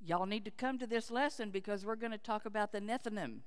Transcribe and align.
y'all 0.00 0.26
need 0.26 0.44
to 0.44 0.50
come 0.50 0.78
to 0.78 0.86
this 0.86 1.10
lesson 1.10 1.50
because 1.50 1.84
we're 1.84 1.96
going 1.96 2.12
to 2.12 2.18
talk 2.18 2.46
about 2.46 2.72
the 2.72 2.80
Nethinim. 2.80 3.40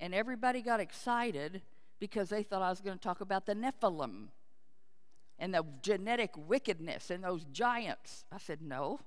And 0.00 0.14
everybody 0.14 0.60
got 0.60 0.80
excited 0.80 1.62
because 2.00 2.28
they 2.28 2.42
thought 2.42 2.62
I 2.62 2.70
was 2.70 2.80
going 2.80 2.98
to 2.98 3.02
talk 3.02 3.20
about 3.20 3.46
the 3.46 3.54
Nephilim 3.54 4.28
and 5.38 5.54
the 5.54 5.64
genetic 5.82 6.30
wickedness 6.36 7.10
and 7.10 7.24
those 7.24 7.44
giants. 7.44 8.24
I 8.32 8.38
said, 8.38 8.60
no. 8.62 9.00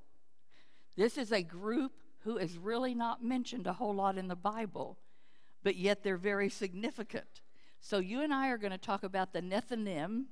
This 0.95 1.17
is 1.17 1.31
a 1.31 1.43
group 1.43 1.93
who 2.21 2.37
is 2.37 2.57
really 2.57 2.93
not 2.93 3.23
mentioned 3.23 3.67
a 3.67 3.73
whole 3.73 3.93
lot 3.93 4.17
in 4.17 4.27
the 4.27 4.35
Bible, 4.35 4.97
but 5.63 5.75
yet 5.75 6.03
they're 6.03 6.17
very 6.17 6.49
significant. 6.49 7.41
So 7.79 7.99
you 7.99 8.21
and 8.21 8.33
I 8.33 8.49
are 8.49 8.57
going 8.57 8.71
to 8.71 8.77
talk 8.77 9.03
about 9.03 9.33
the 9.33 9.41
Nethinim, 9.41 10.25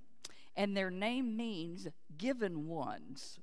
and 0.55 0.75
their 0.75 0.89
name 0.89 1.37
means 1.37 1.87
given 2.17 2.67
ones. 2.67 3.39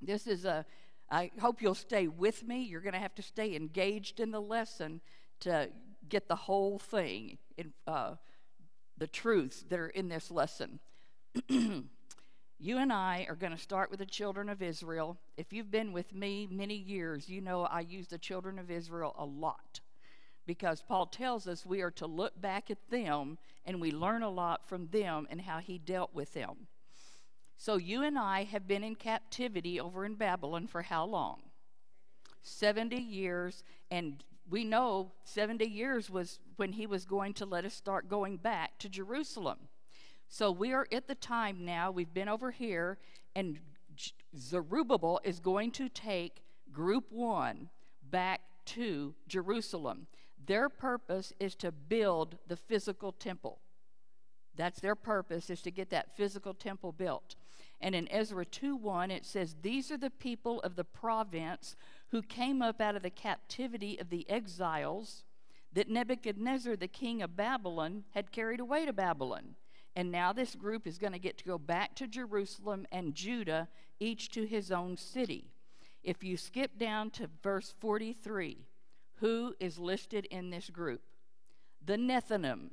This 0.00 0.26
is 0.26 0.44
a, 0.44 0.66
I 1.10 1.30
hope 1.40 1.62
you'll 1.62 1.74
stay 1.74 2.06
with 2.06 2.46
me. 2.46 2.62
You're 2.62 2.80
going 2.80 2.94
to 2.94 2.98
have 2.98 3.14
to 3.16 3.22
stay 3.22 3.54
engaged 3.56 4.20
in 4.20 4.30
the 4.30 4.40
lesson 4.40 5.00
to 5.40 5.70
get 6.08 6.28
the 6.28 6.36
whole 6.36 6.78
thing, 6.78 7.38
in, 7.56 7.72
uh, 7.86 8.14
the 8.96 9.06
truths 9.06 9.64
that 9.68 9.78
are 9.78 9.88
in 9.88 10.08
this 10.08 10.30
lesson. 10.30 10.80
you 11.48 12.78
and 12.78 12.92
I 12.92 13.26
are 13.28 13.36
going 13.36 13.52
to 13.52 13.58
start 13.58 13.90
with 13.90 14.00
the 14.00 14.06
children 14.06 14.48
of 14.48 14.62
Israel. 14.62 15.16
If 15.36 15.52
you've 15.52 15.70
been 15.70 15.92
with 15.92 16.14
me 16.14 16.48
many 16.50 16.74
years, 16.74 17.28
you 17.28 17.40
know 17.40 17.62
I 17.62 17.80
use 17.80 18.08
the 18.08 18.18
children 18.18 18.58
of 18.58 18.70
Israel 18.70 19.14
a 19.18 19.24
lot 19.24 19.80
because 20.46 20.82
Paul 20.82 21.06
tells 21.06 21.46
us 21.46 21.66
we 21.66 21.82
are 21.82 21.90
to 21.92 22.06
look 22.06 22.40
back 22.40 22.70
at 22.70 22.90
them 22.90 23.38
and 23.64 23.80
we 23.80 23.92
learn 23.92 24.22
a 24.22 24.30
lot 24.30 24.66
from 24.66 24.88
them 24.88 25.26
and 25.30 25.42
how 25.42 25.58
he 25.58 25.78
dealt 25.78 26.14
with 26.14 26.32
them. 26.32 26.66
So 27.60 27.76
you 27.76 28.04
and 28.04 28.16
I 28.16 28.44
have 28.44 28.68
been 28.68 28.84
in 28.84 28.94
captivity 28.94 29.80
over 29.80 30.04
in 30.04 30.14
Babylon 30.14 30.68
for 30.68 30.82
how 30.82 31.04
long? 31.04 31.42
70 32.42 32.96
years, 32.96 33.64
and 33.90 34.22
we 34.48 34.64
know 34.64 35.10
70 35.24 35.66
years 35.66 36.08
was 36.08 36.38
when 36.54 36.72
he 36.72 36.86
was 36.86 37.04
going 37.04 37.34
to 37.34 37.44
let 37.44 37.64
us 37.64 37.74
start 37.74 38.08
going 38.08 38.36
back 38.36 38.78
to 38.78 38.88
Jerusalem. 38.88 39.58
So 40.28 40.52
we 40.52 40.72
are 40.72 40.86
at 40.92 41.08
the 41.08 41.16
time 41.16 41.64
now, 41.64 41.90
we've 41.90 42.14
been 42.14 42.28
over 42.28 42.52
here, 42.52 42.98
and 43.34 43.58
Zerubbabel 44.36 45.20
is 45.24 45.40
going 45.40 45.72
to 45.72 45.88
take 45.88 46.42
group 46.70 47.06
one 47.10 47.70
back 48.08 48.40
to 48.66 49.14
Jerusalem. 49.26 50.06
Their 50.46 50.68
purpose 50.68 51.32
is 51.40 51.56
to 51.56 51.72
build 51.72 52.38
the 52.46 52.56
physical 52.56 53.10
temple. 53.10 53.58
That's 54.54 54.80
their 54.80 54.94
purpose, 54.94 55.50
is 55.50 55.60
to 55.62 55.70
get 55.70 55.90
that 55.90 56.16
physical 56.16 56.54
temple 56.54 56.92
built. 56.92 57.34
And 57.80 57.94
in 57.94 58.10
Ezra 58.10 58.44
2 58.44 58.76
1, 58.76 59.10
it 59.10 59.24
says, 59.24 59.56
These 59.62 59.90
are 59.90 59.98
the 59.98 60.10
people 60.10 60.60
of 60.60 60.76
the 60.76 60.84
province 60.84 61.76
who 62.10 62.22
came 62.22 62.60
up 62.60 62.80
out 62.80 62.96
of 62.96 63.02
the 63.02 63.10
captivity 63.10 63.98
of 64.00 64.10
the 64.10 64.28
exiles 64.28 65.24
that 65.72 65.88
Nebuchadnezzar, 65.88 66.76
the 66.76 66.88
king 66.88 67.22
of 67.22 67.36
Babylon, 67.36 68.04
had 68.10 68.32
carried 68.32 68.60
away 68.60 68.84
to 68.84 68.92
Babylon. 68.92 69.54
And 69.94 70.10
now 70.10 70.32
this 70.32 70.54
group 70.54 70.86
is 70.86 70.98
going 70.98 71.12
to 71.12 71.18
get 71.18 71.38
to 71.38 71.44
go 71.44 71.58
back 71.58 71.94
to 71.96 72.06
Jerusalem 72.06 72.86
and 72.90 73.14
Judah, 73.14 73.68
each 74.00 74.30
to 74.30 74.46
his 74.46 74.70
own 74.70 74.96
city. 74.96 75.50
If 76.02 76.22
you 76.22 76.36
skip 76.36 76.78
down 76.78 77.10
to 77.12 77.28
verse 77.42 77.74
43, 77.80 78.66
who 79.16 79.54
is 79.58 79.78
listed 79.78 80.26
in 80.26 80.50
this 80.50 80.70
group? 80.70 81.02
The 81.84 81.96
Nethinim. 81.96 82.70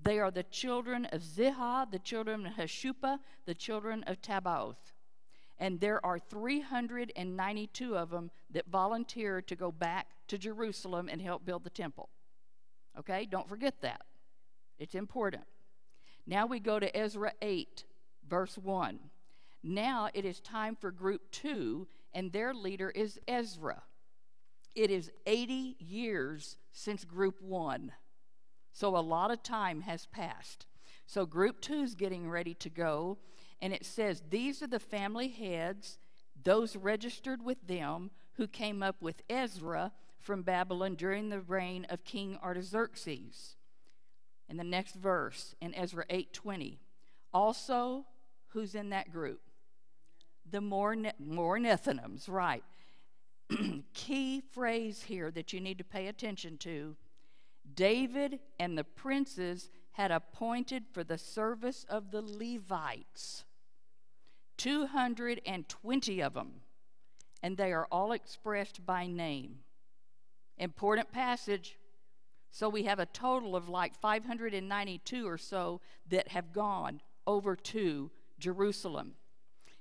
They 0.00 0.20
are 0.20 0.30
the 0.30 0.44
children 0.44 1.06
of 1.06 1.22
Ziha, 1.22 1.90
the 1.90 1.98
children 1.98 2.46
of 2.46 2.52
Hashupha, 2.54 3.18
the 3.46 3.54
children 3.54 4.04
of 4.04 4.22
Tabbaoth. 4.22 4.92
And 5.58 5.80
there 5.80 6.04
are 6.06 6.18
392 6.18 7.96
of 7.96 8.10
them 8.10 8.30
that 8.50 8.66
volunteered 8.68 9.48
to 9.48 9.56
go 9.56 9.72
back 9.72 10.06
to 10.28 10.38
Jerusalem 10.38 11.08
and 11.10 11.20
help 11.20 11.44
build 11.44 11.64
the 11.64 11.70
temple. 11.70 12.08
Okay, 12.98 13.26
don't 13.26 13.48
forget 13.48 13.80
that. 13.82 14.02
It's 14.78 14.94
important. 14.94 15.42
Now 16.26 16.46
we 16.46 16.60
go 16.60 16.78
to 16.78 16.96
Ezra 16.96 17.32
8, 17.42 17.84
verse 18.28 18.56
1. 18.56 19.00
Now 19.64 20.08
it 20.14 20.24
is 20.24 20.40
time 20.40 20.76
for 20.76 20.92
group 20.92 21.22
2, 21.32 21.88
and 22.14 22.32
their 22.32 22.54
leader 22.54 22.90
is 22.90 23.18
Ezra. 23.26 23.82
It 24.74 24.90
is 24.90 25.10
80 25.26 25.76
years 25.80 26.56
since 26.70 27.04
group 27.04 27.42
1. 27.42 27.90
So 28.78 28.96
a 28.96 29.00
lot 29.00 29.32
of 29.32 29.42
time 29.42 29.80
has 29.80 30.06
passed. 30.06 30.64
So 31.04 31.26
group 31.26 31.60
2 31.60 31.82
is 31.82 31.96
getting 31.96 32.30
ready 32.30 32.54
to 32.54 32.70
go, 32.70 33.18
and 33.60 33.72
it 33.72 33.84
says, 33.84 34.22
These 34.30 34.62
are 34.62 34.68
the 34.68 34.78
family 34.78 35.26
heads, 35.26 35.98
those 36.44 36.76
registered 36.76 37.44
with 37.44 37.66
them 37.66 38.12
who 38.34 38.46
came 38.46 38.80
up 38.80 39.02
with 39.02 39.22
Ezra 39.28 39.90
from 40.20 40.42
Babylon 40.42 40.94
during 40.94 41.28
the 41.28 41.40
reign 41.40 41.86
of 41.90 42.04
King 42.04 42.38
Artaxerxes 42.40 43.56
in 44.48 44.58
the 44.58 44.62
next 44.62 44.94
verse 44.94 45.56
in 45.60 45.74
Ezra 45.74 46.04
8:20. 46.08 46.78
Also, 47.34 48.06
who's 48.50 48.76
in 48.76 48.90
that 48.90 49.10
group? 49.10 49.40
The 50.48 50.60
more 50.60 50.96
more 51.18 51.58
Nethinims, 51.58 52.28
right? 52.28 52.62
Key 53.92 54.40
phrase 54.40 55.02
here 55.02 55.32
that 55.32 55.52
you 55.52 55.58
need 55.58 55.78
to 55.78 55.84
pay 55.84 56.06
attention 56.06 56.58
to. 56.58 56.96
David 57.74 58.40
and 58.58 58.76
the 58.76 58.84
princes 58.84 59.70
had 59.92 60.10
appointed 60.10 60.84
for 60.92 61.02
the 61.02 61.18
service 61.18 61.84
of 61.88 62.10
the 62.10 62.22
Levites 62.22 63.44
220 64.58 66.20
of 66.20 66.34
them, 66.34 66.52
and 67.42 67.56
they 67.56 67.72
are 67.72 67.86
all 67.90 68.12
expressed 68.12 68.84
by 68.84 69.06
name. 69.06 69.60
Important 70.58 71.12
passage. 71.12 71.78
So 72.50 72.68
we 72.68 72.84
have 72.84 72.98
a 72.98 73.06
total 73.06 73.54
of 73.54 73.68
like 73.68 73.94
592 74.00 75.28
or 75.28 75.38
so 75.38 75.80
that 76.08 76.28
have 76.28 76.52
gone 76.52 77.00
over 77.26 77.54
to 77.54 78.10
Jerusalem. 78.38 79.14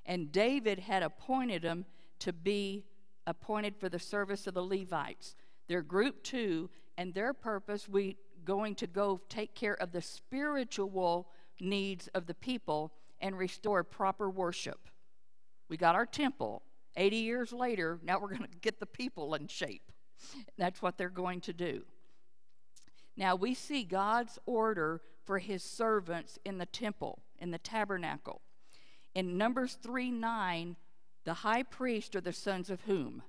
And 0.05 0.31
David 0.31 0.79
had 0.79 1.01
appointed 1.01 1.63
them 1.63 1.85
to 2.19 2.33
be 2.33 2.85
appointed 3.25 3.75
for 3.77 3.89
the 3.89 3.99
service 3.99 4.47
of 4.47 4.53
the 4.53 4.63
Levites. 4.63 5.35
They're 5.67 5.81
group 5.81 6.23
two, 6.23 6.69
and 6.97 7.13
their 7.13 7.33
purpose, 7.33 7.87
we 7.87 8.17
going 8.43 8.75
to 8.75 8.87
go 8.87 9.21
take 9.29 9.53
care 9.53 9.75
of 9.75 9.91
the 9.91 10.01
spiritual 10.01 11.27
needs 11.59 12.07
of 12.09 12.25
the 12.25 12.33
people 12.33 12.93
and 13.19 13.37
restore 13.37 13.83
proper 13.83 14.29
worship. 14.29 14.87
We 15.69 15.77
got 15.77 15.95
our 15.95 16.05
temple. 16.05 16.63
80 16.95 17.17
years 17.17 17.53
later, 17.53 17.99
now 18.03 18.19
we're 18.19 18.29
going 18.29 18.49
to 18.49 18.57
get 18.61 18.79
the 18.79 18.85
people 18.85 19.35
in 19.35 19.47
shape. 19.47 19.91
That's 20.57 20.81
what 20.81 20.97
they're 20.97 21.09
going 21.09 21.41
to 21.41 21.53
do. 21.53 21.83
Now 23.15 23.35
we 23.35 23.53
see 23.53 23.83
God's 23.83 24.39
order 24.45 25.01
for 25.25 25.39
his 25.39 25.63
servants 25.63 26.39
in 26.45 26.57
the 26.57 26.65
temple, 26.65 27.19
in 27.37 27.51
the 27.51 27.57
tabernacle. 27.57 28.41
In 29.13 29.37
Numbers 29.37 29.77
3 29.81 30.11
9, 30.11 30.75
the 31.25 31.33
high 31.33 31.63
priest 31.63 32.15
are 32.15 32.21
the 32.21 32.33
sons 32.33 32.69
of 32.69 32.81
whom? 32.81 33.23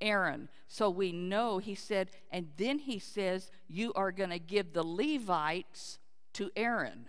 Aaron. 0.00 0.48
So 0.68 0.90
we 0.90 1.12
know 1.12 1.58
he 1.58 1.74
said, 1.74 2.10
and 2.30 2.48
then 2.56 2.78
he 2.78 2.98
says, 2.98 3.50
You 3.68 3.92
are 3.94 4.12
going 4.12 4.30
to 4.30 4.38
give 4.38 4.72
the 4.72 4.86
Levites 4.86 5.98
to 6.34 6.50
Aaron. 6.56 7.06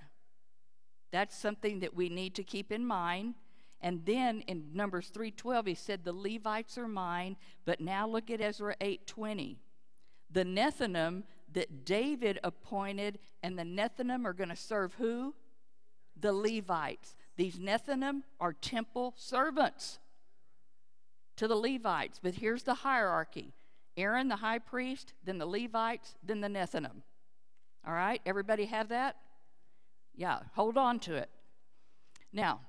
That's 1.11 1.37
something 1.37 1.79
that 1.79 1.95
we 1.95 2.09
need 2.09 2.35
to 2.35 2.43
keep 2.43 2.71
in 2.71 2.85
mind. 2.85 3.35
And 3.81 4.05
then 4.05 4.41
in 4.47 4.71
Numbers 4.73 5.11
3:12 5.11 5.67
he 5.67 5.75
said 5.75 6.03
the 6.03 6.13
Levites 6.13 6.77
are 6.77 6.87
mine, 6.87 7.37
but 7.65 7.79
now 7.79 8.07
look 8.07 8.29
at 8.29 8.41
Ezra 8.41 8.75
8:20. 8.81 9.57
The 10.31 10.43
Nethinim 10.43 11.23
that 11.53 11.85
David 11.85 12.39
appointed, 12.43 13.19
and 13.43 13.57
the 13.57 13.63
Nethinim 13.63 14.25
are 14.25 14.33
going 14.33 14.49
to 14.49 14.55
serve 14.55 14.95
who? 14.95 15.35
The 16.19 16.33
Levites. 16.33 17.15
These 17.37 17.59
Nethinim 17.59 18.23
are 18.39 18.53
temple 18.53 19.13
servants 19.15 19.99
to 21.37 21.47
the 21.47 21.55
Levites. 21.55 22.19
But 22.21 22.35
here's 22.35 22.63
the 22.63 22.73
hierarchy 22.73 23.53
Aaron, 23.97 24.27
the 24.27 24.37
high 24.37 24.59
priest, 24.59 25.13
then 25.23 25.37
the 25.37 25.45
Levites, 25.45 26.15
then 26.23 26.41
the 26.41 26.47
Nethinim. 26.47 27.01
All 27.87 27.93
right? 27.93 28.21
Everybody 28.25 28.65
have 28.65 28.89
that? 28.89 29.15
Yeah, 30.15 30.39
hold 30.53 30.77
on 30.77 30.99
to 30.99 31.15
it. 31.15 31.29
Now, 32.33 32.61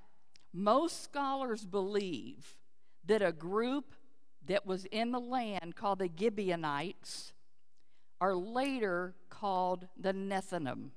most 0.53 1.03
scholars 1.03 1.65
believe 1.67 2.57
that 3.07 3.23
a 3.23 3.33
group 3.33 3.95
that 4.47 4.67
was 4.67 4.85
in 4.87 5.13
the 5.13 5.21
land 5.21 5.75
called 5.75 5.99
the 5.99 6.11
Gibeonites 6.17 7.33
are 8.21 8.35
later 8.35 9.15
called 9.29 9.87
the 9.99 10.13
Nethinim. 10.13 10.91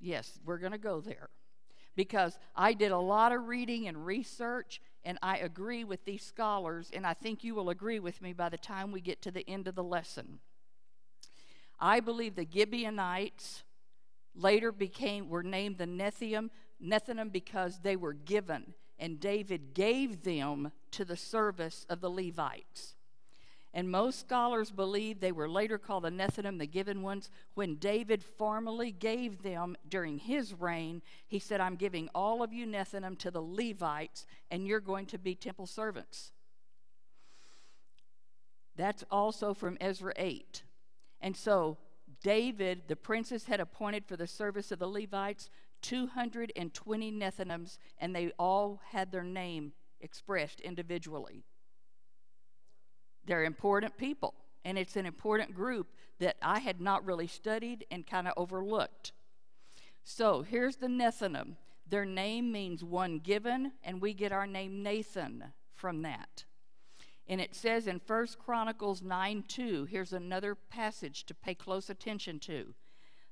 Yes, 0.00 0.38
we're 0.44 0.58
going 0.58 0.72
to 0.72 0.78
go 0.78 1.00
there 1.00 1.30
because 1.96 2.38
I 2.54 2.74
did 2.74 2.92
a 2.92 2.98
lot 2.98 3.32
of 3.32 3.48
reading 3.48 3.88
and 3.88 4.06
research, 4.06 4.80
and 5.04 5.18
I 5.22 5.38
agree 5.38 5.84
with 5.84 6.04
these 6.04 6.22
scholars, 6.22 6.90
and 6.92 7.06
I 7.06 7.14
think 7.14 7.44
you 7.44 7.54
will 7.54 7.70
agree 7.70 7.98
with 7.98 8.20
me 8.20 8.32
by 8.32 8.48
the 8.48 8.58
time 8.58 8.92
we 8.92 9.00
get 9.00 9.22
to 9.22 9.30
the 9.30 9.48
end 9.48 9.68
of 9.68 9.74
the 9.74 9.84
lesson. 9.84 10.40
I 11.80 12.00
believe 12.00 12.34
the 12.34 12.46
Gibeonites 12.50 13.62
later 14.34 14.72
became 14.72 15.28
were 15.28 15.42
named 15.42 15.78
the 15.78 15.86
Nethium, 15.86 16.50
Nethinim 16.82 17.32
because 17.32 17.80
they 17.80 17.96
were 17.96 18.12
given, 18.12 18.74
and 18.98 19.20
David 19.20 19.74
gave 19.74 20.22
them 20.22 20.72
to 20.92 21.04
the 21.04 21.16
service 21.16 21.86
of 21.88 22.00
the 22.00 22.10
Levites. 22.10 22.94
And 23.78 23.92
most 23.92 24.18
scholars 24.18 24.72
believe 24.72 25.20
they 25.20 25.30
were 25.30 25.48
later 25.48 25.78
called 25.78 26.02
the 26.02 26.10
Nethinim, 26.10 26.58
the 26.58 26.66
given 26.66 27.00
ones. 27.00 27.30
When 27.54 27.76
David 27.76 28.24
formally 28.24 28.90
gave 28.90 29.44
them 29.44 29.76
during 29.88 30.18
his 30.18 30.52
reign, 30.52 31.00
he 31.28 31.38
said, 31.38 31.60
I'm 31.60 31.76
giving 31.76 32.08
all 32.12 32.42
of 32.42 32.52
you 32.52 32.66
Nethinim 32.66 33.16
to 33.20 33.30
the 33.30 33.40
Levites, 33.40 34.26
and 34.50 34.66
you're 34.66 34.80
going 34.80 35.06
to 35.06 35.16
be 35.16 35.36
temple 35.36 35.68
servants. 35.68 36.32
That's 38.74 39.04
also 39.12 39.54
from 39.54 39.78
Ezra 39.80 40.12
8. 40.16 40.64
And 41.20 41.36
so 41.36 41.78
David, 42.20 42.82
the 42.88 42.96
princes, 42.96 43.44
had 43.44 43.60
appointed 43.60 44.06
for 44.06 44.16
the 44.16 44.26
service 44.26 44.72
of 44.72 44.80
the 44.80 44.88
Levites 44.88 45.50
220 45.82 47.12
Nethinims, 47.12 47.78
and 48.00 48.12
they 48.12 48.32
all 48.40 48.80
had 48.90 49.12
their 49.12 49.22
name 49.22 49.70
expressed 50.00 50.58
individually. 50.58 51.44
They're 53.28 53.44
important 53.44 53.98
people, 53.98 54.32
and 54.64 54.78
it's 54.78 54.96
an 54.96 55.04
important 55.04 55.54
group 55.54 55.88
that 56.18 56.36
I 56.40 56.60
had 56.60 56.80
not 56.80 57.04
really 57.04 57.26
studied 57.26 57.84
and 57.90 58.06
kind 58.06 58.26
of 58.26 58.32
overlooked. 58.38 59.12
So 60.02 60.40
here's 60.40 60.76
the 60.76 60.86
Nethinim. 60.86 61.56
Their 61.86 62.06
name 62.06 62.50
means 62.50 62.82
one 62.82 63.18
given, 63.18 63.72
and 63.84 64.00
we 64.00 64.14
get 64.14 64.32
our 64.32 64.46
name 64.46 64.82
Nathan 64.82 65.44
from 65.74 66.00
that. 66.02 66.46
And 67.28 67.38
it 67.38 67.54
says 67.54 67.86
in 67.86 68.00
1 68.06 68.26
Chronicles 68.42 69.02
9 69.02 69.44
2, 69.46 69.84
here's 69.84 70.14
another 70.14 70.54
passage 70.54 71.26
to 71.26 71.34
pay 71.34 71.54
close 71.54 71.90
attention 71.90 72.38
to. 72.40 72.72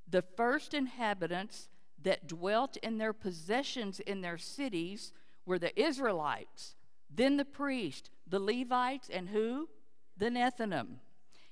The 0.06 0.25
first 0.37 0.75
inhabitants 0.75 1.70
that 2.02 2.28
dwelt 2.28 2.76
in 2.82 2.98
their 2.98 3.14
possessions 3.14 4.00
in 4.00 4.20
their 4.20 4.37
cities 4.37 5.14
were 5.46 5.58
the 5.58 5.81
Israelites, 5.81 6.75
then 7.08 7.38
the 7.38 7.46
priest, 7.46 8.10
the 8.26 8.38
Levites, 8.38 9.08
and 9.08 9.31
who? 9.31 9.70
The 10.16 10.30
Nethinim. 10.30 10.98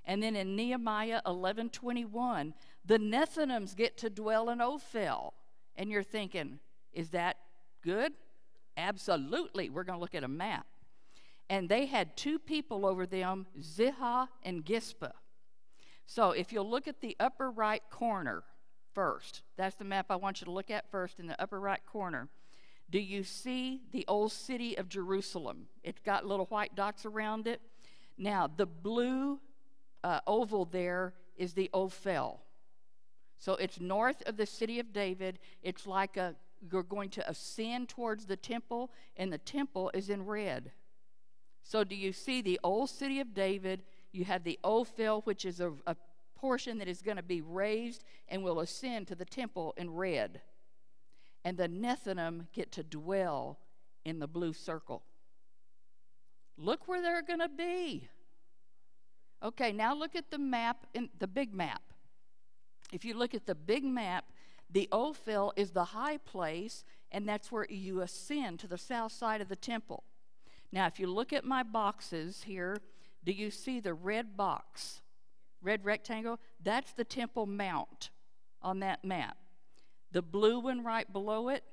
And 0.04 0.22
then 0.22 0.36
in 0.36 0.54
Nehemiah 0.56 1.22
11:21, 1.26 2.54
the 2.84 2.98
Nethinims 2.98 3.74
get 3.74 3.96
to 3.98 4.10
dwell 4.10 4.50
in 4.50 4.60
Ophel. 4.60 5.32
And 5.76 5.90
you're 5.90 6.02
thinking, 6.02 6.60
is 6.92 7.10
that 7.10 7.36
good? 7.82 8.12
Absolutely. 8.76 9.70
We're 9.70 9.84
going 9.84 9.98
to 9.98 10.00
look 10.00 10.14
at 10.14 10.24
a 10.24 10.28
map. 10.28 10.66
And 11.48 11.68
they 11.68 11.86
had 11.86 12.16
two 12.16 12.38
people 12.38 12.86
over 12.86 13.06
them, 13.06 13.46
Ziha 13.60 14.28
and 14.42 14.64
Gispa. 14.64 15.12
So 16.06 16.30
if 16.30 16.52
you'll 16.52 16.68
look 16.68 16.88
at 16.88 17.00
the 17.00 17.16
upper 17.18 17.50
right 17.50 17.82
corner 17.90 18.44
first, 18.94 19.42
that's 19.56 19.74
the 19.76 19.84
map 19.84 20.06
I 20.10 20.16
want 20.16 20.40
you 20.40 20.44
to 20.46 20.50
look 20.50 20.70
at 20.70 20.90
first 20.90 21.18
in 21.18 21.26
the 21.26 21.40
upper 21.40 21.60
right 21.60 21.84
corner. 21.84 22.28
Do 22.90 22.98
you 22.98 23.24
see 23.24 23.80
the 23.92 24.04
old 24.06 24.32
city 24.32 24.76
of 24.76 24.88
Jerusalem? 24.88 25.66
It's 25.82 26.00
got 26.00 26.26
little 26.26 26.46
white 26.46 26.74
dots 26.74 27.06
around 27.06 27.46
it. 27.46 27.60
Now, 28.16 28.46
the 28.46 28.66
blue 28.66 29.40
uh, 30.02 30.20
oval 30.26 30.64
there 30.66 31.14
is 31.36 31.54
the 31.54 31.70
Ophel. 31.72 32.40
So 33.38 33.54
it's 33.54 33.80
north 33.80 34.22
of 34.22 34.36
the 34.36 34.46
city 34.46 34.78
of 34.78 34.92
David. 34.92 35.38
It's 35.62 35.86
like 35.86 36.16
a, 36.16 36.34
you're 36.70 36.82
going 36.82 37.10
to 37.10 37.28
ascend 37.28 37.88
towards 37.88 38.26
the 38.26 38.36
temple, 38.36 38.90
and 39.16 39.32
the 39.32 39.38
temple 39.38 39.90
is 39.92 40.10
in 40.10 40.24
red. 40.24 40.72
So, 41.62 41.82
do 41.82 41.94
you 41.94 42.12
see 42.12 42.42
the 42.42 42.60
old 42.62 42.90
city 42.90 43.20
of 43.20 43.34
David? 43.34 43.82
You 44.12 44.24
have 44.26 44.44
the 44.44 44.58
Ophel, 44.62 45.22
which 45.24 45.44
is 45.44 45.60
a, 45.60 45.72
a 45.86 45.96
portion 46.36 46.78
that 46.78 46.88
is 46.88 47.00
going 47.00 47.16
to 47.16 47.22
be 47.22 47.40
raised 47.40 48.04
and 48.28 48.44
will 48.44 48.60
ascend 48.60 49.08
to 49.08 49.14
the 49.14 49.24
temple 49.24 49.72
in 49.76 49.90
red. 49.90 50.42
And 51.42 51.56
the 51.56 51.68
Nethinim 51.68 52.46
get 52.52 52.70
to 52.72 52.82
dwell 52.82 53.58
in 54.04 54.18
the 54.18 54.26
blue 54.26 54.52
circle. 54.52 55.02
Look 56.56 56.86
where 56.86 57.02
they're 57.02 57.22
going 57.22 57.40
to 57.40 57.48
be. 57.48 58.08
Okay, 59.42 59.72
now 59.72 59.94
look 59.94 60.16
at 60.16 60.30
the 60.30 60.38
map, 60.38 60.86
in 60.94 61.10
the 61.18 61.26
big 61.26 61.52
map. 61.52 61.82
If 62.92 63.04
you 63.04 63.14
look 63.14 63.34
at 63.34 63.46
the 63.46 63.54
big 63.54 63.84
map, 63.84 64.24
the 64.70 64.88
Ophel 64.90 65.52
is 65.56 65.70
the 65.70 65.84
high 65.84 66.16
place, 66.16 66.84
and 67.12 67.28
that's 67.28 67.52
where 67.52 67.66
you 67.68 68.00
ascend 68.00 68.60
to 68.60 68.66
the 68.66 68.78
south 68.78 69.12
side 69.12 69.40
of 69.40 69.48
the 69.48 69.56
temple. 69.56 70.04
Now, 70.72 70.86
if 70.86 70.98
you 70.98 71.06
look 71.06 71.32
at 71.32 71.44
my 71.44 71.62
boxes 71.62 72.44
here, 72.44 72.78
do 73.22 73.32
you 73.32 73.50
see 73.50 73.80
the 73.80 73.94
red 73.94 74.36
box? 74.36 75.02
Red 75.62 75.84
rectangle? 75.84 76.40
That's 76.62 76.92
the 76.92 77.04
Temple 77.04 77.46
Mount 77.46 78.10
on 78.60 78.80
that 78.80 79.04
map. 79.04 79.36
The 80.12 80.22
blue 80.22 80.60
one 80.60 80.84
right 80.84 81.10
below 81.10 81.48
it, 81.48 81.64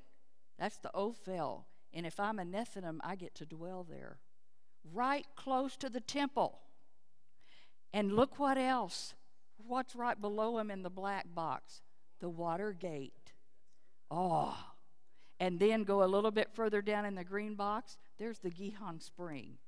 that's 0.58 0.78
the 0.78 0.90
Ophel. 0.94 1.66
And 1.92 2.06
if 2.06 2.18
I'm 2.18 2.38
a 2.38 2.44
Nethinim, 2.44 2.98
I 3.02 3.16
get 3.16 3.34
to 3.36 3.44
dwell 3.44 3.86
there. 3.88 4.18
Right 4.92 5.26
close 5.36 5.76
to 5.78 5.88
the 5.88 6.00
temple. 6.00 6.58
And 7.92 8.12
look 8.14 8.38
what 8.38 8.58
else. 8.58 9.14
What's 9.66 9.94
right 9.94 10.20
below 10.20 10.58
him 10.58 10.70
in 10.70 10.82
the 10.82 10.90
black 10.90 11.26
box? 11.34 11.82
The 12.20 12.28
water 12.28 12.72
gate. 12.72 13.32
Oh, 14.10 14.56
and 15.42 15.58
then 15.58 15.82
go 15.82 16.04
a 16.04 16.06
little 16.06 16.30
bit 16.30 16.50
further 16.52 16.80
down 16.80 17.04
in 17.04 17.16
the 17.16 17.24
green 17.24 17.56
box, 17.56 17.96
there's 18.16 18.38
the 18.38 18.50
Gihon 18.50 19.00
Spring. 19.00 19.58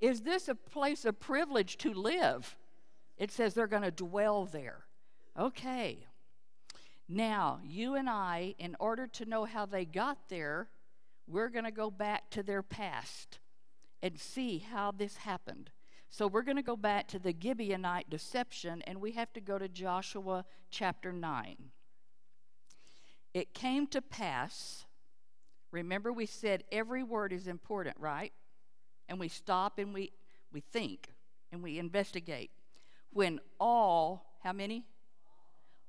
Is 0.00 0.22
this 0.22 0.48
a 0.48 0.54
place 0.54 1.04
of 1.04 1.20
privilege 1.20 1.76
to 1.78 1.92
live? 1.92 2.56
It 3.18 3.30
says 3.30 3.52
they're 3.52 3.66
going 3.66 3.82
to 3.82 3.90
dwell 3.90 4.46
there. 4.46 4.86
Okay. 5.38 6.06
Now, 7.10 7.60
you 7.62 7.94
and 7.94 8.08
I, 8.08 8.54
in 8.58 8.74
order 8.80 9.06
to 9.06 9.26
know 9.26 9.44
how 9.44 9.66
they 9.66 9.84
got 9.84 10.30
there, 10.30 10.70
we're 11.26 11.50
going 11.50 11.66
to 11.66 11.70
go 11.70 11.90
back 11.90 12.30
to 12.30 12.42
their 12.42 12.62
past 12.62 13.38
and 14.02 14.18
see 14.18 14.58
how 14.58 14.90
this 14.90 15.18
happened. 15.18 15.70
So 16.10 16.26
we're 16.26 16.42
going 16.42 16.56
to 16.56 16.62
go 16.62 16.76
back 16.76 17.08
to 17.08 17.18
the 17.18 17.32
Gibeonite 17.32 18.08
deception, 18.08 18.82
and 18.86 19.00
we 19.00 19.12
have 19.12 19.32
to 19.34 19.40
go 19.40 19.58
to 19.58 19.68
Joshua 19.68 20.44
chapter 20.70 21.12
9. 21.12 21.56
It 23.34 23.52
came 23.52 23.86
to 23.88 24.00
pass 24.00 24.86
Remember, 25.70 26.12
we 26.12 26.26
said 26.26 26.64
every 26.72 27.02
word 27.02 27.32
is 27.32 27.46
important, 27.46 27.96
right? 27.98 28.32
And 29.08 29.18
we 29.18 29.28
stop 29.28 29.78
and 29.78 29.92
we, 29.92 30.12
we 30.52 30.60
think 30.60 31.08
and 31.52 31.62
we 31.62 31.78
investigate. 31.78 32.50
When 33.12 33.40
all, 33.60 34.24
how 34.42 34.52
many? 34.52 34.84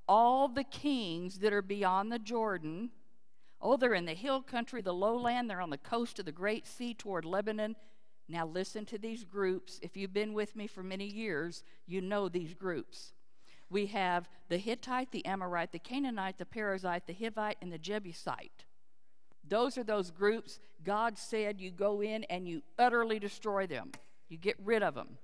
All 0.08 0.48
the 0.48 0.64
kings 0.64 1.40
that 1.40 1.54
are 1.54 1.62
beyond 1.62 2.12
the 2.12 2.20
Jordan, 2.20 2.90
oh, 3.62 3.78
they're 3.78 3.94
in 3.94 4.06
the 4.06 4.14
hill 4.14 4.42
country, 4.42 4.82
the 4.82 4.94
lowland, 4.94 5.50
they're 5.50 5.62
on 5.62 5.70
the 5.70 5.78
coast 5.78 6.20
of 6.20 6.26
the 6.26 6.32
Great 6.32 6.68
Sea 6.68 6.94
toward 6.94 7.26
Lebanon. 7.26 7.76
Now, 8.30 8.46
listen 8.46 8.86
to 8.86 9.00
these 9.00 9.24
groups. 9.24 9.80
If 9.82 9.98
you've 9.98 10.14
been 10.14 10.34
with 10.34 10.56
me 10.56 10.68
for 10.68 10.84
many 10.84 11.06
years, 11.06 11.64
you 11.88 12.00
know 12.00 12.30
these 12.30 12.54
groups. 12.54 13.14
We 13.72 13.88
have 13.88 14.30
the 14.50 14.58
Hittite, 14.58 15.12
the 15.12 15.26
Amorite, 15.26 15.72
the 15.72 15.80
Canaanite, 15.80 16.38
the 16.38 16.46
Perizzite, 16.46 17.08
the 17.08 17.14
Hivite, 17.14 17.56
and 17.62 17.72
the 17.72 17.80
Jebusite. 17.80 18.66
Those 19.48 19.80
are 19.80 19.84
those 19.84 20.12
groups 20.12 20.60
God 20.84 21.18
said 21.18 21.60
you 21.60 21.72
go 21.72 22.02
in 22.02 22.24
and 22.26 22.48
you 22.48 22.62
utterly 22.78 23.18
destroy 23.20 23.66
them, 23.66 23.92
you 24.30 24.38
get 24.38 24.56
rid 24.64 24.84
of 24.84 24.94
them. 24.94 25.18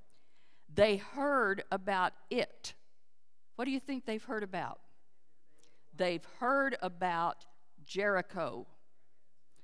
They 0.73 0.97
heard 0.97 1.63
about 1.71 2.13
it. 2.31 2.73
What 3.55 3.65
do 3.65 3.71
you 3.71 3.79
think 3.79 4.05
they've 4.05 4.23
heard 4.23 4.43
about? 4.43 4.79
They've 5.95 6.25
heard 6.39 6.75
about 6.81 7.45
Jericho. 7.85 8.65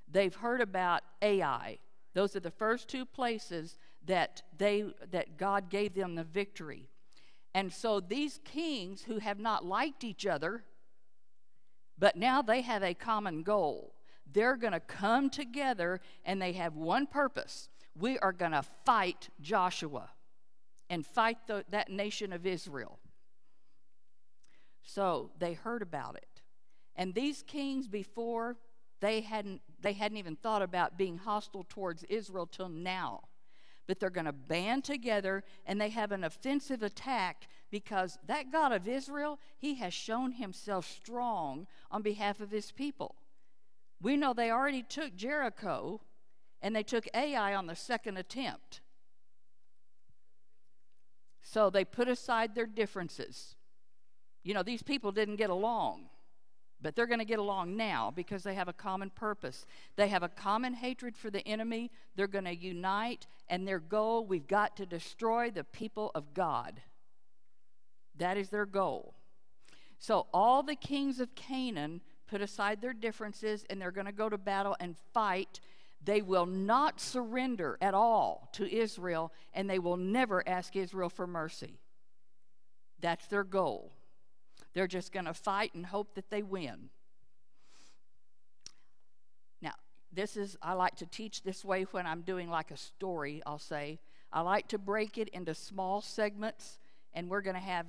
They've 0.10 0.34
heard 0.34 0.62
about 0.62 1.02
Ai. 1.22 1.80
Those 2.14 2.36
are 2.36 2.42
the 2.42 2.52
first 2.52 2.88
two 2.88 3.06
places 3.06 3.78
that 4.06 4.42
they 4.58 4.86
that 5.12 5.38
God 5.38 5.70
gave 5.70 5.94
them 5.94 6.16
the 6.16 6.24
victory. 6.24 6.90
And 7.54 7.72
so 7.72 8.00
these 8.00 8.40
kings 8.44 9.04
who 9.04 9.20
have 9.20 9.40
not 9.40 9.66
liked 9.66 10.04
each 10.04 10.26
other, 10.26 10.64
but 11.98 12.16
now 12.16 12.42
they 12.42 12.62
have 12.62 12.84
a 12.84 12.94
common 12.94 13.44
goal 13.44 13.94
they're 14.34 14.58
going 14.58 14.74
to 14.74 14.80
come 14.80 15.30
together 15.30 16.00
and 16.26 16.42
they 16.42 16.54
have 16.54 16.76
one 16.76 17.08
purpose. 17.08 17.70
We 17.98 18.18
are 18.20 18.32
going 18.32 18.52
to 18.52 18.64
fight 18.86 19.30
Joshua 19.42 20.10
and 20.90 21.06
fight 21.06 21.38
the, 21.48 21.66
that 21.70 21.90
nation 21.90 22.34
of 22.34 22.46
Israel. 22.46 23.00
So 24.84 25.32
they 25.38 25.54
heard 25.54 25.82
about 25.82 26.16
it. 26.16 26.42
And 26.96 27.14
these 27.14 27.44
kings 27.44 27.88
before, 27.88 28.58
they 29.00 29.22
hadn't, 29.22 29.62
they 29.82 29.94
hadn't 29.94 30.18
even 30.18 30.36
thought 30.36 30.62
about 30.62 30.98
being 30.98 31.18
hostile 31.18 31.66
towards 31.68 32.04
Israel 32.06 32.46
till 32.46 32.70
now. 32.70 33.22
But 33.88 34.00
they're 34.00 34.10
going 34.10 34.26
to 34.26 34.34
band 34.34 34.84
together 34.84 35.44
and 35.66 35.80
they 35.80 35.90
have 35.90 36.12
an 36.12 36.24
offensive 36.24 36.84
attack 36.84 37.48
because 37.72 38.18
that 38.28 38.52
God 38.52 38.72
of 38.72 38.88
Israel, 38.88 39.40
he 39.58 39.76
has 39.76 39.94
shown 39.94 40.34
himself 40.34 40.86
strong 40.86 41.68
on 41.90 42.02
behalf 42.02 42.40
of 42.40 42.52
his 42.52 42.72
people. 42.72 43.16
We 44.02 44.18
know 44.18 44.34
they 44.34 44.52
already 44.52 44.84
took 44.84 45.16
Jericho 45.16 46.02
and 46.62 46.76
they 46.76 46.84
took 46.84 47.08
Ai 47.14 47.56
on 47.56 47.68
the 47.68 47.76
second 47.76 48.18
attempt. 48.18 48.82
So 51.42 51.70
they 51.70 51.86
put 51.86 52.08
aside 52.08 52.54
their 52.54 52.68
differences. 52.68 53.56
You 54.44 54.54
know, 54.54 54.64
these 54.64 54.84
people 54.84 55.12
didn't 55.12 55.36
get 55.36 55.50
along. 55.50 56.06
But 56.82 56.96
they're 56.96 57.08
going 57.08 57.20
to 57.20 57.26
get 57.26 57.40
along 57.40 57.78
now 57.78 58.12
because 58.16 58.44
they 58.44 58.56
have 58.56 58.68
a 58.68 58.74
common 58.74 59.10
purpose. 59.10 59.66
They 59.96 60.08
have 60.08 60.24
a 60.24 60.30
common 60.30 60.74
hatred 60.74 61.16
for 61.16 61.30
the 61.30 61.48
enemy. 61.48 61.92
They're 62.16 62.28
going 62.28 62.46
to 62.46 62.56
unite, 62.56 63.28
and 63.48 63.68
their 63.68 63.80
goal 63.80 64.26
we've 64.26 64.48
got 64.48 64.78
to 64.78 64.86
destroy 64.86 65.52
the 65.52 65.64
people 65.64 66.12
of 66.16 66.34
God. 66.34 66.82
That 68.18 68.38
is 68.38 68.50
their 68.50 68.66
goal. 68.66 69.16
So, 70.00 70.28
all 70.34 70.64
the 70.64 70.76
kings 70.76 71.20
of 71.20 71.36
Canaan 71.36 72.02
put 72.28 72.42
aside 72.42 72.82
their 72.82 72.94
differences 72.94 73.66
and 73.70 73.80
they're 73.80 73.92
going 73.92 74.08
to 74.08 74.12
go 74.12 74.30
to 74.30 74.38
battle 74.38 74.76
and 74.80 74.96
fight. 75.14 75.60
They 76.04 76.22
will 76.22 76.48
not 76.48 77.00
surrender 77.00 77.78
at 77.82 77.94
all 77.94 78.50
to 78.54 78.72
Israel, 78.72 79.32
and 79.54 79.70
they 79.70 79.78
will 79.78 79.98
never 79.98 80.48
ask 80.48 80.76
Israel 80.76 81.10
for 81.10 81.28
mercy. 81.28 81.78
That's 83.00 83.28
their 83.28 83.44
goal. 83.44 83.92
They're 84.74 84.88
just 84.88 85.12
going 85.12 85.26
to 85.26 85.34
fight 85.34 85.74
and 85.74 85.86
hope 85.86 86.16
that 86.16 86.30
they 86.30 86.44
win. 86.44 86.90
Now, 89.62 89.74
this 90.12 90.38
is, 90.38 90.58
I 90.62 90.74
like 90.74 90.96
to 90.98 91.06
teach 91.06 91.44
this 91.44 91.66
way 91.66 91.84
when 91.92 92.08
I'm 92.08 92.22
doing 92.22 92.50
like 92.50 92.72
a 92.72 92.78
story, 92.78 93.42
I'll 93.46 93.60
say. 93.60 94.00
I 94.32 94.42
like 94.42 94.68
to 94.70 94.78
break 94.78 95.18
it 95.18 95.30
into 95.30 95.54
small 95.54 96.02
segments, 96.02 96.80
and 97.14 97.30
we're 97.30 97.42
going 97.42 97.56
to 97.56 97.62
have 97.62 97.86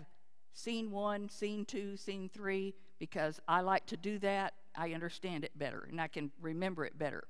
scene 0.53 0.91
one, 0.91 1.29
scene 1.29 1.65
two, 1.65 1.97
scene 1.97 2.29
three, 2.33 2.75
because 2.99 3.41
I 3.49 3.61
like 3.61 3.87
to 3.87 3.97
do 3.97 4.19
that. 4.21 4.55
I 4.75 4.93
understand 4.93 5.45
it 5.45 5.59
better 5.59 5.87
and 5.89 6.01
I 6.01 6.09
can 6.09 6.31
remember 6.41 6.85
it 6.85 6.99
better. 6.99 7.25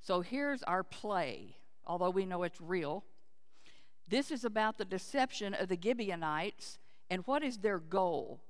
So 0.00 0.20
here's 0.20 0.62
our 0.62 0.82
play, 0.82 1.56
although 1.86 2.10
we 2.10 2.24
know 2.24 2.42
it's 2.42 2.60
real. 2.60 3.04
This 4.08 4.30
is 4.30 4.44
about 4.44 4.78
the 4.78 4.84
deception 4.84 5.54
of 5.54 5.68
the 5.68 5.78
Gibeonites 5.80 6.78
and 7.10 7.26
what 7.26 7.42
is 7.42 7.58
their 7.58 7.78
goal? 7.78 8.40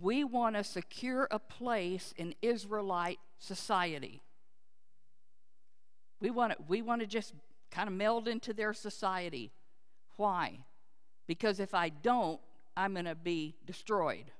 We 0.00 0.24
want 0.24 0.56
to 0.56 0.64
secure 0.64 1.28
a 1.30 1.38
place 1.38 2.12
in 2.16 2.34
Israelite 2.42 3.18
society. 3.38 4.22
We 6.20 6.30
want 6.30 6.52
to, 6.52 6.58
we 6.68 6.82
want 6.82 7.00
to 7.00 7.06
just 7.06 7.34
kind 7.70 7.88
of 7.88 7.94
meld 7.94 8.28
into 8.28 8.52
their 8.52 8.72
society. 8.72 9.52
Why? 10.16 10.58
Because 11.26 11.60
if 11.60 11.74
I 11.74 11.88
don't, 11.88 12.40
I'm 12.76 12.92
going 12.92 13.06
to 13.06 13.14
be 13.14 13.54
destroyed. 13.64 14.30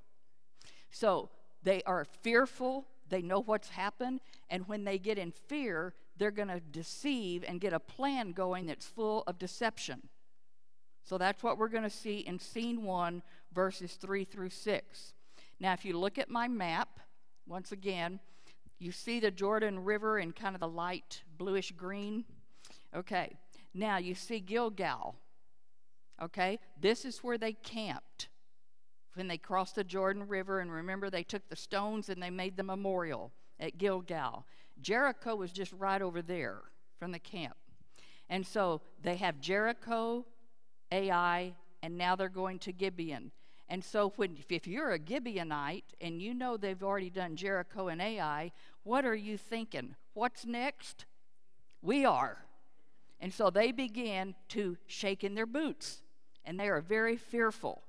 So 0.90 1.30
they 1.62 1.82
are 1.84 2.04
fearful, 2.04 2.86
they 3.08 3.22
know 3.22 3.40
what's 3.40 3.70
happened, 3.70 4.20
and 4.50 4.68
when 4.68 4.84
they 4.84 4.98
get 4.98 5.18
in 5.18 5.32
fear, 5.32 5.94
they're 6.16 6.30
going 6.30 6.48
to 6.48 6.60
deceive 6.60 7.44
and 7.46 7.60
get 7.60 7.72
a 7.72 7.80
plan 7.80 8.32
going 8.32 8.66
that's 8.66 8.86
full 8.86 9.22
of 9.26 9.38
deception. 9.38 10.08
So 11.04 11.18
that's 11.18 11.42
what 11.42 11.58
we're 11.58 11.68
going 11.68 11.84
to 11.84 11.90
see 11.90 12.18
in 12.18 12.38
scene 12.38 12.82
one, 12.82 13.22
verses 13.52 13.94
3 13.94 14.24
through 14.24 14.50
6. 14.50 15.12
Now, 15.58 15.72
if 15.72 15.84
you 15.84 15.98
look 15.98 16.18
at 16.18 16.28
my 16.28 16.48
map, 16.48 17.00
once 17.46 17.72
again, 17.72 18.20
you 18.78 18.92
see 18.92 19.20
the 19.20 19.30
Jordan 19.30 19.84
River 19.84 20.18
in 20.18 20.32
kind 20.32 20.54
of 20.54 20.60
the 20.60 20.68
light 20.68 21.22
bluish 21.38 21.72
green. 21.72 22.25
Okay, 22.94 23.36
now 23.72 23.96
you 23.96 24.14
see 24.14 24.40
Gilgal. 24.40 25.16
Okay, 26.20 26.58
this 26.80 27.04
is 27.04 27.18
where 27.18 27.38
they 27.38 27.52
camped 27.52 28.28
when 29.14 29.28
they 29.28 29.38
crossed 29.38 29.76
the 29.76 29.84
Jordan 29.84 30.26
River. 30.28 30.60
And 30.60 30.70
remember, 30.70 31.10
they 31.10 31.22
took 31.22 31.48
the 31.48 31.56
stones 31.56 32.08
and 32.08 32.22
they 32.22 32.30
made 32.30 32.56
the 32.56 32.62
memorial 32.62 33.32
at 33.58 33.78
Gilgal. 33.78 34.46
Jericho 34.80 35.36
was 35.36 35.52
just 35.52 35.72
right 35.72 36.02
over 36.02 36.20
there 36.20 36.60
from 36.98 37.12
the 37.12 37.18
camp. 37.18 37.56
And 38.28 38.46
so 38.46 38.80
they 39.02 39.16
have 39.16 39.40
Jericho, 39.40 40.26
Ai, 40.92 41.54
and 41.82 41.96
now 41.96 42.16
they're 42.16 42.28
going 42.28 42.58
to 42.60 42.72
Gibeon. 42.72 43.30
And 43.68 43.85
so 43.85 44.12
when, 44.16 44.37
if 44.49 44.66
you're 44.66 44.92
a 44.92 44.99
Gibeonite 44.99 45.94
and 46.00 46.23
you 46.23 46.35
know 46.35 46.56
they've 46.56 46.82
already 46.82 47.11
done 47.11 47.37
Jericho 47.37 47.88
and 47.88 48.00
Ai, 48.00 48.52
what 48.85 49.04
are 49.04 49.14
you 49.14 49.37
thinking? 49.37 49.96
What's 50.14 50.46
next? 50.46 51.04
We 51.82 52.04
are. 52.04 52.38
And 53.20 53.32
so 53.32 53.50
they 53.50 53.73
begin 53.73 54.35
to 54.50 54.76
shake 54.87 55.25
in 55.25 55.35
their 55.35 55.46
boots 55.46 56.02
and 56.44 56.58
they 56.61 56.68
are 56.68 56.80
very 56.80 57.16
fearful. 57.16 57.82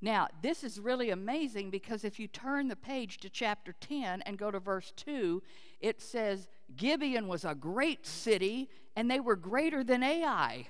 Now, 0.00 0.28
this 0.42 0.62
is 0.62 0.78
really 0.78 1.10
amazing 1.10 1.70
because 1.70 2.04
if 2.04 2.18
you 2.18 2.28
turn 2.28 2.68
the 2.68 2.76
page 2.76 3.18
to 3.18 3.30
chapter 3.30 3.74
10 3.80 4.22
and 4.22 4.38
go 4.38 4.50
to 4.50 4.60
verse 4.60 4.92
2, 4.96 5.42
it 5.80 6.00
says, 6.00 6.48
Gibeon 6.76 7.28
was 7.28 7.44
a 7.44 7.54
great 7.54 8.06
city, 8.06 8.68
and 8.94 9.10
they 9.10 9.20
were 9.20 9.36
greater 9.36 9.82
than 9.82 10.02
Ai. 10.02 10.68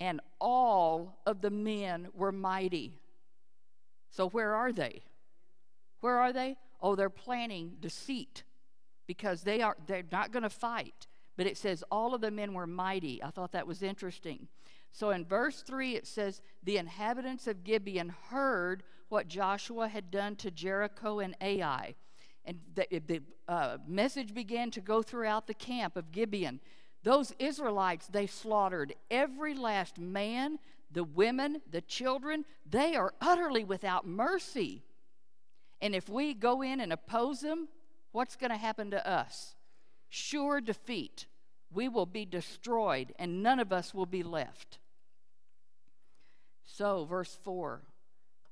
And 0.00 0.20
all 0.40 1.20
of 1.26 1.40
the 1.40 1.50
men 1.50 2.08
were 2.14 2.32
mighty. 2.32 3.00
So, 4.10 4.28
where 4.28 4.54
are 4.54 4.72
they? 4.72 5.02
Where 6.00 6.18
are 6.18 6.32
they? 6.32 6.56
Oh, 6.80 6.94
they're 6.94 7.10
planning 7.10 7.76
deceit 7.80 8.44
because 9.06 9.42
they 9.42 9.62
are 9.62 9.76
they're 9.86 10.04
not 10.10 10.32
going 10.32 10.42
to 10.42 10.50
fight. 10.50 11.06
But 11.36 11.46
it 11.46 11.56
says 11.56 11.82
all 11.90 12.14
of 12.14 12.20
the 12.20 12.30
men 12.30 12.54
were 12.54 12.66
mighty. 12.66 13.22
I 13.22 13.30
thought 13.30 13.52
that 13.52 13.66
was 13.66 13.82
interesting. 13.82 14.48
So 14.92 15.10
in 15.10 15.24
verse 15.24 15.62
3, 15.62 15.96
it 15.96 16.06
says, 16.06 16.40
The 16.62 16.76
inhabitants 16.78 17.48
of 17.48 17.64
Gibeon 17.64 18.14
heard 18.28 18.84
what 19.08 19.26
Joshua 19.26 19.88
had 19.88 20.10
done 20.10 20.36
to 20.36 20.52
Jericho 20.52 21.18
and 21.18 21.36
Ai. 21.40 21.96
And 22.44 22.60
the, 22.74 22.86
the 23.04 23.22
uh, 23.48 23.78
message 23.88 24.32
began 24.32 24.70
to 24.70 24.80
go 24.80 25.02
throughout 25.02 25.48
the 25.48 25.54
camp 25.54 25.96
of 25.96 26.12
Gibeon. 26.12 26.60
Those 27.04 27.34
Israelites, 27.38 28.06
they 28.06 28.26
slaughtered 28.26 28.94
every 29.10 29.54
last 29.54 29.98
man, 29.98 30.58
the 30.90 31.04
women, 31.04 31.60
the 31.70 31.82
children. 31.82 32.46
They 32.68 32.96
are 32.96 33.12
utterly 33.20 33.62
without 33.62 34.06
mercy. 34.06 34.82
And 35.82 35.94
if 35.94 36.08
we 36.08 36.32
go 36.32 36.62
in 36.62 36.80
and 36.80 36.92
oppose 36.92 37.40
them, 37.40 37.68
what's 38.12 38.36
going 38.36 38.50
to 38.50 38.56
happen 38.56 38.90
to 38.92 39.06
us? 39.06 39.54
Sure 40.08 40.62
defeat. 40.62 41.26
We 41.70 41.90
will 41.90 42.06
be 42.06 42.24
destroyed, 42.24 43.12
and 43.18 43.42
none 43.42 43.60
of 43.60 43.70
us 43.70 43.92
will 43.92 44.06
be 44.06 44.22
left. 44.22 44.78
So, 46.64 47.04
verse 47.04 47.36
4, 47.44 47.82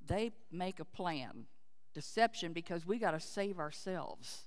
they 0.07 0.33
make 0.51 0.79
a 0.79 0.85
plan. 0.85 1.47
Deception 1.95 2.53
because 2.53 2.85
we 2.87 2.99
got 2.99 3.13
to 3.13 3.21
save 3.21 3.59
ourselves. 3.59 4.43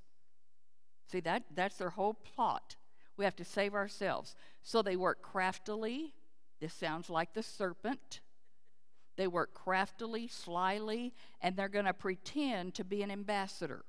See, 1.11 1.21
that, 1.21 1.43
that's 1.55 1.77
their 1.77 1.89
whole 1.89 2.13
plot. 2.13 2.75
We 3.17 3.25
have 3.25 3.35
to 3.37 3.45
save 3.45 3.73
ourselves. 3.73 4.35
So 4.61 4.81
they 4.81 4.95
work 4.95 5.21
craftily. 5.21 6.13
This 6.59 6.73
sounds 6.73 7.09
like 7.09 7.33
the 7.33 7.43
serpent. 7.43 8.21
They 9.17 9.27
work 9.27 9.53
craftily, 9.53 10.27
slyly, 10.27 11.13
and 11.41 11.55
they're 11.55 11.69
going 11.69 11.85
to 11.85 11.93
pretend 11.93 12.73
to 12.75 12.83
be 12.83 13.01
an 13.01 13.11
ambassador. 13.11 13.85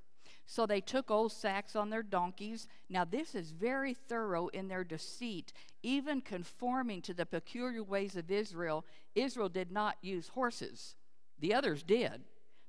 So 0.47 0.65
they 0.65 0.81
took 0.81 1.11
old 1.11 1.33
sacks 1.33 1.75
on 1.75 1.91
their 1.91 2.05
donkeys. 2.05 2.69
Now, 2.89 3.05
this 3.05 3.35
is 3.35 3.51
very 3.51 3.95
thorough 3.95 4.47
in 4.49 4.69
their 4.69 4.85
deceit, 4.85 5.53
even 5.83 6.21
conforming 6.21 7.03
to 7.03 7.15
the 7.15 7.27
peculiar 7.27 7.83
ways 7.83 8.17
of 8.17 8.31
Israel. 8.31 8.85
Israel 9.17 9.49
did 9.49 9.73
not 9.73 9.97
use 10.03 10.29
horses, 10.29 10.95
the 11.39 11.53
others 11.53 11.83
did. 11.83 12.23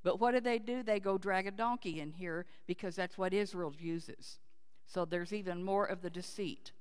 But 0.04 0.20
what 0.20 0.32
do 0.32 0.40
they 0.40 0.58
do? 0.58 0.84
They 0.84 1.00
go 1.00 1.18
drag 1.18 1.48
a 1.48 1.52
donkey 1.52 2.00
in 2.00 2.12
here 2.12 2.46
because 2.66 2.96
that's 2.96 3.18
what 3.18 3.34
Israel 3.34 3.74
uses. 3.78 4.40
So 4.88 5.06
there's 5.06 5.34
even 5.34 5.63
more 5.63 5.86
of 5.86 6.01
the 6.01 6.10
deceit. 6.10 6.72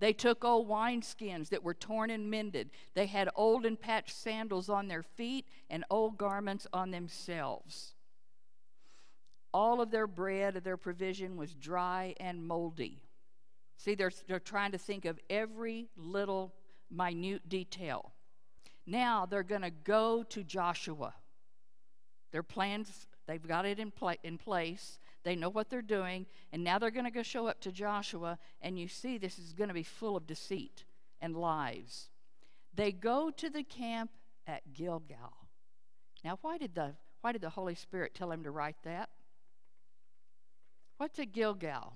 They 0.00 0.12
took 0.12 0.44
old 0.44 0.68
wineskins 0.68 1.48
that 1.48 1.62
were 1.62 1.72
torn 1.72 2.10
and 2.10 2.30
mended. 2.30 2.70
They 2.94 3.06
had 3.06 3.30
old 3.36 3.64
and 3.64 3.80
patched 3.80 4.16
sandals 4.16 4.68
on 4.68 4.88
their 4.88 5.04
feet 5.04 5.46
and 5.70 5.84
old 5.88 6.18
garments 6.18 6.66
on 6.72 6.90
themselves. 6.90 7.94
All 9.52 9.80
of 9.80 9.92
their 9.92 10.08
bread, 10.08 10.62
their 10.64 10.76
provision 10.76 11.36
was 11.36 11.54
dry 11.54 12.14
and 12.18 12.44
moldy. 12.44 13.00
See, 13.76 13.94
they're, 13.94 14.12
they're 14.26 14.40
trying 14.40 14.72
to 14.72 14.78
think 14.78 15.04
of 15.04 15.20
every 15.30 15.88
little 15.96 16.52
minute 16.90 17.48
detail. 17.48 18.12
Now 18.86 19.26
they're 19.26 19.44
going 19.44 19.62
to 19.62 19.70
go 19.70 20.24
to 20.24 20.42
Joshua. 20.42 21.14
Their 22.32 22.42
plans, 22.42 23.06
they've 23.26 23.46
got 23.46 23.64
it 23.64 23.78
in, 23.78 23.92
pla- 23.92 24.14
in 24.24 24.38
place. 24.38 24.98
They 25.24 25.34
know 25.34 25.48
what 25.48 25.70
they're 25.70 25.82
doing. 25.82 26.26
And 26.52 26.62
now 26.62 26.78
they're 26.78 26.90
going 26.90 27.06
to 27.06 27.10
go 27.10 27.22
show 27.22 27.46
up 27.46 27.60
to 27.62 27.72
Joshua. 27.72 28.38
And 28.60 28.78
you 28.78 28.86
see, 28.86 29.18
this 29.18 29.38
is 29.38 29.52
going 29.52 29.68
to 29.68 29.74
be 29.74 29.82
full 29.82 30.16
of 30.16 30.26
deceit 30.26 30.84
and 31.20 31.34
lies. 31.34 32.08
They 32.74 32.92
go 32.92 33.30
to 33.30 33.50
the 33.50 33.64
camp 33.64 34.10
at 34.46 34.72
Gilgal. 34.72 35.32
Now, 36.22 36.38
why 36.42 36.58
did 36.58 36.74
the, 36.74 36.94
why 37.22 37.32
did 37.32 37.40
the 37.40 37.50
Holy 37.50 37.74
Spirit 37.74 38.14
tell 38.14 38.30
him 38.30 38.44
to 38.44 38.50
write 38.50 38.76
that? 38.84 39.08
What's 40.98 41.18
a 41.18 41.26
Gilgal? 41.26 41.94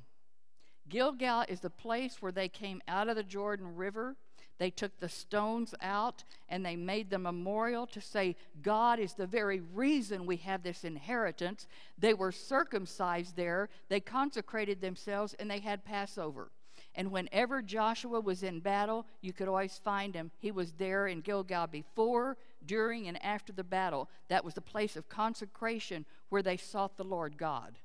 Gilgal 0.88 1.44
is 1.48 1.60
the 1.60 1.70
place 1.70 2.16
where 2.20 2.32
they 2.32 2.48
came 2.48 2.80
out 2.88 3.08
of 3.08 3.16
the 3.16 3.22
Jordan 3.22 3.76
River. 3.76 4.16
They 4.58 4.70
took 4.70 4.98
the 4.98 5.08
stones 5.08 5.74
out 5.80 6.24
and 6.48 6.66
they 6.66 6.76
made 6.76 7.10
the 7.10 7.18
memorial 7.18 7.86
to 7.88 8.00
say, 8.00 8.36
God 8.60 8.98
is 8.98 9.14
the 9.14 9.26
very 9.26 9.60
reason 9.60 10.26
we 10.26 10.36
have 10.38 10.62
this 10.62 10.84
inheritance. 10.84 11.66
They 11.96 12.14
were 12.14 12.32
circumcised 12.32 13.36
there, 13.36 13.68
they 13.88 14.00
consecrated 14.00 14.80
themselves, 14.80 15.34
and 15.38 15.50
they 15.50 15.60
had 15.60 15.84
Passover. 15.84 16.50
And 16.94 17.12
whenever 17.12 17.62
Joshua 17.62 18.20
was 18.20 18.42
in 18.42 18.58
battle, 18.58 19.06
you 19.20 19.32
could 19.32 19.46
always 19.46 19.78
find 19.78 20.14
him. 20.14 20.32
He 20.38 20.50
was 20.50 20.72
there 20.72 21.06
in 21.06 21.20
Gilgal 21.20 21.68
before, 21.68 22.36
during, 22.66 23.06
and 23.06 23.22
after 23.22 23.52
the 23.52 23.62
battle. 23.62 24.08
That 24.28 24.44
was 24.44 24.54
the 24.54 24.60
place 24.60 24.96
of 24.96 25.08
consecration 25.08 26.04
where 26.28 26.42
they 26.42 26.56
sought 26.56 26.96
the 26.96 27.04
Lord 27.04 27.38
God. 27.38 27.78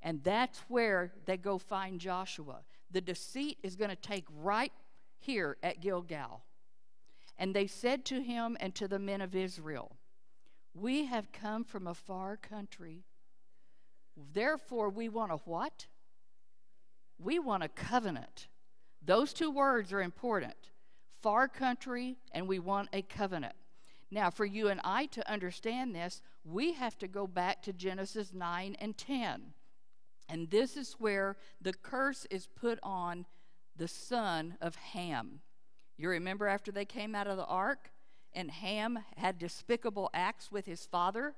And 0.00 0.22
that's 0.22 0.60
where 0.68 1.12
they 1.26 1.36
go 1.36 1.58
find 1.58 2.00
Joshua. 2.00 2.60
The 2.90 3.00
deceit 3.00 3.58
is 3.62 3.76
going 3.76 3.90
to 3.90 3.96
take 3.96 4.26
right 4.42 4.72
here 5.24 5.56
at 5.62 5.80
Gilgal. 5.80 6.42
And 7.36 7.54
they 7.54 7.66
said 7.66 8.04
to 8.06 8.22
him 8.22 8.56
and 8.60 8.74
to 8.76 8.86
the 8.86 8.98
men 8.98 9.20
of 9.20 9.34
Israel, 9.34 9.96
We 10.74 11.06
have 11.06 11.32
come 11.32 11.64
from 11.64 11.86
a 11.86 11.94
far 11.94 12.36
country. 12.36 13.04
Therefore, 14.32 14.90
we 14.90 15.08
want 15.08 15.32
a 15.32 15.36
what? 15.36 15.86
We 17.18 17.38
want 17.38 17.64
a 17.64 17.68
covenant. 17.68 18.48
Those 19.04 19.32
two 19.32 19.50
words 19.50 19.92
are 19.92 20.02
important 20.02 20.54
far 21.24 21.48
country, 21.48 22.18
and 22.32 22.46
we 22.46 22.58
want 22.58 22.90
a 22.92 23.00
covenant. 23.00 23.54
Now, 24.10 24.28
for 24.28 24.44
you 24.44 24.68
and 24.68 24.78
I 24.84 25.06
to 25.06 25.32
understand 25.32 25.94
this, 25.94 26.20
we 26.44 26.74
have 26.74 26.98
to 26.98 27.08
go 27.08 27.26
back 27.26 27.62
to 27.62 27.72
Genesis 27.72 28.34
9 28.34 28.76
and 28.78 28.94
10. 28.94 29.54
And 30.28 30.50
this 30.50 30.76
is 30.76 30.96
where 30.98 31.38
the 31.62 31.72
curse 31.72 32.26
is 32.30 32.46
put 32.46 32.78
on 32.82 33.24
the 33.76 33.88
son 33.88 34.56
of 34.60 34.76
Ham. 34.76 35.40
You 35.96 36.08
remember 36.08 36.48
after 36.48 36.72
they 36.72 36.84
came 36.84 37.14
out 37.14 37.26
of 37.26 37.36
the 37.36 37.46
ark, 37.46 37.90
and 38.32 38.50
Ham 38.50 38.98
had 39.16 39.38
despicable 39.38 40.10
acts 40.12 40.50
with 40.50 40.66
his 40.66 40.86
father, 40.86 41.34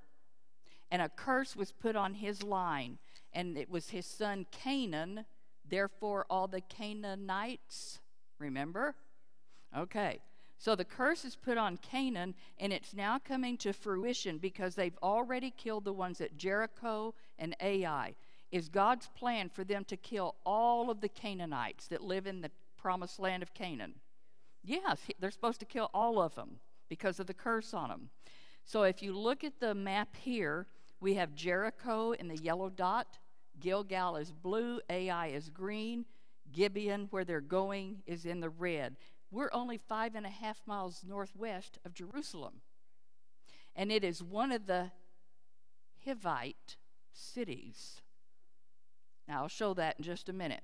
and 0.90 1.02
a 1.02 1.08
curse 1.08 1.54
was 1.56 1.72
put 1.72 1.96
on 1.96 2.14
his 2.14 2.42
line, 2.42 2.98
and 3.32 3.58
it 3.58 3.68
was 3.68 3.90
his 3.90 4.06
son 4.06 4.46
Canaan. 4.50 5.24
Therefore, 5.68 6.26
all 6.30 6.46
the 6.46 6.60
Canaanites, 6.60 7.98
remember? 8.38 8.94
Okay. 9.76 10.20
So 10.58 10.74
the 10.74 10.84
curse 10.84 11.24
is 11.24 11.36
put 11.36 11.58
on 11.58 11.76
Canaan, 11.76 12.34
and 12.58 12.72
it's 12.72 12.94
now 12.94 13.18
coming 13.18 13.58
to 13.58 13.72
fruition 13.72 14.38
because 14.38 14.74
they've 14.74 14.96
already 15.02 15.50
killed 15.50 15.84
the 15.84 15.92
ones 15.92 16.20
at 16.20 16.36
Jericho 16.36 17.14
and 17.38 17.54
Ai. 17.60 18.14
Is 18.52 18.68
God's 18.68 19.08
plan 19.08 19.48
for 19.48 19.64
them 19.64 19.84
to 19.86 19.96
kill 19.96 20.36
all 20.44 20.90
of 20.90 21.00
the 21.00 21.08
Canaanites 21.08 21.88
that 21.88 22.02
live 22.02 22.26
in 22.26 22.40
the 22.40 22.50
promised 22.76 23.18
land 23.18 23.42
of 23.42 23.54
Canaan? 23.54 23.94
Yes, 24.62 25.00
they're 25.18 25.30
supposed 25.30 25.60
to 25.60 25.66
kill 25.66 25.90
all 25.92 26.20
of 26.20 26.34
them 26.34 26.58
because 26.88 27.20
of 27.20 27.26
the 27.26 27.34
curse 27.34 27.74
on 27.74 27.88
them. 27.88 28.10
So 28.64 28.82
if 28.82 29.02
you 29.02 29.16
look 29.16 29.44
at 29.44 29.60
the 29.60 29.74
map 29.74 30.16
here, 30.16 30.66
we 31.00 31.14
have 31.14 31.34
Jericho 31.34 32.12
in 32.12 32.28
the 32.28 32.36
yellow 32.36 32.68
dot, 32.68 33.18
Gilgal 33.60 34.16
is 34.16 34.32
blue, 34.32 34.80
Ai 34.90 35.28
is 35.28 35.50
green, 35.50 36.04
Gibeon, 36.52 37.08
where 37.10 37.24
they're 37.24 37.40
going, 37.40 38.02
is 38.06 38.24
in 38.24 38.40
the 38.40 38.50
red. 38.50 38.96
We're 39.30 39.50
only 39.52 39.78
five 39.78 40.14
and 40.14 40.26
a 40.26 40.30
half 40.30 40.60
miles 40.66 41.04
northwest 41.06 41.78
of 41.84 41.94
Jerusalem. 41.94 42.60
And 43.74 43.90
it 43.90 44.04
is 44.04 44.22
one 44.22 44.52
of 44.52 44.66
the 44.66 44.92
Hivite 46.06 46.76
cities. 47.12 48.00
Now, 49.28 49.42
I'll 49.42 49.48
show 49.48 49.74
that 49.74 49.96
in 49.98 50.04
just 50.04 50.28
a 50.28 50.32
minute. 50.32 50.62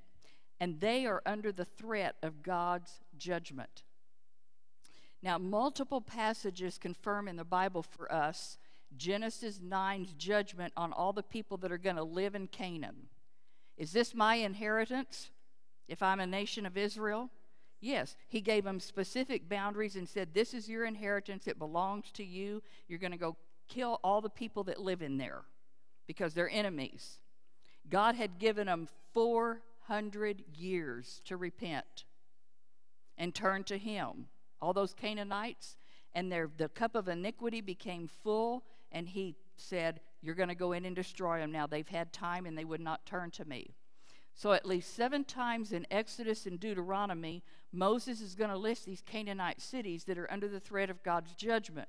And 0.60 0.80
they 0.80 1.06
are 1.06 1.22
under 1.26 1.50
the 1.50 1.64
threat 1.64 2.16
of 2.22 2.42
God's 2.42 3.00
judgment. 3.16 3.82
Now, 5.22 5.38
multiple 5.38 6.00
passages 6.00 6.78
confirm 6.78 7.28
in 7.28 7.36
the 7.36 7.44
Bible 7.44 7.82
for 7.82 8.12
us 8.12 8.58
Genesis 8.96 9.58
9's 9.58 10.12
judgment 10.14 10.72
on 10.76 10.92
all 10.92 11.12
the 11.12 11.22
people 11.22 11.56
that 11.58 11.72
are 11.72 11.78
going 11.78 11.96
to 11.96 12.02
live 12.02 12.34
in 12.34 12.46
Canaan. 12.46 13.08
Is 13.76 13.92
this 13.92 14.14
my 14.14 14.36
inheritance 14.36 15.30
if 15.88 16.02
I'm 16.02 16.20
a 16.20 16.26
nation 16.26 16.66
of 16.66 16.76
Israel? 16.76 17.30
Yes, 17.80 18.16
he 18.28 18.40
gave 18.40 18.64
them 18.64 18.78
specific 18.78 19.48
boundaries 19.48 19.96
and 19.96 20.08
said, 20.08 20.34
This 20.34 20.54
is 20.54 20.68
your 20.68 20.84
inheritance. 20.84 21.48
It 21.48 21.58
belongs 21.58 22.12
to 22.12 22.24
you. 22.24 22.62
You're 22.86 23.00
going 23.00 23.12
to 23.12 23.18
go 23.18 23.36
kill 23.68 23.98
all 24.04 24.20
the 24.20 24.30
people 24.30 24.64
that 24.64 24.80
live 24.80 25.02
in 25.02 25.18
there 25.18 25.42
because 26.06 26.34
they're 26.34 26.50
enemies. 26.50 27.18
God 27.88 28.14
had 28.14 28.38
given 28.38 28.66
them 28.66 28.88
400 29.12 30.44
years 30.56 31.20
to 31.24 31.36
repent 31.36 32.04
and 33.18 33.34
turn 33.34 33.64
to 33.64 33.78
Him 33.78 34.26
all 34.62 34.72
those 34.72 34.94
Canaanites, 34.94 35.76
and 36.14 36.30
their, 36.30 36.48
the 36.56 36.68
cup 36.68 36.94
of 36.94 37.08
iniquity 37.08 37.60
became 37.60 38.06
full, 38.06 38.64
and 38.92 39.08
he 39.08 39.34
said, 39.56 40.00
You're 40.22 40.36
going 40.36 40.48
to 40.48 40.54
go 40.54 40.72
in 40.72 40.84
and 40.84 40.94
destroy 40.94 41.40
them 41.40 41.50
now. 41.50 41.66
They've 41.66 41.88
had 41.88 42.12
time 42.12 42.46
and 42.46 42.56
they 42.56 42.64
would 42.64 42.80
not 42.80 43.04
turn 43.04 43.30
to 43.32 43.44
me. 43.44 43.74
So, 44.34 44.52
at 44.52 44.64
least 44.64 44.94
seven 44.94 45.24
times 45.24 45.72
in 45.72 45.86
Exodus 45.90 46.46
and 46.46 46.58
Deuteronomy, 46.58 47.42
Moses 47.70 48.20
is 48.22 48.34
going 48.34 48.50
to 48.50 48.56
list 48.56 48.86
these 48.86 49.02
Canaanite 49.04 49.60
cities 49.60 50.04
that 50.04 50.16
are 50.16 50.30
under 50.32 50.48
the 50.48 50.60
threat 50.60 50.88
of 50.88 51.02
God's 51.02 51.34
judgment. 51.34 51.88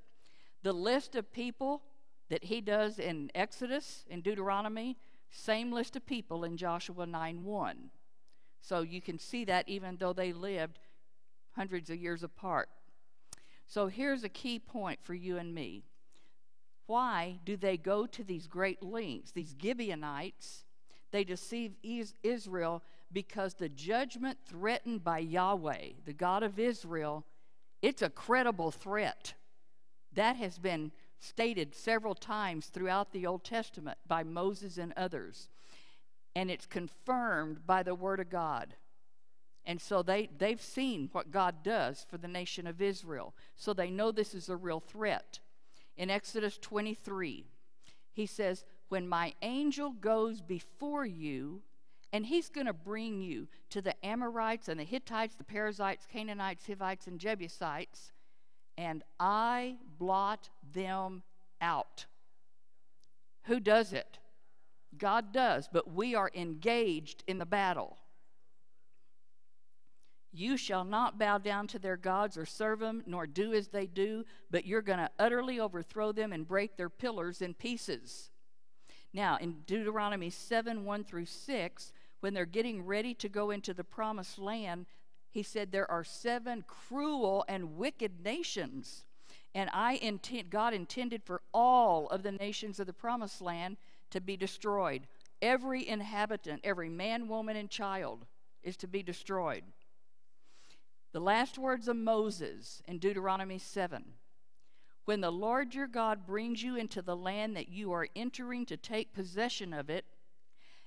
The 0.62 0.72
list 0.72 1.14
of 1.14 1.32
people 1.32 1.82
that 2.28 2.44
he 2.44 2.60
does 2.60 2.98
in 2.98 3.30
Exodus 3.34 4.04
and 4.10 4.22
Deuteronomy, 4.22 4.98
same 5.36 5.72
list 5.72 5.96
of 5.96 6.06
people 6.06 6.44
in 6.44 6.56
Joshua 6.56 7.06
9 7.06 7.44
1. 7.44 7.90
So, 8.60 8.80
you 8.80 9.02
can 9.02 9.18
see 9.18 9.44
that 9.44 9.68
even 9.68 9.96
though 9.96 10.12
they 10.12 10.32
lived 10.32 10.78
hundreds 11.52 11.90
of 11.90 11.96
years 11.96 12.22
apart. 12.22 12.68
So 13.66 13.86
here's 13.86 14.24
a 14.24 14.28
key 14.28 14.58
point 14.58 15.02
for 15.02 15.14
you 15.14 15.38
and 15.38 15.54
me. 15.54 15.84
Why 16.86 17.38
do 17.44 17.56
they 17.56 17.76
go 17.76 18.06
to 18.06 18.22
these 18.22 18.46
great 18.46 18.82
lengths? 18.82 19.32
These 19.32 19.56
Gibeonites, 19.60 20.64
they 21.12 21.24
deceive 21.24 21.72
Israel 22.22 22.82
because 23.12 23.54
the 23.54 23.68
judgment 23.68 24.38
threatened 24.46 25.02
by 25.02 25.20
Yahweh, 25.20 25.92
the 26.04 26.12
God 26.12 26.42
of 26.42 26.58
Israel, 26.58 27.24
it's 27.80 28.02
a 28.02 28.10
credible 28.10 28.70
threat. 28.70 29.34
That 30.12 30.36
has 30.36 30.58
been 30.58 30.92
stated 31.24 31.74
several 31.74 32.14
times 32.14 32.66
throughout 32.66 33.12
the 33.12 33.26
Old 33.26 33.44
Testament 33.44 33.98
by 34.06 34.22
Moses 34.22 34.78
and 34.78 34.92
others. 34.96 35.48
And 36.36 36.50
it's 36.50 36.66
confirmed 36.66 37.66
by 37.66 37.82
the 37.82 37.94
Word 37.94 38.20
of 38.20 38.30
God. 38.30 38.74
And 39.64 39.80
so 39.80 40.02
they, 40.02 40.28
they've 40.36 40.60
seen 40.60 41.08
what 41.12 41.30
God 41.30 41.62
does 41.62 42.04
for 42.08 42.18
the 42.18 42.28
nation 42.28 42.66
of 42.66 42.82
Israel. 42.82 43.34
So 43.56 43.72
they 43.72 43.90
know 43.90 44.12
this 44.12 44.34
is 44.34 44.48
a 44.48 44.56
real 44.56 44.80
threat. 44.80 45.40
In 45.96 46.10
Exodus 46.10 46.58
23, 46.58 47.44
he 48.12 48.26
says, 48.26 48.64
When 48.88 49.08
my 49.08 49.34
angel 49.42 49.92
goes 49.92 50.42
before 50.42 51.06
you, 51.06 51.62
and 52.12 52.26
he's 52.26 52.48
going 52.48 52.66
to 52.66 52.72
bring 52.72 53.22
you 53.22 53.48
to 53.70 53.82
the 53.82 53.94
Amorites 54.06 54.68
and 54.68 54.78
the 54.78 54.84
Hittites, 54.84 55.34
the 55.34 55.44
Perizzites, 55.44 56.06
Canaanites, 56.06 56.66
Hivites, 56.66 57.06
and 57.06 57.18
Jebusites, 57.18 58.12
and 58.76 59.02
I 59.18 59.76
blot 59.98 60.50
them 60.72 61.22
out. 61.60 62.06
Who 63.44 63.60
does 63.60 63.92
it? 63.92 64.18
God 64.96 65.32
does, 65.32 65.68
but 65.72 65.92
we 65.92 66.14
are 66.14 66.30
engaged 66.34 67.24
in 67.26 67.38
the 67.38 67.46
battle. 67.46 67.98
You 70.32 70.56
shall 70.56 70.84
not 70.84 71.18
bow 71.18 71.38
down 71.38 71.68
to 71.68 71.78
their 71.78 71.96
gods 71.96 72.36
or 72.36 72.44
serve 72.44 72.80
them, 72.80 73.04
nor 73.06 73.26
do 73.26 73.52
as 73.52 73.68
they 73.68 73.86
do, 73.86 74.24
but 74.50 74.66
you're 74.66 74.82
going 74.82 74.98
to 74.98 75.10
utterly 75.18 75.60
overthrow 75.60 76.10
them 76.10 76.32
and 76.32 76.46
break 76.46 76.76
their 76.76 76.88
pillars 76.88 77.40
in 77.40 77.54
pieces. 77.54 78.30
Now, 79.12 79.36
in 79.40 79.60
Deuteronomy 79.64 80.30
7 80.30 80.84
1 80.84 81.04
through 81.04 81.26
6, 81.26 81.92
when 82.18 82.34
they're 82.34 82.46
getting 82.46 82.84
ready 82.84 83.14
to 83.14 83.28
go 83.28 83.50
into 83.50 83.72
the 83.72 83.84
promised 83.84 84.38
land, 84.38 84.86
he 85.34 85.42
said, 85.42 85.72
There 85.72 85.90
are 85.90 86.04
seven 86.04 86.64
cruel 86.66 87.44
and 87.48 87.76
wicked 87.76 88.24
nations. 88.24 89.04
And 89.52 89.68
I 89.72 89.94
intend, 89.94 90.48
God 90.48 90.72
intended 90.72 91.24
for 91.24 91.42
all 91.52 92.08
of 92.08 92.22
the 92.22 92.30
nations 92.30 92.78
of 92.78 92.86
the 92.86 92.92
promised 92.92 93.42
land 93.42 93.76
to 94.10 94.20
be 94.20 94.36
destroyed. 94.36 95.08
Every 95.42 95.86
inhabitant, 95.86 96.60
every 96.62 96.88
man, 96.88 97.26
woman, 97.26 97.56
and 97.56 97.68
child 97.68 98.26
is 98.62 98.76
to 98.78 98.86
be 98.86 99.02
destroyed. 99.02 99.64
The 101.12 101.20
last 101.20 101.58
words 101.58 101.88
of 101.88 101.96
Moses 101.96 102.80
in 102.86 102.98
Deuteronomy 102.98 103.58
7 103.58 104.04
When 105.04 105.20
the 105.20 105.32
Lord 105.32 105.74
your 105.74 105.88
God 105.88 106.26
brings 106.26 106.62
you 106.62 106.76
into 106.76 107.02
the 107.02 107.16
land 107.16 107.56
that 107.56 107.68
you 107.68 107.90
are 107.90 108.06
entering 108.14 108.66
to 108.66 108.76
take 108.76 109.12
possession 109.12 109.72
of 109.72 109.90
it, 109.90 110.04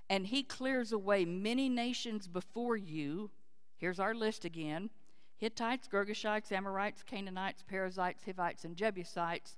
and 0.10 0.28
he 0.28 0.42
clears 0.42 0.94
away 0.94 1.26
many 1.26 1.68
nations 1.68 2.30
before 2.30 2.78
you, 2.78 3.30
here's 3.78 4.00
our 4.00 4.14
list 4.14 4.46
again 4.46 4.90
Hittites, 5.38 5.88
Girgashites, 5.88 6.52
Amorites, 6.52 7.04
Canaanites, 7.04 7.64
Perizzites, 7.68 8.24
Hivites, 8.26 8.66
and 8.66 8.76
Jebusites. 8.76 9.56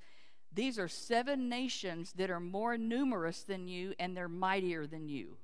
These 0.52 0.78
are 0.78 0.88
seven 0.88 1.48
nations 1.48 2.14
that 2.14 2.30
are 2.30 2.40
more 2.40 2.78
numerous 2.78 3.44
than 3.44 3.68
you 3.68 3.94
and 4.00 4.18
they're 4.18 4.28
mightier 4.28 4.88
than 4.88 5.08
you. 5.08 5.38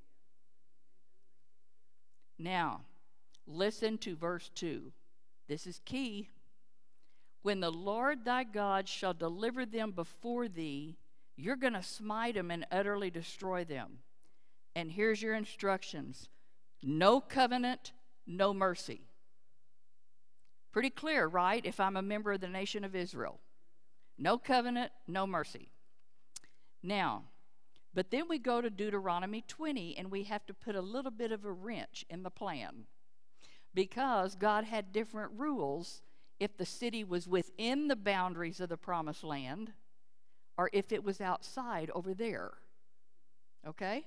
Now, 2.37 2.81
listen 3.47 3.97
to 3.99 4.15
verse 4.15 4.49
2. 4.55 4.91
This 5.47 5.67
is 5.67 5.79
key. 5.85 6.29
When 7.43 7.59
the 7.59 7.71
Lord 7.71 8.25
thy 8.25 8.43
God 8.43 8.89
shall 8.89 9.13
deliver 9.13 9.65
them 9.65 9.91
before 9.91 10.47
thee, 10.47 10.97
you're 11.37 11.55
going 11.55 11.73
to 11.73 11.83
smite 11.83 12.35
them 12.35 12.49
and 12.49 12.65
utterly 12.71 13.11
destroy 13.11 13.63
them. 13.63 13.99
And 14.75 14.91
here's 14.91 15.21
your 15.21 15.35
instructions 15.35 16.27
No 16.81 17.21
covenant, 17.21 17.93
no 18.25 18.53
mercy. 18.53 19.01
Pretty 20.71 20.89
clear, 20.89 21.27
right? 21.27 21.65
If 21.65 21.79
I'm 21.79 21.95
a 21.95 22.01
member 22.01 22.33
of 22.33 22.41
the 22.41 22.47
nation 22.47 22.83
of 22.83 22.95
Israel. 22.95 23.39
No 24.17 24.37
covenant, 24.37 24.91
no 25.07 25.25
mercy. 25.25 25.69
Now, 26.83 27.23
but 27.93 28.11
then 28.11 28.27
we 28.27 28.39
go 28.39 28.61
to 28.61 28.69
Deuteronomy 28.69 29.43
20 29.47 29.97
and 29.97 30.11
we 30.11 30.23
have 30.23 30.45
to 30.47 30.53
put 30.53 30.75
a 30.75 30.81
little 30.81 31.11
bit 31.11 31.31
of 31.31 31.45
a 31.45 31.51
wrench 31.51 32.05
in 32.09 32.23
the 32.23 32.29
plan 32.29 32.85
because 33.73 34.35
God 34.35 34.65
had 34.65 34.91
different 34.91 35.31
rules 35.35 36.01
if 36.39 36.57
the 36.57 36.65
city 36.65 37.03
was 37.03 37.27
within 37.27 37.87
the 37.87 37.95
boundaries 37.95 38.59
of 38.59 38.69
the 38.69 38.77
promised 38.77 39.23
land 39.23 39.71
or 40.57 40.69
if 40.73 40.91
it 40.91 41.03
was 41.03 41.21
outside 41.21 41.89
over 41.95 42.13
there. 42.13 42.51
Okay? 43.67 44.05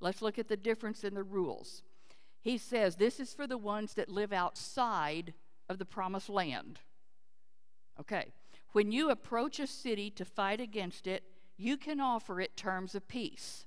Let's 0.00 0.22
look 0.22 0.38
at 0.38 0.48
the 0.48 0.56
difference 0.56 1.04
in 1.04 1.14
the 1.14 1.22
rules. 1.22 1.82
He 2.40 2.58
says 2.58 2.96
this 2.96 3.20
is 3.20 3.32
for 3.32 3.46
the 3.46 3.58
ones 3.58 3.94
that 3.94 4.08
live 4.08 4.32
outside 4.32 5.34
of 5.68 5.78
the 5.78 5.84
promised 5.84 6.28
land. 6.28 6.80
Okay. 7.98 8.32
When 8.72 8.92
you 8.92 9.10
approach 9.10 9.58
a 9.58 9.66
city 9.66 10.10
to 10.12 10.24
fight 10.24 10.60
against 10.60 11.06
it, 11.06 11.24
you 11.56 11.76
can 11.76 12.00
offer 12.00 12.40
it 12.40 12.56
terms 12.56 12.94
of 12.94 13.08
peace. 13.08 13.66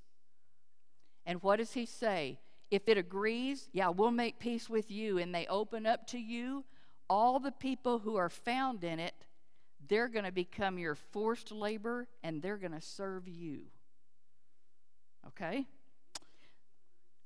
And 1.26 1.42
what 1.44 1.58
does 1.58 1.74
he 1.74 1.86
say? 1.86 2.40
If 2.72 2.90
it 2.90 2.98
agrees, 2.98 3.70
yeah, 3.72 3.90
we'll 3.90 4.12
make 4.12 4.40
peace 4.40 4.70
with 4.70 4.90
you, 4.90 5.20
and 5.20 5.36
they 5.36 5.46
open 5.46 5.86
up 5.86 6.08
to 6.08 6.18
you, 6.18 6.66
all 7.10 7.40
the 7.40 7.52
people 7.52 8.00
who 8.00 8.16
are 8.16 8.30
found 8.30 8.84
in 8.84 9.00
it, 9.00 9.14
they're 9.88 10.08
going 10.08 10.26
to 10.26 10.32
become 10.32 10.80
your 10.80 10.96
forced 10.96 11.52
labor 11.52 12.08
and 12.24 12.42
they're 12.42 12.58
going 12.58 12.72
to 12.72 12.82
serve 12.82 13.28
you. 13.28 13.64
Okay? 15.28 15.68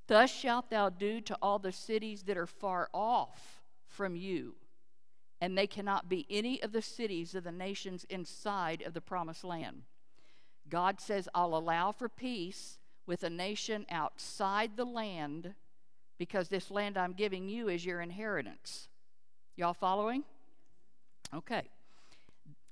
Thus 0.07 0.31
shalt 0.31 0.69
thou 0.69 0.89
do 0.89 1.21
to 1.21 1.37
all 1.41 1.59
the 1.59 1.71
cities 1.71 2.23
that 2.23 2.37
are 2.37 2.47
far 2.47 2.89
off 2.93 3.61
from 3.87 4.15
you, 4.15 4.55
and 5.41 5.57
they 5.57 5.67
cannot 5.67 6.09
be 6.09 6.25
any 6.29 6.61
of 6.63 6.71
the 6.71 6.81
cities 6.81 7.35
of 7.35 7.43
the 7.43 7.51
nations 7.51 8.05
inside 8.09 8.81
of 8.81 8.93
the 8.93 9.01
promised 9.01 9.43
land. 9.43 9.83
God 10.69 10.99
says, 10.99 11.29
I'll 11.35 11.55
allow 11.55 11.91
for 11.91 12.09
peace 12.09 12.79
with 13.05 13.23
a 13.23 13.29
nation 13.29 13.85
outside 13.89 14.71
the 14.75 14.85
land 14.85 15.53
because 16.17 16.49
this 16.49 16.71
land 16.71 16.97
I'm 16.97 17.13
giving 17.13 17.47
you 17.47 17.69
is 17.69 17.85
your 17.85 18.01
inheritance. 18.01 18.89
Y'all 19.55 19.73
following? 19.73 20.23
Okay. 21.33 21.63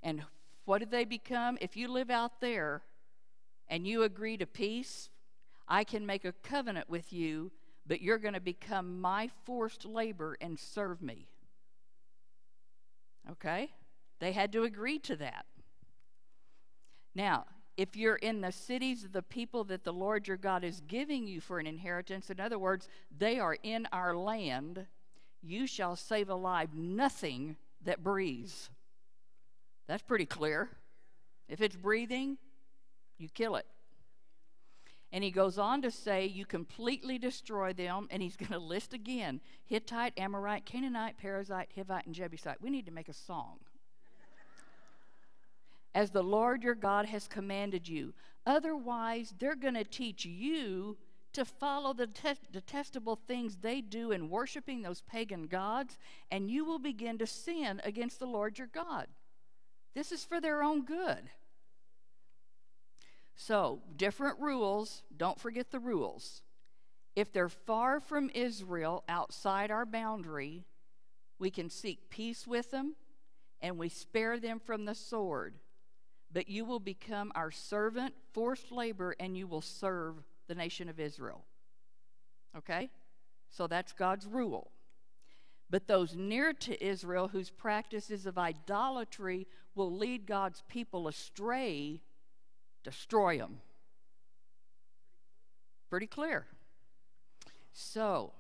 And 0.04 0.24
what 0.66 0.80
do 0.80 0.86
they 0.86 1.06
become? 1.06 1.58
If 1.62 1.78
you 1.78 1.88
live 1.88 2.10
out 2.10 2.42
there 2.42 2.82
and 3.68 3.88
you 3.88 4.04
agree 4.04 4.38
to 4.38 4.46
peace, 4.46 5.10
I 5.68 5.84
can 5.84 6.06
make 6.06 6.26
a 6.26 6.32
covenant 6.32 6.90
with 6.90 7.12
you, 7.12 7.52
but 7.88 8.02
you're 8.02 8.18
going 8.18 8.34
to 8.34 8.40
become 8.40 9.02
my 9.02 9.30
forced 9.46 9.86
labor 9.86 10.38
and 10.42 10.60
serve 10.60 11.02
me. 11.02 11.28
Okay? 13.32 13.72
They 14.20 14.32
had 14.32 14.52
to 14.54 14.64
agree 14.64 15.00
to 15.00 15.16
that. 15.18 15.46
Now, 17.14 17.46
if 17.78 17.96
you're 17.96 18.16
in 18.16 18.42
the 18.42 18.52
cities 18.52 19.04
of 19.04 19.12
the 19.12 19.22
people 19.22 19.64
that 19.66 19.84
the 19.84 19.94
Lord 19.94 20.28
your 20.28 20.38
God 20.38 20.64
is 20.64 20.82
giving 20.88 21.28
you 21.28 21.42
for 21.42 21.60
an 21.60 21.68
inheritance, 21.68 22.30
in 22.30 22.40
other 22.40 22.60
words, 22.60 22.88
they 23.18 23.40
are 23.40 23.58
in 23.64 23.88
our 23.92 24.16
land, 24.16 24.86
you 25.42 25.68
shall 25.68 25.96
save 25.96 26.30
alive 26.30 26.74
nothing 26.74 27.58
that 27.84 28.04
breathes. 28.04 28.70
That's 29.88 30.04
pretty 30.04 30.26
clear. 30.26 30.70
If 31.48 31.62
it's 31.62 31.76
breathing, 31.76 32.38
you 33.18 33.30
kill 33.30 33.56
it. 33.56 33.66
And 35.12 35.24
he 35.24 35.32
goes 35.32 35.58
on 35.58 35.82
to 35.82 35.92
say, 35.92 36.26
You 36.26 36.46
completely 36.46 37.18
destroy 37.18 37.74
them. 37.74 38.08
And 38.12 38.22
he's 38.22 38.36
going 38.36 38.52
to 38.52 38.60
list 38.60 38.94
again 38.94 39.40
Hittite, 39.66 40.14
Amorite, 40.18 40.66
Canaanite, 40.66 41.16
Perizzite, 41.22 41.68
Hivite, 41.78 42.06
and 42.06 42.16
Jebusite. 42.16 42.62
We 42.62 42.70
need 42.70 42.86
to 42.86 42.92
make 42.92 43.10
a 43.10 43.14
song 43.14 43.60
as 45.96 46.12
the 46.12 46.22
Lord 46.22 46.62
your 46.62 46.76
God 46.76 47.06
has 47.06 47.28
commanded 47.28 47.88
you. 47.88 48.14
Otherwise, 48.46 49.34
they're 49.40 49.56
going 49.56 49.76
to 49.76 49.86
teach 49.86 50.26
you 50.26 50.98
to 51.32 51.46
follow 51.46 51.94
the 51.94 52.08
detestable 52.52 53.20
things 53.28 53.58
they 53.58 53.82
do 53.82 54.12
in 54.12 54.30
worshiping 54.30 54.82
those 54.82 55.02
pagan 55.02 55.48
gods, 55.48 55.98
and 56.32 56.50
you 56.50 56.64
will 56.64 56.80
begin 56.80 57.18
to 57.18 57.26
sin 57.26 57.82
against 57.84 58.20
the 58.20 58.26
Lord 58.26 58.58
your 58.58 58.68
God. 58.68 59.08
This 59.96 60.12
is 60.12 60.24
for 60.24 60.40
their 60.40 60.62
own 60.62 60.84
good. 60.86 61.30
So, 63.36 63.82
different 63.96 64.40
rules. 64.40 65.04
Don't 65.16 65.40
forget 65.40 65.72
the 65.72 65.80
rules. 65.80 66.42
If 67.16 67.32
they're 67.32 67.50
far 67.50 68.00
from 68.00 68.30
Israel, 68.34 69.04
outside 69.08 69.72
our 69.72 69.86
boundary, 69.86 70.66
we 71.40 71.50
can 71.50 71.70
seek 71.70 72.10
peace 72.10 72.48
with 72.48 72.72
them 72.72 72.96
and 73.62 73.78
we 73.78 73.90
spare 73.90 74.40
them 74.40 74.60
from 74.60 74.86
the 74.86 74.96
sword 74.96 75.56
but 76.36 76.50
you 76.50 76.66
will 76.66 76.82
become 76.82 77.32
our 77.34 77.50
servant, 77.50 78.14
forced 78.34 78.70
labor, 78.70 79.16
and 79.22 79.38
you 79.38 79.48
will 79.48 79.62
serve 79.62 80.16
the 80.50 80.54
nation 80.54 80.90
of 80.90 81.00
Israel. 81.00 81.46
Okay? 82.58 82.90
So 83.50 83.68
that's 83.68 83.94
God's 83.94 84.28
rule. 84.28 84.70
But 85.70 85.88
those 85.88 86.14
near 86.14 86.52
to 86.52 86.86
Israel 86.86 87.30
whose 87.30 87.50
practices 87.50 88.26
of 88.26 88.38
idolatry 88.38 89.48
will 89.76 89.96
lead 89.96 90.26
God's 90.26 90.62
people 90.68 91.08
astray, 91.08 92.02
destroy 92.86 93.40
them. 93.40 93.58
Pretty 95.90 96.08
clear. 96.08 96.46
So, 97.74 98.32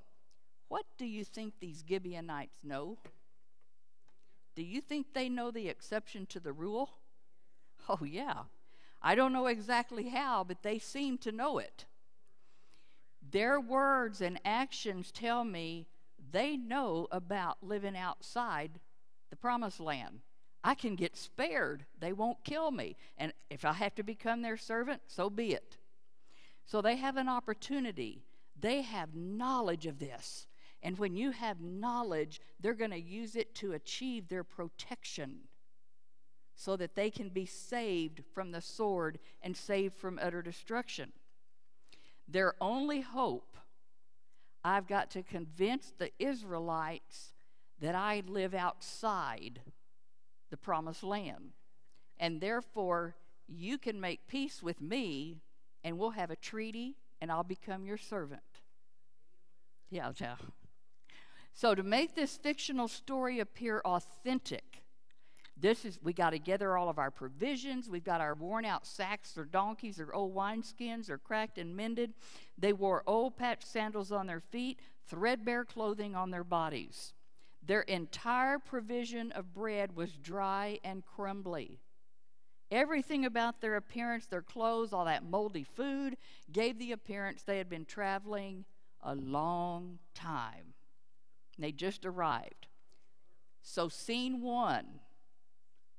what 0.69 0.85
do 0.97 1.05
you 1.05 1.25
think 1.25 1.55
these 1.59 1.83
Gibeonites 1.87 2.63
know? 2.63 2.97
Do 4.55 4.63
you 4.63 4.79
think 4.79 5.07
they 5.13 5.27
know 5.27 5.51
the 5.51 5.67
exception 5.67 6.25
to 6.27 6.39
the 6.39 6.53
rule? 6.53 6.89
Oh, 7.87 8.03
yeah. 8.03 8.43
I 8.99 9.13
don't 9.13 9.31
know 9.31 9.45
exactly 9.45 10.09
how, 10.09 10.43
but 10.43 10.63
they 10.63 10.79
seem 10.79 11.19
to 11.19 11.31
know 11.31 11.59
it. 11.59 11.85
Their 13.29 13.59
words 13.59 14.21
and 14.21 14.39
actions 14.43 15.11
tell 15.11 15.43
me 15.43 15.85
they 16.31 16.57
know 16.57 17.07
about 17.11 17.57
living 17.61 17.95
outside 17.95 18.79
the 19.29 19.35
promised 19.35 19.79
land. 19.79 20.21
I 20.65 20.73
can 20.73 20.95
get 20.95 21.15
spared. 21.15 21.85
They 21.99 22.11
won't 22.11 22.43
kill 22.43 22.71
me. 22.71 22.97
And 23.19 23.31
if 23.51 23.63
I 23.63 23.73
have 23.73 23.93
to 23.95 24.03
become 24.03 24.41
their 24.41 24.57
servant, 24.57 25.03
so 25.05 25.29
be 25.29 25.53
it. 25.53 25.77
So 26.65 26.81
they 26.81 26.95
have 26.95 27.17
an 27.17 27.29
opportunity. 27.29 28.25
They 28.59 28.81
have 28.81 29.13
knowledge 29.13 29.85
of 29.85 29.99
this. 29.99 30.47
And 30.81 30.97
when 30.97 31.15
you 31.15 31.29
have 31.29 31.61
knowledge, 31.61 32.41
they're 32.59 32.73
going 32.73 32.89
to 32.89 32.99
use 32.99 33.35
it 33.35 33.53
to 33.55 33.73
achieve 33.73 34.27
their 34.27 34.43
protection 34.43 35.41
so 36.55 36.75
that 36.77 36.95
they 36.95 37.11
can 37.11 37.29
be 37.29 37.45
saved 37.45 38.23
from 38.33 38.51
the 38.51 38.61
sword 38.61 39.19
and 39.43 39.55
saved 39.55 39.93
from 39.93 40.17
utter 40.19 40.41
destruction. 40.41 41.11
Their 42.27 42.55
only 42.59 43.01
hope, 43.01 43.55
I've 44.63 44.87
got 44.87 45.11
to 45.11 45.21
convince 45.21 45.93
the 45.95 46.09
Israelites 46.17 47.33
that 47.79 47.93
I 47.93 48.23
live 48.25 48.55
outside 48.55 49.61
the 50.49 50.57
promised 50.57 51.03
land. 51.03 51.51
And 52.17 52.41
therefore, 52.41 53.15
you 53.47 53.77
can 53.77 53.99
make 53.99 54.27
peace 54.27 54.63
with 54.63 54.81
me, 54.81 55.37
and 55.83 55.97
we'll 55.97 56.11
have 56.11 56.31
a 56.31 56.35
treaty, 56.35 56.95
and 57.21 57.31
I'll 57.31 57.43
become 57.43 57.85
your 57.85 57.97
servant. 57.97 58.41
Yeah, 59.89 60.11
yeah. 60.19 60.35
So, 61.53 61.75
to 61.75 61.83
make 61.83 62.15
this 62.15 62.37
fictional 62.37 62.87
story 62.87 63.39
appear 63.39 63.81
authentic, 63.85 64.83
this 65.57 65.85
is, 65.85 65.97
we 66.03 66.11
got 66.11 66.31
to 66.31 66.39
gather 66.39 66.75
all 66.75 66.89
of 66.89 66.99
our 66.99 67.11
provisions. 67.11 67.89
We've 67.89 68.03
got 68.03 68.19
our 68.19 68.35
worn 68.35 68.65
out 68.65 68.85
sacks 68.85 69.37
or 69.37 69.45
donkeys 69.45 69.99
or 69.99 70.13
old 70.13 70.35
wineskins 70.35 71.09
or 71.09 71.17
cracked 71.17 71.57
and 71.57 71.75
mended. 71.75 72.13
They 72.57 72.73
wore 72.73 73.03
old 73.07 73.37
patched 73.37 73.67
sandals 73.67 74.11
on 74.11 74.27
their 74.27 74.41
feet, 74.41 74.79
threadbare 75.07 75.63
clothing 75.63 76.13
on 76.13 76.31
their 76.31 76.43
bodies. 76.43 77.13
Their 77.65 77.81
entire 77.81 78.59
provision 78.59 79.31
of 79.31 79.53
bread 79.53 79.95
was 79.95 80.17
dry 80.17 80.79
and 80.83 81.03
crumbly. 81.05 81.79
Everything 82.71 83.25
about 83.25 83.61
their 83.61 83.75
appearance, 83.75 84.25
their 84.27 84.41
clothes, 84.41 84.93
all 84.93 85.05
that 85.05 85.23
moldy 85.23 85.63
food, 85.63 86.17
gave 86.51 86.77
the 86.77 86.91
appearance 86.91 87.43
they 87.43 87.57
had 87.57 87.69
been 87.69 87.85
traveling 87.85 88.65
a 89.01 89.15
long 89.15 89.99
time. 90.13 90.73
They 91.57 91.71
just 91.71 92.05
arrived. 92.05 92.67
So, 93.61 93.89
scene 93.89 94.41
one 94.41 94.99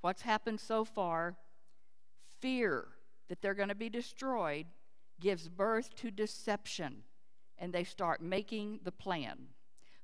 What's 0.06 0.22
happened 0.22 0.60
so 0.60 0.84
far? 0.84 1.34
Fear 2.40 2.86
that 3.28 3.42
they're 3.42 3.54
going 3.54 3.70
to 3.70 3.74
be 3.74 3.88
destroyed 3.88 4.66
gives 5.20 5.48
birth 5.48 5.94
to 5.96 6.12
deception, 6.12 7.02
and 7.58 7.72
they 7.72 7.82
start 7.82 8.20
making 8.20 8.80
the 8.84 8.92
plan. 8.92 9.48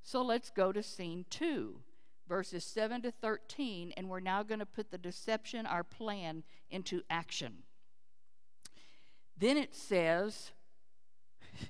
So 0.02 0.22
let's 0.22 0.50
go 0.50 0.72
to 0.72 0.82
scene 0.82 1.24
two, 1.30 1.76
verses 2.28 2.64
7 2.64 3.02
to 3.02 3.10
13, 3.10 3.92
and 3.96 4.08
we're 4.08 4.20
now 4.20 4.42
going 4.42 4.58
to 4.60 4.66
put 4.66 4.90
the 4.90 4.98
deception, 4.98 5.64
our 5.64 5.84
plan, 5.84 6.42
into 6.70 7.02
action. 7.08 7.62
Then 9.36 9.56
it 9.56 9.74
says, 9.74 10.50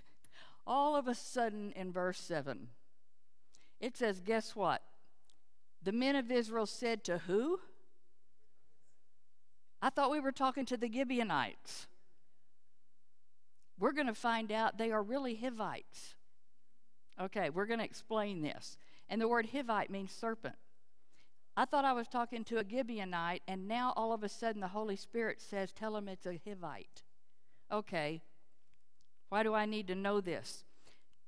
All 0.66 0.96
of 0.96 1.08
a 1.08 1.14
sudden, 1.14 1.72
in 1.76 1.92
verse 1.92 2.18
7, 2.18 2.68
it 3.80 3.96
says, 3.96 4.20
Guess 4.20 4.56
what? 4.56 4.82
The 5.82 5.92
men 5.92 6.16
of 6.16 6.30
Israel 6.30 6.66
said 6.66 7.04
to 7.04 7.18
who? 7.18 7.60
I 9.82 9.90
thought 9.90 10.12
we 10.12 10.20
were 10.20 10.32
talking 10.32 10.64
to 10.66 10.76
the 10.76 10.90
Gibeonites. 10.90 11.88
We're 13.78 13.92
going 13.92 14.06
to 14.06 14.14
find 14.14 14.52
out 14.52 14.78
they 14.78 14.92
are 14.92 15.02
really 15.02 15.34
Hivites. 15.34 16.14
Okay, 17.20 17.51
we're 17.51 17.66
going 17.66 17.79
to 17.79 17.85
explain 17.85 18.42
this. 18.42 18.77
And 19.09 19.20
the 19.20 19.29
word 19.29 19.48
Hivite 19.53 19.90
means 19.90 20.12
serpent. 20.12 20.57
I 21.57 21.66
thought 21.66 21.85
I 21.85 21.92
was 21.92 22.09
talking 22.09 22.44
to 22.44 22.59
a 22.59 22.64
Gibeonite, 22.64 23.42
and 23.46 23.68
now 23.68 23.92
all 23.96 24.12
of 24.12 24.22
a 24.22 24.29
sudden 24.29 24.61
the 24.61 24.68
Holy 24.68 24.96
Spirit 24.96 25.40
says, 25.40 25.70
Tell 25.72 25.96
him 25.96 26.09
it's 26.09 26.25
a 26.25 26.40
Hivite. 26.46 27.03
Okay, 27.70 28.22
why 29.29 29.42
do 29.42 29.55
I 29.55 29.66
need 29.66 29.87
to 29.88 29.94
know 29.94 30.20
this? 30.20 30.64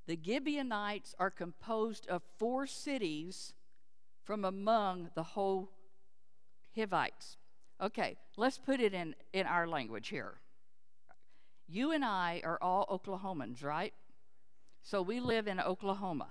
The 0.06 0.18
Gibeonites 0.22 1.14
are 1.18 1.30
composed 1.30 2.06
of 2.08 2.22
four 2.38 2.66
cities 2.66 3.54
from 4.22 4.44
among 4.44 5.10
the 5.14 5.22
whole 5.22 5.70
Hivites. 6.74 7.36
Okay, 7.80 8.16
let's 8.36 8.58
put 8.58 8.80
it 8.80 8.94
in, 8.94 9.14
in 9.32 9.46
our 9.46 9.66
language 9.66 10.08
here. 10.08 10.34
You 11.66 11.92
and 11.92 12.04
I 12.04 12.40
are 12.44 12.58
all 12.60 12.86
Oklahomans, 12.90 13.64
right? 13.64 13.94
So 14.84 15.00
we 15.00 15.18
live 15.18 15.48
in 15.48 15.58
Oklahoma. 15.58 16.28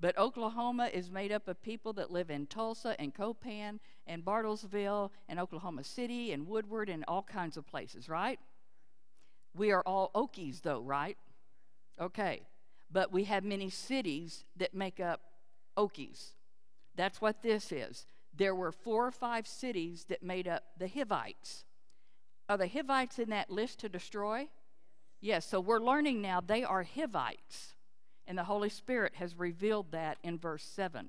But 0.00 0.16
Oklahoma 0.16 0.90
is 0.92 1.10
made 1.10 1.30
up 1.30 1.48
of 1.48 1.62
people 1.62 1.92
that 1.94 2.10
live 2.10 2.30
in 2.30 2.46
Tulsa 2.46 2.96
and 2.98 3.14
Copan 3.14 3.78
and 4.06 4.24
Bartlesville 4.24 5.10
and 5.28 5.38
Oklahoma 5.38 5.84
City 5.84 6.32
and 6.32 6.46
Woodward 6.46 6.88
and 6.88 7.04
all 7.06 7.22
kinds 7.22 7.58
of 7.58 7.66
places, 7.66 8.08
right? 8.08 8.40
We 9.54 9.70
are 9.70 9.82
all 9.82 10.10
Okies, 10.14 10.62
though, 10.62 10.80
right? 10.80 11.18
Okay. 12.00 12.42
But 12.90 13.12
we 13.12 13.24
have 13.24 13.44
many 13.44 13.68
cities 13.68 14.44
that 14.56 14.74
make 14.74 14.98
up 14.98 15.20
Okies. 15.76 16.32
That's 16.94 17.20
what 17.20 17.42
this 17.42 17.70
is. 17.70 18.06
There 18.34 18.54
were 18.54 18.72
four 18.72 19.06
or 19.06 19.10
five 19.10 19.46
cities 19.46 20.06
that 20.08 20.22
made 20.22 20.48
up 20.48 20.62
the 20.78 20.88
Hivites. 20.88 21.64
Are 22.48 22.56
the 22.56 22.68
Hivites 22.68 23.18
in 23.18 23.28
that 23.30 23.50
list 23.50 23.80
to 23.80 23.88
destroy? 23.90 24.48
Yes, 25.26 25.44
so 25.44 25.58
we're 25.58 25.80
learning 25.80 26.22
now 26.22 26.40
they 26.40 26.62
are 26.62 26.84
Hivites. 26.84 27.74
And 28.28 28.38
the 28.38 28.44
Holy 28.44 28.68
Spirit 28.68 29.16
has 29.16 29.36
revealed 29.36 29.90
that 29.90 30.18
in 30.22 30.38
verse 30.38 30.62
7. 30.62 31.08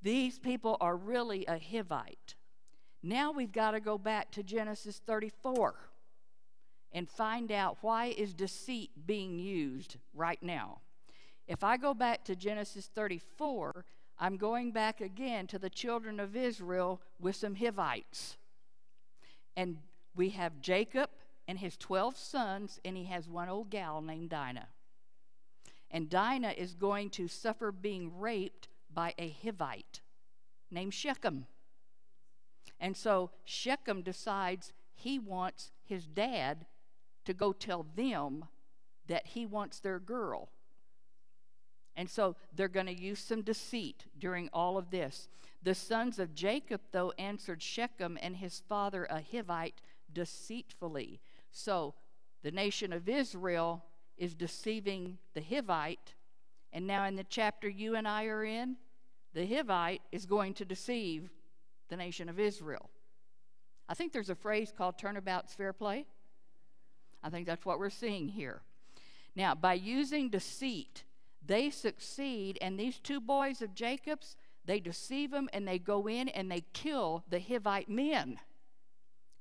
These 0.00 0.38
people 0.38 0.76
are 0.80 0.96
really 0.96 1.44
a 1.46 1.58
Hivite. 1.58 2.36
Now 3.02 3.32
we've 3.32 3.50
got 3.50 3.72
to 3.72 3.80
go 3.80 3.98
back 3.98 4.30
to 4.32 4.44
Genesis 4.44 5.00
34 5.04 5.74
and 6.92 7.10
find 7.10 7.50
out 7.50 7.78
why 7.80 8.14
is 8.16 8.32
deceit 8.32 8.90
being 9.04 9.40
used 9.40 9.96
right 10.14 10.40
now. 10.40 10.78
If 11.48 11.64
I 11.64 11.76
go 11.76 11.94
back 11.94 12.22
to 12.26 12.36
Genesis 12.36 12.88
34, 12.94 13.84
I'm 14.20 14.36
going 14.36 14.70
back 14.70 15.00
again 15.00 15.48
to 15.48 15.58
the 15.58 15.68
children 15.68 16.20
of 16.20 16.36
Israel 16.36 17.02
with 17.18 17.34
some 17.34 17.56
Hivites. 17.56 18.36
And 19.56 19.78
we 20.14 20.30
have 20.30 20.60
Jacob 20.60 21.10
and 21.46 21.58
his 21.58 21.76
12 21.76 22.16
sons, 22.16 22.80
and 22.84 22.96
he 22.96 23.04
has 23.04 23.28
one 23.28 23.48
old 23.48 23.70
gal 23.70 24.00
named 24.00 24.30
Dinah. 24.30 24.68
And 25.90 26.08
Dinah 26.08 26.54
is 26.56 26.74
going 26.74 27.10
to 27.10 27.28
suffer 27.28 27.70
being 27.70 28.18
raped 28.18 28.68
by 28.92 29.14
a 29.18 29.30
Hivite 29.30 30.00
named 30.70 30.94
Shechem. 30.94 31.46
And 32.80 32.96
so 32.96 33.30
Shechem 33.44 34.02
decides 34.02 34.72
he 34.94 35.18
wants 35.18 35.70
his 35.84 36.06
dad 36.06 36.66
to 37.24 37.34
go 37.34 37.52
tell 37.52 37.86
them 37.94 38.46
that 39.06 39.28
he 39.28 39.46
wants 39.46 39.80
their 39.80 39.98
girl. 39.98 40.48
And 41.96 42.10
so 42.10 42.36
they're 42.52 42.68
going 42.68 42.86
to 42.86 43.00
use 43.00 43.20
some 43.20 43.42
deceit 43.42 44.04
during 44.18 44.48
all 44.52 44.76
of 44.76 44.90
this. 44.90 45.28
The 45.62 45.74
sons 45.74 46.18
of 46.18 46.34
Jacob, 46.34 46.80
though, 46.92 47.12
answered 47.18 47.62
Shechem 47.62 48.18
and 48.20 48.36
his 48.36 48.62
father, 48.68 49.04
a 49.04 49.20
Hivite, 49.20 49.80
deceitfully. 50.12 51.20
So 51.54 51.94
the 52.42 52.50
nation 52.50 52.92
of 52.92 53.08
Israel 53.08 53.84
is 54.18 54.34
deceiving 54.34 55.18
the 55.34 55.40
Hivite. 55.40 56.14
And 56.72 56.86
now, 56.86 57.04
in 57.04 57.14
the 57.14 57.24
chapter 57.24 57.68
you 57.68 57.94
and 57.94 58.06
I 58.06 58.26
are 58.26 58.44
in, 58.44 58.76
the 59.32 59.46
Hivite 59.46 60.00
is 60.10 60.26
going 60.26 60.54
to 60.54 60.64
deceive 60.64 61.30
the 61.88 61.96
nation 61.96 62.28
of 62.28 62.40
Israel. 62.40 62.90
I 63.88 63.94
think 63.94 64.12
there's 64.12 64.30
a 64.30 64.34
phrase 64.34 64.72
called 64.76 64.98
turnabout's 64.98 65.54
fair 65.54 65.72
play. 65.72 66.06
I 67.22 67.30
think 67.30 67.46
that's 67.46 67.64
what 67.64 67.78
we're 67.78 67.88
seeing 67.88 68.28
here. 68.28 68.62
Now, 69.36 69.54
by 69.54 69.74
using 69.74 70.30
deceit, 70.30 71.04
they 71.46 71.70
succeed, 71.70 72.58
and 72.60 72.78
these 72.78 72.98
two 72.98 73.20
boys 73.20 73.62
of 73.62 73.74
Jacob's, 73.74 74.36
they 74.64 74.80
deceive 74.80 75.30
them 75.30 75.48
and 75.52 75.68
they 75.68 75.78
go 75.78 76.08
in 76.08 76.28
and 76.30 76.50
they 76.50 76.64
kill 76.72 77.22
the 77.28 77.38
Hivite 77.38 77.88
men 77.88 78.40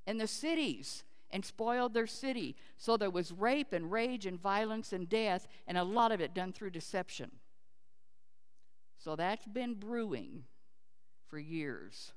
in 0.05 0.19
the 0.19 0.27
cities 0.27 1.03
and 1.33 1.43
spoiled 1.43 1.93
their 1.93 2.07
city. 2.07 2.55
So 2.77 2.95
there 2.95 3.09
was 3.09 3.33
rape 3.33 3.73
and 3.73 3.91
rage 3.91 4.25
and 4.25 4.39
violence 4.39 4.93
and 4.93 5.09
death, 5.09 5.47
and 5.67 5.77
a 5.77 5.83
lot 5.83 6.13
of 6.13 6.21
it 6.21 6.33
done 6.33 6.53
through 6.53 6.69
deception. 6.69 7.31
So 8.97 9.17
that's 9.17 9.45
been 9.45 9.73
brewing 9.73 10.43
for 11.27 11.37
years. 11.37 12.13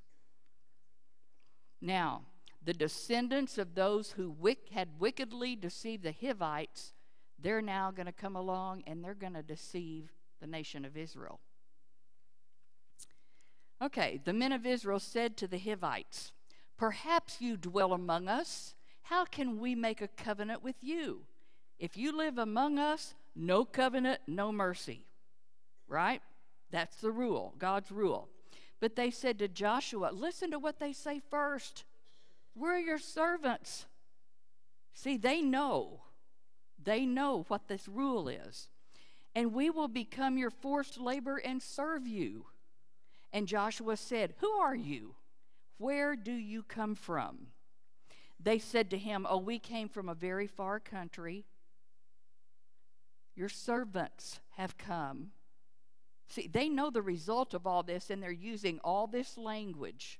Now, 1.81 2.21
the 2.63 2.73
descendants 2.73 3.57
of 3.57 3.75
those 3.75 4.11
who 4.11 4.29
wick, 4.29 4.69
had 4.71 4.99
wickedly 4.99 5.55
deceived 5.55 6.03
the 6.03 6.13
Hivites 6.13 6.93
they're 7.39 7.61
now 7.61 7.91
going 7.91 8.07
to 8.07 8.11
come 8.11 8.35
along 8.35 8.83
and 8.87 9.03
they're 9.03 9.13
going 9.13 9.33
to 9.33 9.43
deceive 9.43 10.11
the 10.39 10.47
nation 10.47 10.85
of 10.85 10.97
Israel. 10.97 11.39
Okay, 13.81 14.19
the 14.25 14.33
men 14.33 14.51
of 14.51 14.65
Israel 14.65 14.99
said 14.99 15.37
to 15.37 15.47
the 15.47 15.59
Hivites, 15.59 16.31
Perhaps 16.77 17.41
you 17.41 17.57
dwell 17.57 17.93
among 17.93 18.27
us. 18.27 18.75
How 19.09 19.25
can 19.25 19.59
we 19.59 19.75
make 19.75 20.01
a 20.01 20.07
covenant 20.07 20.63
with 20.63 20.75
you? 20.81 21.21
If 21.79 21.97
you 21.97 22.15
live 22.15 22.37
among 22.37 22.79
us, 22.79 23.13
no 23.35 23.65
covenant, 23.65 24.21
no 24.27 24.51
mercy. 24.51 25.05
Right? 25.87 26.21
That's 26.71 26.97
the 26.97 27.11
rule, 27.11 27.53
God's 27.57 27.91
rule. 27.91 28.29
But 28.79 28.95
they 28.95 29.11
said 29.11 29.39
to 29.39 29.47
Joshua, 29.47 30.11
Listen 30.11 30.51
to 30.51 30.59
what 30.59 30.79
they 30.79 30.93
say 30.93 31.21
first. 31.29 31.85
We're 32.55 32.77
your 32.77 32.99
servants. 32.99 33.85
See, 34.93 35.17
they 35.17 35.41
know 35.41 36.01
they 36.87 37.05
know 37.05 37.43
what 37.49 37.67
this 37.67 37.87
rule 37.87 38.29
is. 38.29 38.69
And 39.35 39.53
we 39.53 39.69
will 39.69 39.89
become 39.89 40.37
your 40.37 40.49
forced 40.49 40.99
labor 40.99 41.37
and 41.37 41.61
serve 41.61 42.07
you. 42.07 42.45
And 43.33 43.47
Joshua 43.47 43.97
said, 43.97 44.33
Who 44.39 44.49
are 44.49 44.75
you? 44.75 45.15
Where 45.77 46.15
do 46.15 46.31
you 46.31 46.63
come 46.63 46.95
from? 46.95 47.47
They 48.39 48.59
said 48.59 48.89
to 48.91 48.97
him, 48.97 49.25
Oh, 49.29 49.37
we 49.37 49.59
came 49.59 49.89
from 49.89 50.09
a 50.09 50.13
very 50.13 50.47
far 50.47 50.79
country. 50.79 51.45
Your 53.35 53.49
servants 53.49 54.39
have 54.55 54.77
come. 54.77 55.31
See, 56.27 56.47
they 56.47 56.69
know 56.69 56.89
the 56.89 57.01
result 57.01 57.53
of 57.53 57.65
all 57.65 57.83
this, 57.83 58.09
and 58.09 58.21
they're 58.21 58.31
using 58.31 58.79
all 58.83 59.07
this 59.07 59.37
language. 59.37 60.19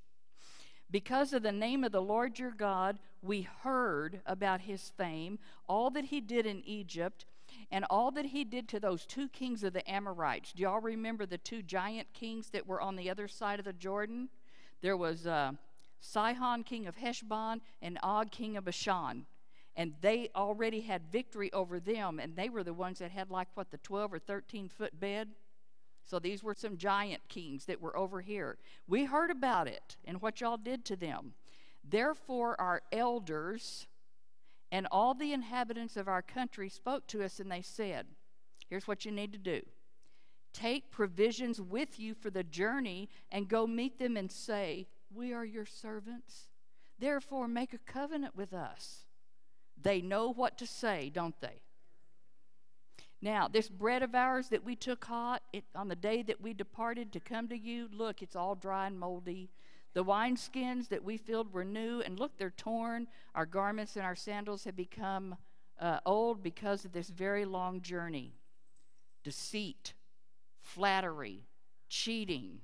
Because 0.89 1.33
of 1.33 1.43
the 1.43 1.51
name 1.51 1.83
of 1.83 1.91
the 1.91 2.01
Lord 2.01 2.39
your 2.39 2.51
God, 2.51 2.99
we 3.21 3.41
heard 3.41 4.21
about 4.25 4.61
his 4.61 4.89
fame, 4.97 5.37
all 5.67 5.89
that 5.89 6.05
he 6.05 6.21
did 6.21 6.45
in 6.45 6.63
Egypt, 6.65 7.25
and 7.71 7.85
all 7.89 8.11
that 8.11 8.27
he 8.27 8.45
did 8.45 8.69
to 8.69 8.79
those 8.79 9.05
two 9.05 9.27
kings 9.27 9.63
of 9.63 9.73
the 9.73 9.89
Amorites. 9.89 10.53
Do 10.53 10.63
y'all 10.63 10.79
remember 10.79 11.25
the 11.25 11.37
two 11.37 11.61
giant 11.61 12.13
kings 12.13 12.49
that 12.51 12.67
were 12.67 12.79
on 12.79 12.95
the 12.95 13.09
other 13.09 13.27
side 13.27 13.59
of 13.59 13.65
the 13.65 13.73
Jordan? 13.73 14.29
There 14.81 14.95
was 14.95 15.27
uh, 15.27 15.53
Sihon, 15.99 16.63
king 16.63 16.87
of 16.87 16.95
Heshbon, 16.95 17.61
and 17.81 17.97
Og, 18.03 18.31
king 18.31 18.57
of 18.57 18.65
Bashan. 18.65 19.25
And 19.75 19.93
they 20.01 20.29
already 20.35 20.81
had 20.81 21.11
victory 21.11 21.51
over 21.53 21.79
them, 21.79 22.19
and 22.19 22.35
they 22.35 22.49
were 22.49 22.63
the 22.63 22.73
ones 22.73 22.99
that 22.99 23.11
had, 23.11 23.29
like, 23.29 23.47
what, 23.53 23.71
the 23.71 23.77
12 23.77 24.13
or 24.13 24.19
13 24.19 24.69
foot 24.69 24.99
bed? 24.99 25.29
So 26.03 26.19
these 26.19 26.41
were 26.41 26.55
some 26.55 26.77
giant 26.77 27.27
kings 27.27 27.65
that 27.65 27.81
were 27.81 27.95
over 27.95 28.21
here. 28.21 28.57
We 28.87 29.05
heard 29.05 29.29
about 29.29 29.67
it 29.67 29.97
and 30.05 30.21
what 30.21 30.39
y'all 30.41 30.57
did 30.57 30.85
to 30.85 30.95
them. 30.95 31.33
Therefore, 31.83 32.59
our 32.59 32.81
elders 32.91 33.87
and 34.71 34.87
all 34.91 35.13
the 35.13 35.33
inhabitants 35.33 35.97
of 35.97 36.07
our 36.07 36.21
country 36.21 36.69
spoke 36.69 37.07
to 37.07 37.23
us, 37.23 37.39
and 37.39 37.51
they 37.51 37.61
said, 37.61 38.07
Here's 38.69 38.87
what 38.87 39.05
you 39.05 39.11
need 39.11 39.31
to 39.33 39.37
do 39.37 39.61
take 40.53 40.89
provisions 40.89 41.61
with 41.61 41.99
you 41.99 42.15
for 42.15 42.31
the 42.31 42.43
journey 42.43 43.09
and 43.31 43.47
go 43.47 43.67
meet 43.67 43.99
them 43.99 44.17
and 44.17 44.31
say, 44.31 44.87
We 45.13 45.33
are 45.33 45.45
your 45.45 45.65
servants. 45.65 46.49
Therefore, 46.99 47.47
make 47.47 47.73
a 47.73 47.79
covenant 47.79 48.35
with 48.35 48.53
us. 48.53 49.05
They 49.81 50.01
know 50.01 50.33
what 50.33 50.57
to 50.57 50.67
say, 50.67 51.11
don't 51.13 51.39
they? 51.41 51.61
Now, 53.21 53.47
this 53.47 53.69
bread 53.69 54.03
of 54.03 54.13
ours 54.13 54.49
that 54.49 54.63
we 54.63 54.75
took 54.75 55.05
hot 55.05 55.41
it, 55.51 55.63
on 55.75 55.87
the 55.87 55.95
day 55.95 56.21
that 56.23 56.41
we 56.41 56.53
departed 56.53 57.11
to 57.13 57.19
come 57.19 57.47
to 57.47 57.57
you, 57.57 57.87
look, 57.91 58.21
it's 58.21 58.35
all 58.35 58.55
dry 58.55 58.87
and 58.87 58.99
moldy. 58.99 59.49
The 59.93 60.03
wineskins 60.03 60.89
that 60.89 61.03
we 61.03 61.17
filled 61.17 61.51
were 61.51 61.65
new, 61.65 62.01
and 62.01 62.19
look, 62.19 62.37
they're 62.37 62.51
torn. 62.51 63.07
Our 63.33 63.47
garments 63.47 63.95
and 63.95 64.05
our 64.05 64.15
sandals 64.15 64.63
have 64.65 64.75
become 64.75 65.35
uh, 65.79 65.99
old 66.05 66.43
because 66.43 66.85
of 66.85 66.91
this 66.91 67.09
very 67.09 67.45
long 67.45 67.81
journey 67.81 68.33
deceit, 69.23 69.93
flattery, 70.61 71.41
cheating. 71.89 72.59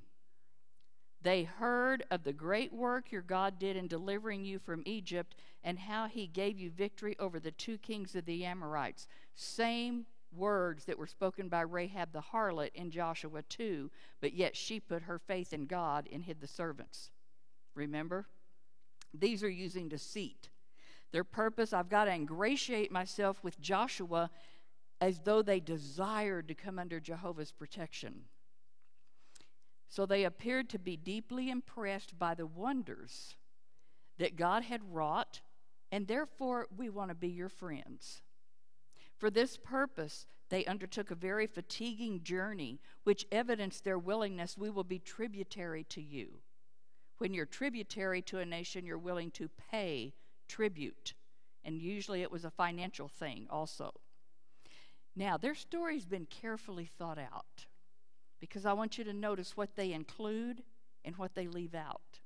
They 1.24 1.44
heard 1.44 2.04
of 2.12 2.24
the 2.24 2.34
great 2.34 2.74
work 2.74 3.12
your 3.12 3.22
God 3.22 3.58
did 3.58 3.78
in 3.78 3.88
delivering 3.88 4.44
you 4.44 4.60
from 4.60 4.84
Egypt 4.86 5.36
and 5.64 5.80
how 5.80 6.08
he 6.08 6.28
gave 6.28 6.60
you 6.60 6.70
victory 6.70 7.16
over 7.18 7.40
the 7.40 7.52
two 7.52 7.78
kings 7.78 8.14
of 8.16 8.26
the 8.26 8.44
Amorites. 8.44 9.08
Same 9.34 10.06
words 10.36 10.84
that 10.86 10.98
were 10.98 11.08
spoken 11.08 11.48
by 11.48 11.62
Rahab 11.62 12.12
the 12.12 12.22
harlot 12.22 12.72
in 12.76 12.92
Joshua 12.92 13.42
2, 13.44 13.90
but 14.20 14.34
yet 14.34 14.58
she 14.58 14.82
put 14.82 15.04
her 15.04 15.18
faith 15.18 15.54
in 15.54 15.66
God 15.66 16.10
and 16.12 16.24
hid 16.24 16.42
the 16.42 16.48
servants. 16.48 17.12
Remember? 17.74 18.26
These 19.14 19.44
are 19.44 19.50
using 19.50 19.88
deceit. 19.88 20.50
Their 21.14 21.24
purpose, 21.24 21.72
I've 21.72 21.90
got 21.90 22.06
to 22.06 22.12
ingratiate 22.12 22.92
myself 22.92 23.42
with 23.44 23.62
Joshua 23.62 24.30
as 25.00 25.22
though 25.22 25.42
they 25.42 25.60
desired 25.62 26.50
to 26.50 26.56
come 26.56 26.80
under 26.80 27.00
Jehovah's 27.00 27.52
protection. 27.52 28.24
So 29.94 30.08
they 30.08 30.24
appeared 30.24 30.72
to 30.72 30.80
be 30.80 30.98
deeply 30.98 31.52
impressed 31.52 32.18
by 32.18 32.34
the 32.34 32.48
wonders 32.48 33.36
that 34.18 34.36
God 34.36 34.64
had 34.64 34.82
wrought, 34.92 35.42
and 35.92 36.08
therefore 36.08 36.68
we 36.76 36.90
want 36.90 37.10
to 37.10 37.16
be 37.16 37.28
your 37.28 37.48
friends. 37.48 38.24
For 39.20 39.30
this 39.30 39.56
purpose, 39.56 40.26
they 40.50 40.66
undertook 40.66 41.12
a 41.12 41.16
very 41.16 41.46
fatiguing 41.46 42.24
journey, 42.24 42.82
which 43.04 43.28
evidenced 43.32 43.84
their 43.84 44.00
willingness 44.00 44.58
we 44.58 44.72
will 44.72 44.84
be 44.84 44.98
tributary 44.98 45.84
to 45.90 46.02
you. 46.02 46.40
When 47.20 47.36
you're 47.36 47.46
tributary 47.46 48.24
to 48.24 48.40
a 48.40 48.46
nation, 48.48 48.88
you're 48.88 48.98
willing 48.98 49.30
to 49.34 49.48
pay 49.70 50.16
tribute. 50.48 51.14
And 51.64 51.80
usually 51.80 52.24
it 52.24 52.32
was 52.32 52.46
a 52.46 52.50
financial 52.50 53.10
thing 53.10 53.46
also. 53.48 53.92
Now, 55.16 55.38
their 55.38 55.54
story's 55.54 56.08
been 56.08 56.26
carefully 56.26 56.90
thought 56.98 57.20
out 57.20 57.68
because 58.44 58.66
I 58.66 58.74
want 58.74 58.98
you 58.98 59.06
to 59.06 59.14
notice 59.14 59.56
what 59.56 59.78
they 59.78 59.94
include 59.94 60.64
and 61.06 61.16
what 61.16 61.34
they 61.34 61.48
leave 61.48 61.74
out. 61.74 62.20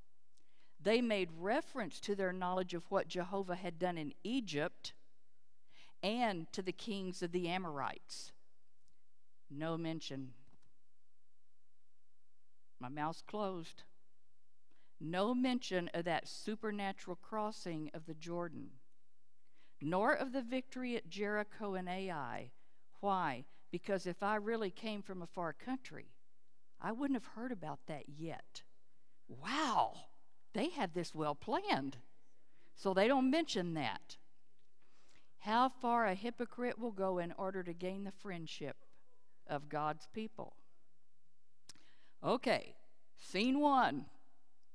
They 0.81 0.99
made 0.99 1.29
reference 1.39 1.99
to 1.99 2.15
their 2.15 2.33
knowledge 2.33 2.73
of 2.73 2.89
what 2.89 3.07
Jehovah 3.07 3.53
had 3.53 3.77
done 3.77 3.99
in 3.99 4.15
Egypt 4.23 4.93
and 6.01 6.51
to 6.53 6.63
the 6.63 6.71
kings 6.71 7.21
of 7.21 7.31
the 7.31 7.47
Amorites. 7.47 8.31
No 9.51 9.77
mention. 9.77 10.29
My 12.79 12.89
mouth's 12.89 13.21
closed. 13.21 13.83
No 14.99 15.35
mention 15.35 15.87
of 15.93 16.05
that 16.05 16.27
supernatural 16.27 17.19
crossing 17.21 17.91
of 17.93 18.07
the 18.07 18.15
Jordan, 18.15 18.69
nor 19.79 20.13
of 20.13 20.33
the 20.33 20.41
victory 20.41 20.95
at 20.95 21.09
Jericho 21.09 21.75
and 21.75 21.87
Ai. 21.87 22.49
Why? 23.01 23.45
Because 23.71 24.07
if 24.07 24.23
I 24.23 24.35
really 24.35 24.71
came 24.71 25.01
from 25.01 25.21
a 25.21 25.27
far 25.27 25.53
country, 25.53 26.07
I 26.81 26.91
wouldn't 26.91 27.21
have 27.21 27.33
heard 27.35 27.51
about 27.51 27.79
that 27.87 28.03
yet. 28.07 28.61
Wow, 29.27 29.93
they 30.53 30.69
had 30.69 30.93
this 30.93 31.13
well 31.13 31.35
planned. 31.35 31.97
So 32.75 32.93
they 32.93 33.07
don't 33.07 33.31
mention 33.31 33.73
that 33.73 34.17
how 35.39 35.69
far 35.69 36.05
a 36.05 36.13
hypocrite 36.13 36.77
will 36.77 36.91
go 36.91 37.19
in 37.19 37.33
order 37.37 37.63
to 37.63 37.73
gain 37.73 38.03
the 38.03 38.11
friendship 38.11 38.75
of 39.47 39.69
God's 39.69 40.07
people. 40.13 40.53
Okay, 42.23 42.75
scene 43.17 43.59
one. 43.59 44.05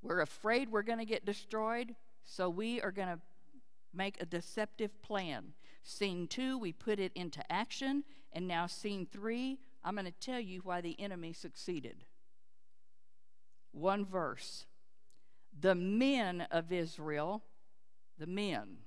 We're 0.01 0.21
afraid 0.21 0.71
we're 0.71 0.81
going 0.81 0.99
to 0.99 1.05
get 1.05 1.25
destroyed, 1.25 1.95
so 2.25 2.49
we 2.49 2.81
are 2.81 2.91
going 2.91 3.07
to 3.07 3.19
make 3.93 4.19
a 4.19 4.25
deceptive 4.25 5.01
plan. 5.01 5.53
Scene 5.83 6.27
two, 6.27 6.57
we 6.57 6.73
put 6.73 6.99
it 6.99 7.11
into 7.13 7.43
action. 7.51 8.03
And 8.33 8.47
now, 8.47 8.67
scene 8.67 9.07
three, 9.09 9.59
I'm 9.83 9.95
going 9.95 10.05
to 10.05 10.11
tell 10.11 10.39
you 10.39 10.61
why 10.63 10.81
the 10.81 10.99
enemy 10.99 11.33
succeeded. 11.33 12.03
One 13.71 14.05
verse. 14.05 14.65
The 15.59 15.75
men 15.75 16.47
of 16.49 16.71
Israel, 16.71 17.43
the 18.17 18.27
men, 18.27 18.77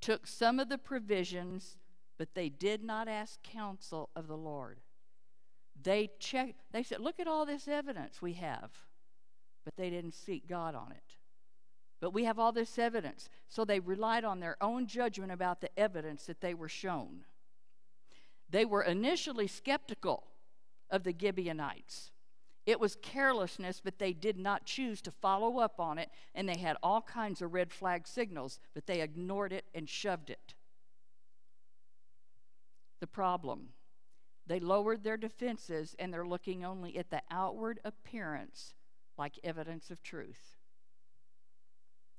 took 0.00 0.26
some 0.26 0.58
of 0.58 0.68
the 0.68 0.78
provisions, 0.78 1.76
but 2.16 2.34
they 2.34 2.48
did 2.48 2.82
not 2.82 3.08
ask 3.08 3.42
counsel 3.42 4.08
of 4.16 4.26
the 4.26 4.36
Lord. 4.36 4.80
They 5.82 6.10
checked, 6.18 6.60
they 6.72 6.82
said, 6.82 7.00
Look 7.00 7.20
at 7.20 7.26
all 7.26 7.44
this 7.44 7.68
evidence 7.68 8.22
we 8.22 8.34
have, 8.34 8.70
but 9.64 9.76
they 9.76 9.90
didn't 9.90 10.14
seek 10.14 10.48
God 10.48 10.74
on 10.74 10.92
it. 10.92 11.16
But 12.00 12.12
we 12.12 12.24
have 12.24 12.38
all 12.38 12.52
this 12.52 12.78
evidence. 12.78 13.28
So 13.48 13.64
they 13.64 13.80
relied 13.80 14.24
on 14.24 14.40
their 14.40 14.56
own 14.62 14.86
judgment 14.86 15.32
about 15.32 15.60
the 15.60 15.78
evidence 15.78 16.26
that 16.26 16.40
they 16.40 16.54
were 16.54 16.68
shown. 16.68 17.24
They 18.50 18.64
were 18.64 18.82
initially 18.82 19.46
skeptical 19.46 20.24
of 20.90 21.02
the 21.02 21.14
Gibeonites. 21.18 22.12
It 22.66 22.80
was 22.80 22.96
carelessness, 23.02 23.80
but 23.84 23.98
they 23.98 24.12
did 24.12 24.38
not 24.38 24.64
choose 24.64 25.02
to 25.02 25.10
follow 25.10 25.58
up 25.58 25.78
on 25.78 25.98
it, 25.98 26.08
and 26.34 26.48
they 26.48 26.56
had 26.56 26.76
all 26.82 27.02
kinds 27.02 27.42
of 27.42 27.52
red 27.52 27.72
flag 27.72 28.06
signals, 28.06 28.58
but 28.74 28.86
they 28.86 29.02
ignored 29.02 29.52
it 29.52 29.66
and 29.74 29.88
shoved 29.88 30.30
it. 30.30 30.54
The 33.00 33.06
problem 33.06 33.68
they 34.46 34.60
lowered 34.60 35.02
their 35.02 35.16
defenses 35.16 35.96
and 35.98 36.12
they're 36.12 36.26
looking 36.26 36.64
only 36.64 36.98
at 36.98 37.10
the 37.10 37.22
outward 37.30 37.80
appearance 37.84 38.74
like 39.16 39.38
evidence 39.42 39.90
of 39.90 40.02
truth. 40.02 40.56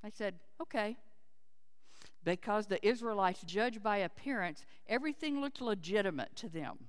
I 0.02 0.10
said, 0.10 0.34
okay. 0.60 0.96
Because 2.26 2.66
the 2.66 2.84
Israelites 2.84 3.42
judged 3.46 3.84
by 3.84 3.98
appearance, 3.98 4.64
everything 4.88 5.40
looked 5.40 5.60
legitimate 5.60 6.34
to 6.34 6.48
them. 6.48 6.88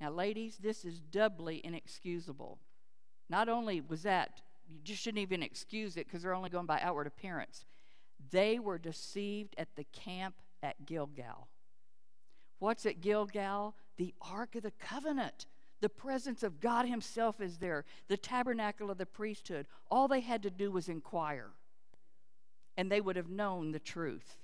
Now, 0.00 0.12
ladies, 0.12 0.58
this 0.58 0.84
is 0.84 1.00
doubly 1.00 1.60
inexcusable. 1.64 2.60
Not 3.28 3.48
only 3.48 3.80
was 3.80 4.04
that, 4.04 4.42
you 4.68 4.78
just 4.84 5.02
shouldn't 5.02 5.22
even 5.22 5.42
excuse 5.42 5.96
it 5.96 6.06
because 6.06 6.22
they're 6.22 6.34
only 6.34 6.50
going 6.50 6.66
by 6.66 6.78
outward 6.80 7.08
appearance. 7.08 7.66
They 8.30 8.60
were 8.60 8.78
deceived 8.78 9.56
at 9.58 9.74
the 9.74 9.86
camp 9.92 10.36
at 10.62 10.86
Gilgal. 10.86 11.48
What's 12.60 12.86
at 12.86 13.00
Gilgal? 13.00 13.74
The 13.96 14.14
Ark 14.22 14.54
of 14.54 14.62
the 14.62 14.70
Covenant. 14.70 15.46
The 15.80 15.88
presence 15.88 16.44
of 16.44 16.60
God 16.60 16.86
Himself 16.86 17.40
is 17.40 17.58
there, 17.58 17.84
the 18.06 18.16
tabernacle 18.16 18.88
of 18.88 18.98
the 18.98 19.04
priesthood. 19.04 19.66
All 19.90 20.06
they 20.06 20.20
had 20.20 20.44
to 20.44 20.50
do 20.50 20.70
was 20.70 20.88
inquire, 20.88 21.50
and 22.76 22.90
they 22.90 23.00
would 23.00 23.16
have 23.16 23.30
known 23.30 23.72
the 23.72 23.78
truth 23.78 24.36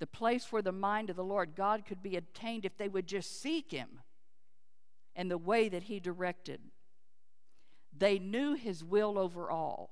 the 0.00 0.06
place 0.06 0.50
where 0.50 0.62
the 0.62 0.72
mind 0.72 1.10
of 1.10 1.16
the 1.16 1.22
Lord 1.22 1.54
God 1.54 1.84
could 1.86 2.02
be 2.02 2.16
obtained 2.16 2.64
if 2.64 2.76
they 2.76 2.88
would 2.88 3.06
just 3.06 3.40
seek 3.40 3.70
Him 3.70 4.00
and 5.14 5.30
the 5.30 5.38
way 5.38 5.68
that 5.68 5.84
He 5.84 6.00
directed. 6.00 6.60
They 7.96 8.18
knew 8.18 8.54
His 8.54 8.82
will 8.82 9.18
over 9.18 9.50
all. 9.50 9.90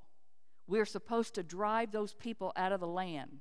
We're 0.66 0.86
supposed 0.86 1.34
to 1.34 1.42
drive 1.42 1.92
those 1.92 2.14
people 2.14 2.52
out 2.56 2.72
of 2.72 2.80
the 2.80 2.86
land. 2.86 3.40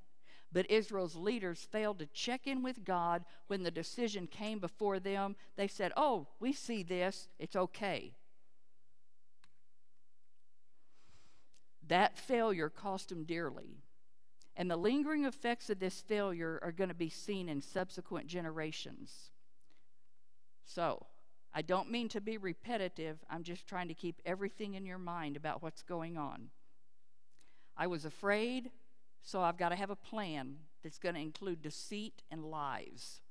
But 0.52 0.70
Israel's 0.70 1.16
leaders 1.16 1.68
failed 1.72 2.00
to 2.00 2.06
check 2.06 2.48
in 2.48 2.64
with 2.64 2.84
God 2.84 3.24
when 3.48 3.64
the 3.64 3.72
decision 3.72 4.28
came 4.28 4.60
before 4.60 5.00
them. 5.00 5.36
They 5.56 5.68
said, 5.68 5.92
Oh, 5.98 6.28
we 6.40 6.52
see 6.52 6.84
this, 6.84 7.30
it's 7.40 7.56
okay. 7.56 8.14
That 11.88 12.18
failure 12.18 12.70
cost 12.70 13.10
them 13.10 13.24
dearly. 13.24 13.78
And 14.56 14.70
the 14.70 14.78
lingering 14.78 15.26
effects 15.26 15.70
of 15.70 15.80
this 15.80 16.02
failure 16.02 16.60
are 16.64 16.72
going 16.72 16.90
to 16.90 16.96
be 16.96 17.10
seen 17.10 17.48
in 17.48 17.62
subsequent 17.62 18.28
generations. 18.28 19.32
So, 20.66 21.06
I 21.54 21.62
don't 21.62 21.92
mean 21.92 22.10
to 22.10 22.22
be 22.22 22.38
repetitive, 22.38 23.20
I'm 23.30 23.44
just 23.44 23.68
trying 23.68 23.88
to 23.88 23.94
keep 23.94 24.22
everything 24.26 24.74
in 24.74 24.86
your 24.86 24.98
mind 24.98 25.38
about 25.38 25.64
what's 25.64 25.82
going 25.82 26.18
on. 26.18 26.50
I 27.76 27.88
was 27.88 28.06
afraid, 28.06 28.72
so 29.22 29.42
I've 29.42 29.58
got 29.58 29.70
to 29.70 29.76
have 29.76 29.90
a 29.90 29.96
plan 29.96 30.58
that's 30.84 30.98
going 30.98 31.16
to 31.16 31.22
include 31.22 31.62
deceit 31.62 32.24
and 32.32 32.44
lies. 32.44 33.22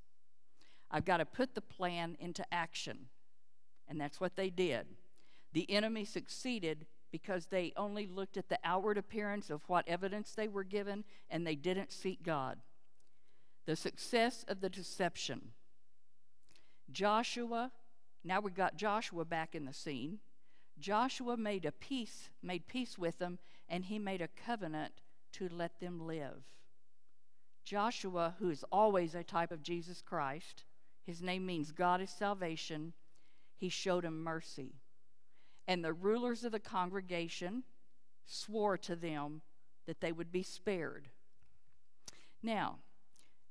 I've 0.90 1.05
got 1.05 1.19
to 1.19 1.27
put 1.27 1.55
the 1.55 1.61
plan 1.61 2.16
into 2.21 2.45
action. 2.53 3.07
And 3.88 4.01
that's 4.01 4.21
what 4.21 4.37
they 4.37 4.51
did. 4.51 4.87
The 5.53 5.71
enemy 5.71 6.05
succeeded 6.05 6.87
because 7.11 7.47
they 7.47 7.73
only 7.77 8.07
looked 8.07 8.37
at 8.37 8.49
the 8.49 8.59
outward 8.64 8.99
appearance 8.99 9.51
of 9.51 9.62
what 9.69 9.88
evidence 9.88 10.33
they 10.33 10.49
were 10.49 10.64
given 10.64 11.05
and 11.31 11.47
they 11.47 11.55
didn't 11.55 11.92
seek 11.92 12.23
God. 12.23 12.59
The 13.67 13.77
success 13.77 14.44
of 14.48 14.61
the 14.61 14.69
deception. 14.69 15.52
Joshua, 16.90 17.73
now 18.23 18.40
we 18.40 18.50
got 18.50 18.77
Joshua 18.77 19.25
back 19.25 19.54
in 19.54 19.65
the 19.65 19.73
scene. 19.73 20.19
Joshua 20.79 21.37
made 21.37 21.65
a 21.65 21.73
peace, 21.73 22.29
made 22.42 22.67
peace 22.67 22.98
with 22.98 23.19
them, 23.19 23.38
and 23.69 23.85
he 23.85 23.98
made 23.98 24.21
a 24.21 24.29
covenant 24.29 24.92
to 25.33 25.48
let 25.48 25.81
them 25.81 26.07
live. 26.07 26.44
Joshua, 27.65 28.35
who 28.38 28.50
is 28.50 28.65
always 28.71 29.15
a 29.15 29.25
type 29.25 29.50
of 29.50 29.63
Jesus 29.63 30.00
Christ, 30.00 30.65
his 31.04 31.23
name 31.23 31.46
means 31.46 31.73
God 31.73 32.00
is 32.00 32.11
salvation, 32.11 32.92
he 33.57 33.69
showed 33.69 34.04
him 34.04 34.23
mercy. 34.23 34.75
And 35.69 35.85
the 35.85 35.92
rulers 35.92 36.44
of 36.44 36.52
the 36.52 36.60
congregation 36.60 37.64
swore 38.25 38.77
to 38.79 38.96
them 38.96 39.42
that 39.87 40.00
they 40.00 40.12
would 40.12 40.33
be 40.33 40.42
spared. 40.42 41.08
Now, 42.42 42.79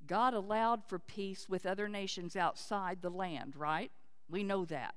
God 0.06 0.34
allowed 0.34 0.84
for 0.86 1.00
peace 1.00 1.50
with 1.50 1.66
other 1.66 1.88
nations 1.88 2.36
outside 2.36 3.02
the 3.02 3.10
land, 3.10 3.56
right? 3.56 3.92
We 4.30 4.44
know 4.44 4.66
that. 4.66 4.96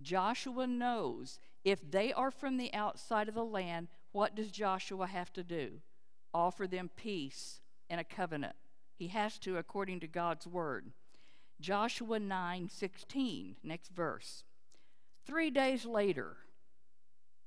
Joshua 0.00 0.66
knows 0.66 1.38
if 1.64 1.90
they 1.90 2.12
are 2.12 2.30
from 2.30 2.56
the 2.56 2.72
outside 2.72 3.28
of 3.28 3.34
the 3.34 3.44
land, 3.44 3.88
what 4.12 4.34
does 4.34 4.50
Joshua 4.50 5.06
have 5.06 5.32
to 5.34 5.44
do? 5.44 5.80
Offer 6.32 6.66
them 6.66 6.90
peace 6.96 7.60
and 7.90 8.00
a 8.00 8.04
covenant. 8.04 8.56
He 8.96 9.08
has 9.08 9.38
to 9.40 9.56
according 9.56 10.00
to 10.00 10.06
God's 10.06 10.46
word. 10.46 10.92
Joshua 11.60 12.18
9 12.18 12.68
16, 12.68 13.56
next 13.62 13.88
verse. 13.88 14.44
Three 15.24 15.50
days 15.50 15.84
later, 15.84 16.36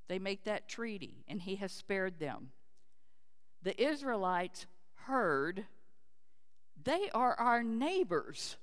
they 0.07 0.19
make 0.19 0.43
that 0.43 0.67
treaty, 0.67 1.23
and 1.27 1.41
he 1.41 1.55
has 1.55 1.71
spared 1.71 2.19
them. 2.19 2.49
The 3.63 3.81
Israelites 3.81 4.65
heard 5.05 5.65
they 6.83 7.09
are 7.13 7.35
our 7.35 7.63
neighbors, 7.63 8.57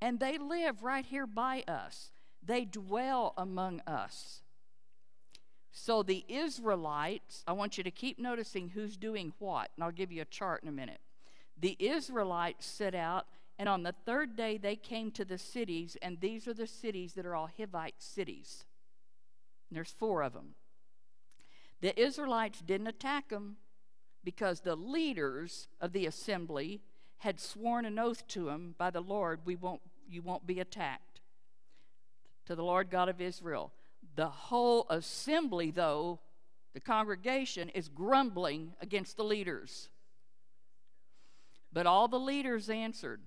and 0.00 0.20
they 0.20 0.38
live 0.38 0.82
right 0.82 1.04
here 1.04 1.26
by 1.26 1.64
us. 1.66 2.12
They 2.44 2.64
dwell 2.64 3.34
among 3.36 3.80
us. 3.86 4.42
So 5.72 6.02
the 6.02 6.24
Israelites, 6.28 7.42
I 7.46 7.52
want 7.52 7.78
you 7.78 7.84
to 7.84 7.90
keep 7.90 8.18
noticing 8.18 8.68
who's 8.68 8.96
doing 8.96 9.32
what, 9.38 9.70
and 9.74 9.82
I'll 9.82 9.90
give 9.90 10.12
you 10.12 10.22
a 10.22 10.26
chart 10.26 10.62
in 10.62 10.68
a 10.68 10.72
minute. 10.72 11.00
The 11.58 11.76
Israelites 11.78 12.66
set 12.66 12.94
out, 12.94 13.26
and 13.58 13.68
on 13.68 13.82
the 13.82 13.94
third 14.04 14.36
day 14.36 14.58
they 14.58 14.76
came 14.76 15.10
to 15.12 15.24
the 15.24 15.38
cities, 15.38 15.96
and 16.02 16.20
these 16.20 16.46
are 16.46 16.54
the 16.54 16.66
cities 16.66 17.14
that 17.14 17.26
are 17.26 17.34
all 17.34 17.48
Hivite 17.58 17.94
cities. 17.98 18.66
And 19.72 19.76
there's 19.78 19.90
four 19.90 20.22
of 20.22 20.34
them. 20.34 20.54
The 21.80 21.98
Israelites 21.98 22.60
didn't 22.60 22.88
attack 22.88 23.30
them 23.30 23.56
because 24.22 24.60
the 24.60 24.76
leaders 24.76 25.66
of 25.80 25.94
the 25.94 26.04
assembly 26.04 26.82
had 27.16 27.40
sworn 27.40 27.86
an 27.86 27.98
oath 27.98 28.26
to 28.28 28.44
them 28.44 28.74
by 28.76 28.90
the 28.90 29.00
Lord, 29.00 29.40
we 29.46 29.56
won't, 29.56 29.80
you 30.06 30.20
won't 30.20 30.46
be 30.46 30.60
attacked. 30.60 31.22
To 32.44 32.54
the 32.54 32.62
Lord 32.62 32.90
God 32.90 33.08
of 33.08 33.22
Israel. 33.22 33.72
The 34.14 34.28
whole 34.28 34.86
assembly, 34.90 35.70
though, 35.70 36.20
the 36.74 36.80
congregation, 36.80 37.70
is 37.70 37.88
grumbling 37.88 38.74
against 38.82 39.16
the 39.16 39.24
leaders. 39.24 39.88
But 41.72 41.86
all 41.86 42.08
the 42.08 42.20
leaders 42.20 42.68
answered, 42.68 43.22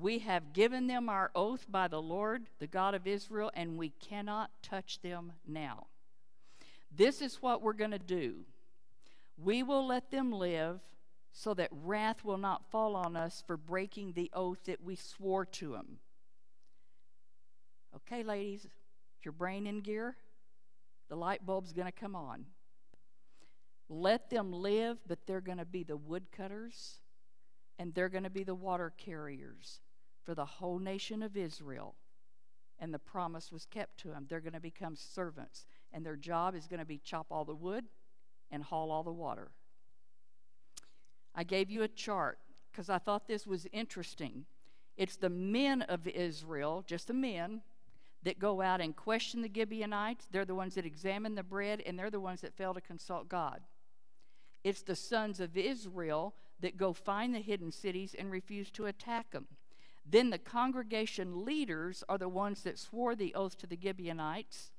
We 0.00 0.20
have 0.20 0.52
given 0.52 0.86
them 0.86 1.08
our 1.08 1.30
oath 1.34 1.66
by 1.68 1.88
the 1.88 2.00
Lord, 2.00 2.46
the 2.60 2.68
God 2.68 2.94
of 2.94 3.06
Israel, 3.06 3.50
and 3.54 3.76
we 3.76 3.88
cannot 3.88 4.50
touch 4.62 5.00
them 5.00 5.32
now. 5.46 5.86
This 6.94 7.20
is 7.20 7.42
what 7.42 7.62
we're 7.62 7.72
going 7.72 7.90
to 7.90 7.98
do. 7.98 8.44
We 9.36 9.62
will 9.62 9.86
let 9.86 10.10
them 10.10 10.30
live 10.30 10.80
so 11.32 11.52
that 11.54 11.70
wrath 11.72 12.24
will 12.24 12.38
not 12.38 12.70
fall 12.70 12.94
on 12.94 13.16
us 13.16 13.42
for 13.46 13.56
breaking 13.56 14.12
the 14.12 14.30
oath 14.32 14.64
that 14.64 14.82
we 14.82 14.94
swore 14.94 15.44
to 15.46 15.72
them. 15.72 15.98
Okay, 17.96 18.22
ladies, 18.22 18.68
your 19.24 19.32
brain 19.32 19.66
in 19.66 19.80
gear? 19.80 20.16
The 21.08 21.16
light 21.16 21.44
bulb's 21.44 21.72
going 21.72 21.86
to 21.86 21.92
come 21.92 22.14
on. 22.14 22.44
Let 23.88 24.30
them 24.30 24.52
live, 24.52 24.98
but 25.08 25.26
they're 25.26 25.40
going 25.40 25.58
to 25.58 25.64
be 25.64 25.82
the 25.82 25.96
woodcutters 25.96 27.00
and 27.78 27.94
they're 27.94 28.08
going 28.08 28.24
to 28.24 28.30
be 28.30 28.44
the 28.44 28.54
water 28.54 28.92
carriers 28.96 29.80
for 30.28 30.34
the 30.34 30.44
whole 30.44 30.78
nation 30.78 31.22
of 31.22 31.38
Israel. 31.38 31.94
And 32.78 32.92
the 32.92 32.98
promise 32.98 33.50
was 33.50 33.64
kept 33.64 33.96
to 34.00 34.08
them. 34.08 34.26
They're 34.28 34.42
going 34.42 34.52
to 34.52 34.60
become 34.60 34.94
servants, 34.94 35.64
and 35.90 36.04
their 36.04 36.16
job 36.16 36.54
is 36.54 36.66
going 36.66 36.80
to 36.80 36.84
be 36.84 36.98
chop 36.98 37.28
all 37.30 37.46
the 37.46 37.54
wood 37.54 37.86
and 38.50 38.62
haul 38.62 38.90
all 38.90 39.02
the 39.02 39.10
water. 39.10 39.48
I 41.34 41.44
gave 41.44 41.70
you 41.70 41.82
a 41.82 41.88
chart 41.88 42.38
because 42.70 42.90
I 42.90 42.98
thought 42.98 43.26
this 43.26 43.46
was 43.46 43.66
interesting. 43.72 44.44
It's 44.98 45.16
the 45.16 45.30
men 45.30 45.80
of 45.80 46.06
Israel, 46.06 46.84
just 46.86 47.06
the 47.06 47.14
men, 47.14 47.62
that 48.22 48.38
go 48.38 48.60
out 48.60 48.82
and 48.82 48.94
question 48.94 49.40
the 49.40 49.50
Gibeonites. 49.52 50.28
They're 50.30 50.44
the 50.44 50.54
ones 50.54 50.74
that 50.74 50.84
examine 50.84 51.36
the 51.36 51.42
bread, 51.42 51.82
and 51.86 51.98
they're 51.98 52.10
the 52.10 52.20
ones 52.20 52.42
that 52.42 52.54
fail 52.54 52.74
to 52.74 52.82
consult 52.82 53.30
God. 53.30 53.62
It's 54.62 54.82
the 54.82 54.94
sons 54.94 55.40
of 55.40 55.56
Israel 55.56 56.34
that 56.60 56.76
go 56.76 56.92
find 56.92 57.34
the 57.34 57.40
hidden 57.40 57.72
cities 57.72 58.14
and 58.18 58.30
refuse 58.30 58.70
to 58.72 58.84
attack 58.84 59.30
them. 59.30 59.46
Then 60.10 60.30
the 60.30 60.38
congregation 60.38 61.44
leaders 61.44 62.02
are 62.08 62.16
the 62.16 62.28
ones 62.28 62.62
that 62.62 62.78
swore 62.78 63.14
the 63.14 63.34
oath 63.34 63.58
to 63.58 63.66
the 63.66 63.78
Gibeonites. 63.80 64.70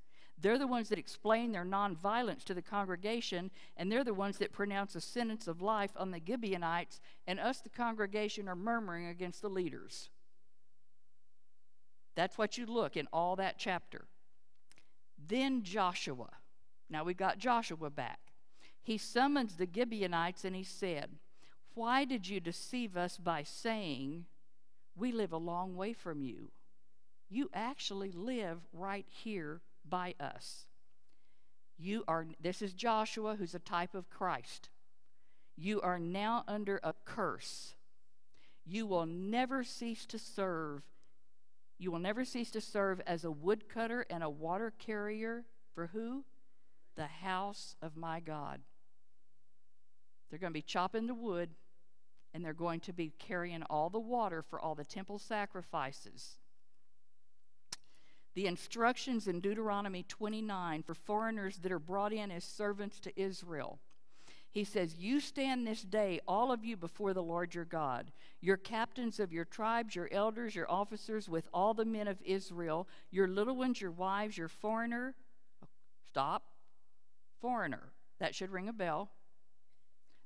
They're 0.42 0.58
the 0.58 0.68
ones 0.68 0.90
that 0.90 0.98
explain 0.98 1.52
their 1.52 1.66
nonviolence 1.66 2.44
to 2.46 2.54
the 2.54 2.62
congregation, 2.62 3.52
and 3.78 3.92
they're 3.92 4.04
the 4.04 4.14
ones 4.14 4.38
that 4.38 4.54
pronounce 4.54 4.96
a 4.96 5.02
sentence 5.02 5.48
of 5.48 5.62
life 5.62 5.92
on 5.98 6.12
the 6.12 6.22
Gibeonites, 6.26 7.00
and 7.28 7.40
us, 7.40 7.60
the 7.60 7.70
congregation, 7.70 8.48
are 8.48 8.56
murmuring 8.56 9.06
against 9.06 9.42
the 9.42 9.50
leaders. 9.50 10.10
That's 12.16 12.38
what 12.38 12.58
you 12.58 12.66
look 12.66 12.98
in 12.98 13.08
all 13.14 13.36
that 13.36 13.60
chapter. 13.60 14.06
Then 15.28 15.62
Joshua. 15.64 16.30
Now 16.90 17.04
we've 17.04 17.18
got 17.18 17.38
Joshua 17.38 17.90
back. 17.90 18.20
He 18.82 18.98
summons 18.98 19.58
the 19.58 19.70
Gibeonites 19.72 20.44
and 20.44 20.56
he 20.56 20.64
said, 20.64 21.12
Why 21.76 22.06
did 22.06 22.28
you 22.28 22.40
deceive 22.40 22.98
us 22.98 23.18
by 23.18 23.44
saying, 23.44 24.26
We 25.00 25.14
live 25.14 25.32
a 25.32 25.38
long 25.38 25.78
way 25.78 25.94
from 25.94 26.22
you? 26.22 26.52
You 27.30 27.50
actually 27.54 28.12
live 28.12 28.60
right 28.74 29.06
here 29.08 29.62
by 29.88 30.16
us. 30.20 30.66
You 31.78 32.04
are, 32.06 32.28
this 32.42 32.62
is 32.62 32.74
Joshua, 32.74 33.38
who's 33.38 33.56
a 33.56 33.60
type 33.60 33.96
of 33.96 34.10
Christ. 34.10 34.68
You 35.56 35.80
are 35.80 36.00
now 36.00 36.44
under 36.50 36.82
a 36.84 36.94
curse. 37.06 37.76
You 38.66 38.86
will 38.86 39.06
never 39.06 39.64
cease 39.64 40.06
to 40.08 40.20
serve. 40.20 40.82
You 41.78 41.92
will 41.92 42.00
never 42.00 42.26
cease 42.26 42.52
to 42.52 42.62
serve 42.62 43.00
as 43.08 43.24
a 43.24 43.32
woodcutter 43.32 44.06
and 44.10 44.22
a 44.22 44.30
water 44.30 44.74
carrier 44.78 45.46
for 45.74 45.88
who? 45.88 46.26
The 46.96 47.08
house 47.08 47.78
of 47.82 47.96
my 47.96 48.20
God. 48.20 48.60
They're 50.30 50.40
going 50.40 50.52
to 50.52 50.58
be 50.58 50.62
chopping 50.62 51.08
the 51.08 51.14
wood 51.14 51.52
and 52.34 52.44
they're 52.44 52.54
going 52.54 52.80
to 52.82 52.94
be 52.94 53.14
carrying 53.20 53.64
all 53.64 53.90
the 53.90 54.00
water 54.00 54.42
for 54.42 54.60
all 54.60 54.76
the 54.76 54.86
temple 54.86 55.20
sacrifices 55.20 56.38
the 58.40 58.48
instructions 58.48 59.28
in 59.28 59.42
Deuteronomy 59.42 60.04
29 60.08 60.84
for 60.84 60.94
foreigners 60.94 61.58
that 61.58 61.72
are 61.72 61.78
brought 61.80 62.14
in 62.14 62.32
as 62.32 62.44
servants 62.46 63.00
to 63.02 63.20
Israel. 63.20 63.80
He 64.52 64.64
says, 64.64 64.96
You 64.96 65.20
stand 65.20 65.68
this 65.68 65.82
day, 65.82 66.22
all 66.28 66.52
of 66.52 66.64
you, 66.64 66.78
before 66.78 67.14
the 67.14 67.22
Lord 67.22 67.54
your 67.54 67.66
God, 67.66 68.12
your 68.40 68.58
captains 68.58 69.20
of 69.20 69.34
your 69.34 69.46
tribes, 69.46 69.96
your 69.96 70.08
elders, 70.12 70.56
your 70.56 70.72
officers, 70.72 71.28
with 71.28 71.48
all 71.54 71.74
the 71.74 71.86
men 71.86 72.08
of 72.08 72.22
Israel, 72.24 72.88
your 73.12 73.28
little 73.28 73.56
ones, 73.56 73.82
your 73.82 73.92
wives, 73.92 74.38
your 74.38 74.48
foreigner. 74.48 75.16
Stop. 76.08 76.44
Foreigner. 77.42 77.92
That 78.20 78.34
should 78.34 78.52
ring 78.52 78.70
a 78.70 78.74
bell. 78.74 79.12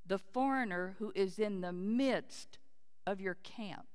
The 0.05 0.17
foreigner 0.17 0.95
who 0.99 1.11
is 1.15 1.39
in 1.39 1.61
the 1.61 1.71
midst 1.71 2.57
of 3.07 3.21
your 3.21 3.35
camp. 3.35 3.85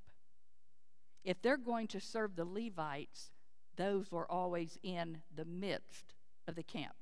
If 1.24 1.42
they're 1.42 1.56
going 1.56 1.88
to 1.88 2.00
serve 2.00 2.36
the 2.36 2.44
Levites, 2.44 3.30
those 3.76 4.10
were 4.10 4.30
always 4.30 4.78
in 4.82 5.18
the 5.34 5.44
midst 5.44 6.14
of 6.46 6.54
the 6.54 6.62
camp. 6.62 6.94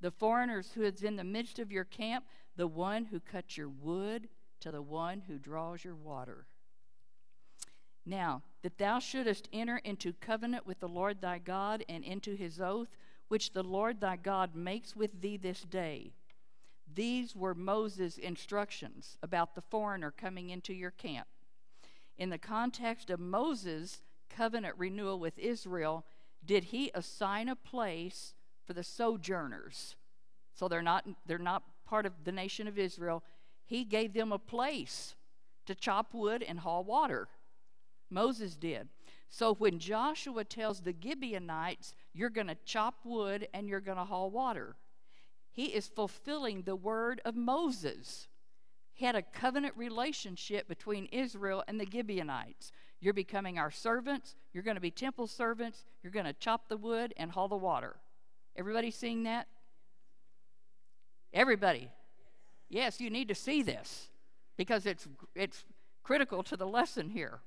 The 0.00 0.10
foreigners 0.10 0.72
who 0.74 0.82
is 0.82 1.02
in 1.02 1.16
the 1.16 1.24
midst 1.24 1.58
of 1.58 1.72
your 1.72 1.84
camp, 1.84 2.24
the 2.56 2.66
one 2.66 3.06
who 3.06 3.20
cuts 3.20 3.56
your 3.56 3.68
wood 3.68 4.28
to 4.60 4.70
the 4.70 4.82
one 4.82 5.22
who 5.26 5.38
draws 5.38 5.84
your 5.84 5.96
water. 5.96 6.46
Now, 8.06 8.42
that 8.62 8.78
thou 8.78 8.98
shouldest 8.98 9.48
enter 9.52 9.78
into 9.78 10.12
covenant 10.12 10.66
with 10.66 10.80
the 10.80 10.88
Lord 10.88 11.20
thy 11.20 11.38
God 11.38 11.84
and 11.88 12.04
into 12.04 12.34
his 12.34 12.60
oath, 12.60 12.88
which 13.28 13.52
the 13.52 13.62
Lord 13.62 14.00
thy 14.00 14.16
God 14.16 14.54
makes 14.54 14.94
with 14.94 15.20
thee 15.20 15.36
this 15.36 15.62
day. 15.62 16.12
These 16.94 17.34
were 17.34 17.54
Moses' 17.54 18.18
instructions 18.18 19.16
about 19.22 19.54
the 19.54 19.62
foreigner 19.62 20.10
coming 20.10 20.50
into 20.50 20.72
your 20.72 20.92
camp. 20.92 21.26
In 22.16 22.30
the 22.30 22.38
context 22.38 23.10
of 23.10 23.18
Moses' 23.18 24.02
covenant 24.30 24.76
renewal 24.78 25.18
with 25.18 25.38
Israel, 25.38 26.04
did 26.44 26.64
he 26.64 26.90
assign 26.94 27.48
a 27.48 27.56
place 27.56 28.34
for 28.64 28.72
the 28.74 28.84
sojourners? 28.84 29.96
So 30.52 30.68
they're 30.68 30.82
not, 30.82 31.06
they're 31.26 31.38
not 31.38 31.64
part 31.84 32.06
of 32.06 32.12
the 32.24 32.32
nation 32.32 32.68
of 32.68 32.78
Israel. 32.78 33.24
He 33.64 33.84
gave 33.84 34.12
them 34.12 34.30
a 34.30 34.38
place 34.38 35.16
to 35.66 35.74
chop 35.74 36.14
wood 36.14 36.42
and 36.42 36.60
haul 36.60 36.84
water. 36.84 37.28
Moses 38.10 38.54
did. 38.54 38.88
So 39.28 39.54
when 39.54 39.78
Joshua 39.78 40.44
tells 40.44 40.80
the 40.80 40.94
Gibeonites, 41.02 41.94
you're 42.12 42.30
going 42.30 42.46
to 42.46 42.56
chop 42.64 43.00
wood 43.04 43.48
and 43.52 43.68
you're 43.68 43.80
going 43.80 43.98
to 43.98 44.04
haul 44.04 44.30
water, 44.30 44.76
he 45.54 45.66
is 45.66 45.86
fulfilling 45.86 46.62
the 46.62 46.74
word 46.74 47.20
of 47.24 47.36
Moses. 47.36 48.26
He 48.92 49.04
had 49.04 49.14
a 49.14 49.22
covenant 49.22 49.74
relationship 49.76 50.66
between 50.66 51.06
Israel 51.06 51.62
and 51.68 51.80
the 51.80 51.86
Gibeonites. 51.90 52.72
You're 53.00 53.14
becoming 53.14 53.56
our 53.56 53.70
servants. 53.70 54.34
You're 54.52 54.64
going 54.64 54.74
to 54.74 54.80
be 54.80 54.90
temple 54.90 55.28
servants. 55.28 55.84
You're 56.02 56.12
going 56.12 56.26
to 56.26 56.32
chop 56.32 56.68
the 56.68 56.76
wood 56.76 57.14
and 57.16 57.30
haul 57.30 57.46
the 57.46 57.56
water. 57.56 57.94
Everybody 58.56 58.90
seeing 58.90 59.22
that? 59.22 59.46
Everybody. 61.32 61.88
Yes, 62.68 63.00
you 63.00 63.08
need 63.08 63.28
to 63.28 63.34
see 63.36 63.62
this. 63.62 64.08
because 64.56 64.86
it's, 64.86 65.06
it's 65.34 65.64
critical 66.02 66.42
to 66.44 66.56
the 66.56 66.66
lesson 66.66 67.10
here. 67.10 67.40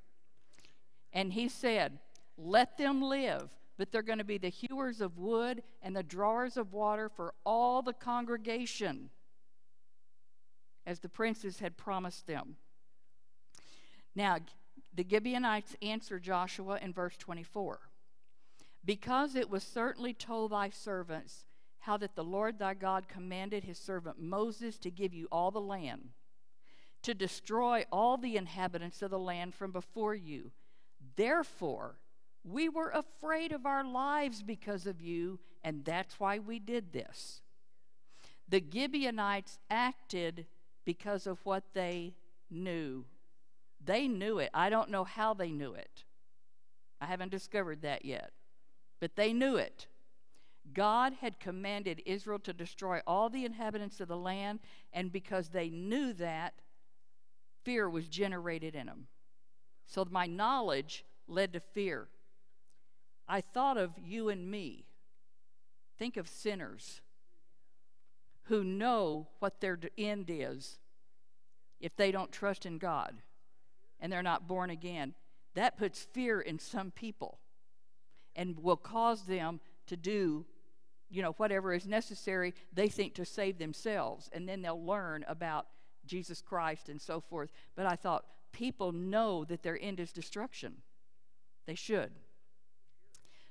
And 1.12 1.34
he 1.34 1.50
said, 1.50 2.00
Let 2.38 2.78
them 2.78 3.02
live, 3.02 3.50
but 3.78 3.92
they're 3.92 4.02
going 4.02 4.18
to 4.18 4.24
be 4.24 4.38
the 4.38 4.50
hewers 4.50 5.02
of 5.02 5.18
wood 5.18 5.62
and 5.82 5.96
the 5.96 6.04
drawers 6.04 6.58
of 6.58 6.74
water 6.74 7.10
for 7.10 7.34
all 7.46 7.82
the 7.82 7.94
congregation, 7.94 9.10
as 10.86 11.00
the 11.00 11.10
princes 11.10 11.60
had 11.60 11.78
promised 11.78 12.26
them. 12.26 12.56
Now, 14.16 14.40
the 14.94 15.06
Gibeonites 15.08 15.76
answer 15.82 16.20
Joshua 16.20 16.80
in 16.82 16.92
verse 16.92 17.16
24 17.18 17.80
Because 18.84 19.36
it 19.36 19.50
was 19.50 19.64
certainly 19.64 20.14
told 20.14 20.52
thy 20.52 20.70
servants 20.70 21.46
how 21.80 21.98
that 21.98 22.16
the 22.16 22.24
Lord 22.24 22.58
thy 22.58 22.74
God 22.74 23.08
commanded 23.08 23.64
his 23.64 23.78
servant 23.78 24.20
Moses 24.20 24.78
to 24.80 24.90
give 24.90 25.14
you 25.14 25.28
all 25.32 25.52
the 25.52 25.62
land, 25.62 26.10
to 27.04 27.14
destroy 27.14 27.86
all 27.92 28.18
the 28.18 28.38
inhabitants 28.38 29.04
of 29.04 29.12
the 29.12 29.20
land 29.20 29.54
from 29.54 29.72
before 29.72 30.16
you. 30.16 30.52
Therefore, 31.16 32.00
we 32.48 32.70
were 32.70 32.92
afraid 32.92 33.52
of 33.52 33.66
our 33.66 33.84
lives 33.84 34.42
because 34.42 34.88
of 34.88 35.02
you, 35.02 35.40
and 35.64 35.84
that's 35.84 36.20
why 36.20 36.40
we 36.40 36.60
did 36.60 36.94
this. 36.94 37.42
The 38.48 38.64
Gibeonites 38.74 39.60
acted 39.70 40.46
because 40.86 41.28
of 41.28 41.40
what 41.44 41.64
they 41.74 42.14
knew. 42.50 43.06
They 43.84 44.08
knew 44.08 44.40
it. 44.40 44.50
I 44.54 44.70
don't 44.70 44.90
know 44.90 45.04
how 45.04 45.34
they 45.34 45.52
knew 45.52 45.74
it. 45.74 46.06
I 47.02 47.06
haven't 47.06 47.32
discovered 47.32 47.82
that 47.82 48.06
yet. 48.06 48.32
But 49.00 49.16
they 49.16 49.34
knew 49.34 49.58
it. 49.58 49.88
God 50.74 51.14
had 51.20 51.40
commanded 51.40 52.02
Israel 52.06 52.40
to 52.40 52.54
destroy 52.54 53.02
all 53.06 53.30
the 53.30 53.46
inhabitants 53.46 54.00
of 54.00 54.08
the 54.08 54.18
land, 54.18 54.60
and 54.94 55.12
because 55.12 55.50
they 55.50 55.70
knew 55.70 56.14
that, 56.14 56.54
fear 57.64 57.90
was 57.90 58.08
generated 58.08 58.76
in 58.76 58.88
them. 58.88 59.08
So 59.86 60.06
my 60.10 60.26
knowledge 60.26 61.04
led 61.28 61.54
to 61.54 61.60
fear. 61.60 62.08
I 63.28 63.42
thought 63.42 63.78
of 63.78 63.94
you 64.04 64.30
and 64.30 64.50
me. 64.50 64.86
Think 65.98 66.18
of 66.18 66.28
sinners 66.28 67.02
who 68.44 68.64
know 68.64 69.28
what 69.40 69.60
their 69.60 69.78
end 69.98 70.30
is 70.30 70.78
if 71.80 71.96
they 71.96 72.12
don't 72.12 72.32
trust 72.32 72.66
in 72.66 72.78
God 72.78 73.16
and 74.00 74.12
they're 74.12 74.24
not 74.24 74.48
born 74.48 74.70
again. 74.70 75.14
That 75.56 75.78
puts 75.78 76.04
fear 76.04 76.40
in 76.40 76.60
some 76.60 76.92
people 76.92 77.40
and 78.36 78.58
will 78.60 78.78
cause 78.78 79.24
them 79.24 79.60
to 79.88 79.98
do 79.98 80.46
you 81.10 81.22
know 81.22 81.32
whatever 81.34 81.74
is 81.74 81.88
necessary 81.88 82.54
they 82.74 82.90
think 82.90 83.14
to 83.16 83.26
save 83.26 83.58
themselves 83.58 84.30
and 84.34 84.48
then 84.48 84.62
they'll 84.62 84.86
learn 84.86 85.24
about 85.28 85.68
Jesus 86.06 86.42
Christ 86.42 86.90
and 86.90 87.02
so 87.02 87.22
forth 87.22 87.50
but 87.76 87.86
I 87.86 87.96
thought 87.96 88.26
people 88.52 88.92
know 88.92 89.46
that 89.46 89.64
their 89.64 89.80
end 89.82 90.00
is 90.00 90.12
destruction 90.12 90.74
they 91.66 91.76
should 91.76 92.12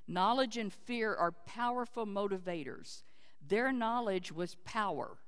knowledge 0.08 0.56
and 0.56 0.72
fear 0.72 1.14
are 1.14 1.32
powerful 1.32 2.06
motivators 2.06 3.02
their 3.48 3.72
knowledge 3.72 4.32
was 4.32 4.56
power 4.64 5.18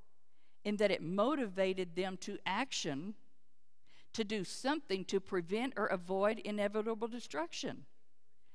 in 0.64 0.76
that 0.76 0.90
it 0.90 1.02
motivated 1.02 1.94
them 1.94 2.16
to 2.18 2.38
action 2.44 3.14
to 4.12 4.24
do 4.24 4.42
something 4.44 5.04
to 5.04 5.20
prevent 5.20 5.74
or 5.76 5.86
avoid 5.86 6.38
inevitable 6.40 7.08
destruction. 7.08 7.84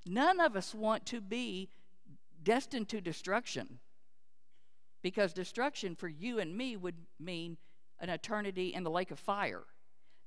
None 0.05 0.39
of 0.39 0.55
us 0.55 0.75
want 0.75 1.05
to 1.07 1.21
be 1.21 1.69
destined 2.43 2.89
to 2.89 2.99
destruction 2.99 3.79
because 5.01 5.31
destruction 5.33 5.95
for 5.95 6.07
you 6.07 6.39
and 6.39 6.57
me 6.57 6.75
would 6.75 6.95
mean 7.19 7.57
an 7.99 8.09
eternity 8.09 8.73
in 8.73 8.83
the 8.83 8.89
lake 8.89 9.11
of 9.11 9.19
fire. 9.19 9.63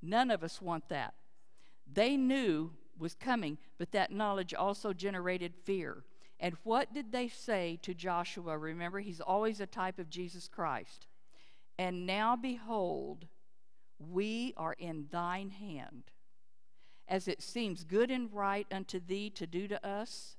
None 0.00 0.30
of 0.30 0.42
us 0.42 0.62
want 0.62 0.88
that. 0.88 1.14
They 1.90 2.16
knew 2.16 2.72
was 2.98 3.14
coming, 3.14 3.58
but 3.78 3.92
that 3.92 4.10
knowledge 4.10 4.54
also 4.54 4.92
generated 4.92 5.54
fear. 5.54 6.04
And 6.38 6.56
what 6.64 6.92
did 6.92 7.12
they 7.12 7.28
say 7.28 7.78
to 7.82 7.94
Joshua? 7.94 8.58
Remember, 8.58 9.00
he's 9.00 9.20
always 9.20 9.60
a 9.60 9.66
type 9.66 9.98
of 9.98 10.10
Jesus 10.10 10.48
Christ. 10.48 11.06
And 11.78 12.06
now 12.06 12.36
behold, 12.36 13.26
we 13.98 14.52
are 14.56 14.74
in 14.78 15.06
thine 15.10 15.50
hand. 15.50 16.04
As 17.08 17.28
it 17.28 17.42
seems 17.42 17.84
good 17.84 18.10
and 18.10 18.32
right 18.32 18.66
unto 18.70 19.00
thee 19.00 19.30
to 19.30 19.46
do 19.46 19.68
to 19.68 19.86
us, 19.86 20.36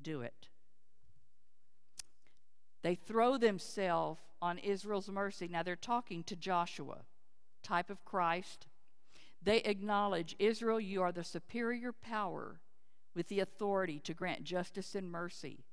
do 0.00 0.20
it. 0.20 0.48
They 2.82 2.94
throw 2.94 3.36
themselves 3.36 4.20
on 4.40 4.58
Israel's 4.58 5.08
mercy. 5.08 5.48
Now 5.48 5.62
they're 5.62 5.76
talking 5.76 6.22
to 6.24 6.36
Joshua, 6.36 6.98
type 7.62 7.90
of 7.90 8.04
Christ. 8.04 8.66
They 9.42 9.58
acknowledge, 9.58 10.36
Israel, 10.38 10.80
you 10.80 11.02
are 11.02 11.12
the 11.12 11.24
superior 11.24 11.92
power 11.92 12.60
with 13.14 13.28
the 13.28 13.40
authority 13.40 13.98
to 14.00 14.14
grant 14.14 14.44
justice 14.44 14.94
and 14.94 15.10
mercy. 15.10 15.64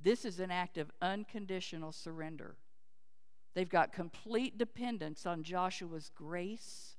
This 0.00 0.24
is 0.24 0.40
an 0.40 0.50
act 0.50 0.78
of 0.78 0.90
unconditional 1.00 1.92
surrender. 1.92 2.56
They've 3.54 3.68
got 3.68 3.92
complete 3.92 4.58
dependence 4.58 5.26
on 5.26 5.42
Joshua's 5.42 6.10
grace 6.14 6.96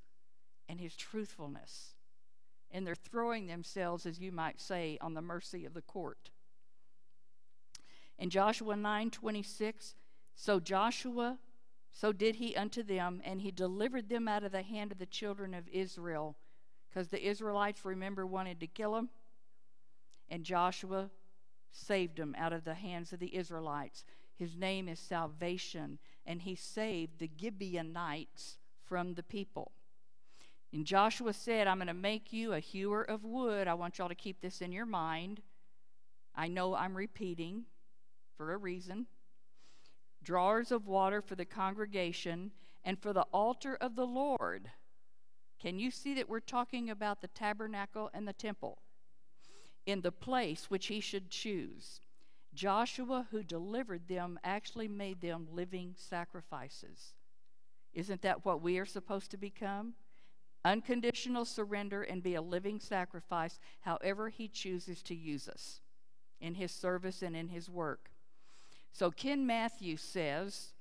and 0.70 0.80
his 0.80 0.96
truthfulness. 0.96 1.96
And 2.72 2.86
they're 2.86 2.96
throwing 2.96 3.48
themselves, 3.48 4.06
as 4.06 4.20
you 4.20 4.32
might 4.32 4.62
say, 4.62 4.98
on 5.02 5.14
the 5.14 5.22
mercy 5.22 5.66
of 5.66 5.74
the 5.74 5.82
court. 5.82 6.32
In 8.18 8.30
Joshua 8.30 8.76
9 8.76 9.10
26, 9.12 9.96
so 10.36 10.60
Joshua, 10.60 11.40
so 11.94 12.12
did 12.12 12.36
he 12.36 12.56
unto 12.56 12.84
them, 12.84 13.22
and 13.24 13.42
he 13.42 13.52
delivered 13.52 14.10
them 14.10 14.28
out 14.28 14.44
of 14.44 14.52
the 14.52 14.64
hand 14.64 14.92
of 14.92 14.98
the 14.98 15.06
children 15.06 15.54
of 15.54 15.70
Israel. 15.70 16.36
Because 16.90 17.08
the 17.08 17.26
Israelites, 17.26 17.86
remember, 17.86 18.26
wanted 18.26 18.60
to 18.60 18.68
kill 18.68 18.96
him. 18.96 19.10
And 20.30 20.44
Joshua 20.44 21.10
saved 21.72 22.18
them 22.18 22.36
out 22.38 22.54
of 22.54 22.66
the 22.66 22.74
hands 22.74 23.14
of 23.14 23.20
the 23.20 23.36
Israelites. 23.36 24.04
His 24.36 24.58
name 24.58 24.88
is 24.90 25.00
salvation 25.00 26.00
and 26.26 26.42
he 26.42 26.56
saved 26.56 27.20
the 27.20 27.30
Gibeonites 27.40 28.58
from 28.86 29.14
the 29.14 29.24
people. 29.24 29.72
And 30.72 30.86
Joshua 30.86 31.34
said, 31.34 31.68
I'm 31.68 31.78
going 31.78 31.88
to 31.88 31.94
make 31.94 32.34
you 32.34 32.54
a 32.54 32.60
hewer 32.60 33.04
of 33.04 33.24
wood. 33.24 33.68
I 33.68 33.74
want 33.76 33.98
y'all 33.98 34.10
to 34.10 34.16
keep 34.16 34.42
this 34.42 34.62
in 34.62 34.72
your 34.72 34.86
mind. 34.86 35.42
I 36.36 36.48
know 36.48 36.76
I'm 36.76 36.96
repeating 36.96 37.66
for 38.38 38.54
a 38.54 38.58
reason. 38.58 39.06
Drawers 40.24 40.72
of 40.72 40.88
water 40.88 41.22
for 41.22 41.36
the 41.36 41.46
congregation 41.46 42.52
and 42.84 42.98
for 43.00 43.14
the 43.14 43.26
altar 43.34 43.76
of 43.76 43.96
the 43.96 44.08
Lord. 44.08 44.72
Can 45.60 45.80
you 45.80 45.92
see 45.92 46.14
that 46.16 46.30
we're 46.30 46.40
talking 46.40 46.90
about 46.90 47.22
the 47.22 47.28
tabernacle 47.28 48.10
and 48.14 48.28
the 48.28 48.34
temple? 48.34 48.80
In 49.86 50.02
the 50.02 50.12
place 50.12 50.70
which 50.70 50.88
he 50.88 51.00
should 51.00 51.30
choose. 51.30 52.02
Joshua, 52.54 53.28
who 53.32 53.44
delivered 53.44 54.08
them, 54.08 54.40
actually 54.44 54.88
made 54.88 55.22
them 55.22 55.48
living 55.52 55.96
sacrifices. 55.98 57.16
Isn't 57.94 58.22
that 58.22 58.46
what 58.46 58.62
we 58.62 58.78
are 58.78 58.86
supposed 58.86 59.32
to 59.32 59.38
become? 59.38 59.94
Unconditional 60.66 61.46
surrender 61.46 62.04
and 62.04 62.24
be 62.24 62.36
a 62.36 62.42
living 62.42 62.80
sacrifice, 62.80 63.60
however, 63.82 64.30
He 64.30 64.48
chooses 64.48 65.04
to 65.04 65.16
use 65.16 65.50
us 65.50 65.82
in 66.40 66.56
His 66.56 66.72
service 66.72 67.22
and 67.22 67.36
in 67.36 67.50
His 67.50 67.70
work. 67.70 68.13
So, 68.94 69.12
Ken 69.12 69.46
Matthews 69.46 70.02
says, 70.02 70.74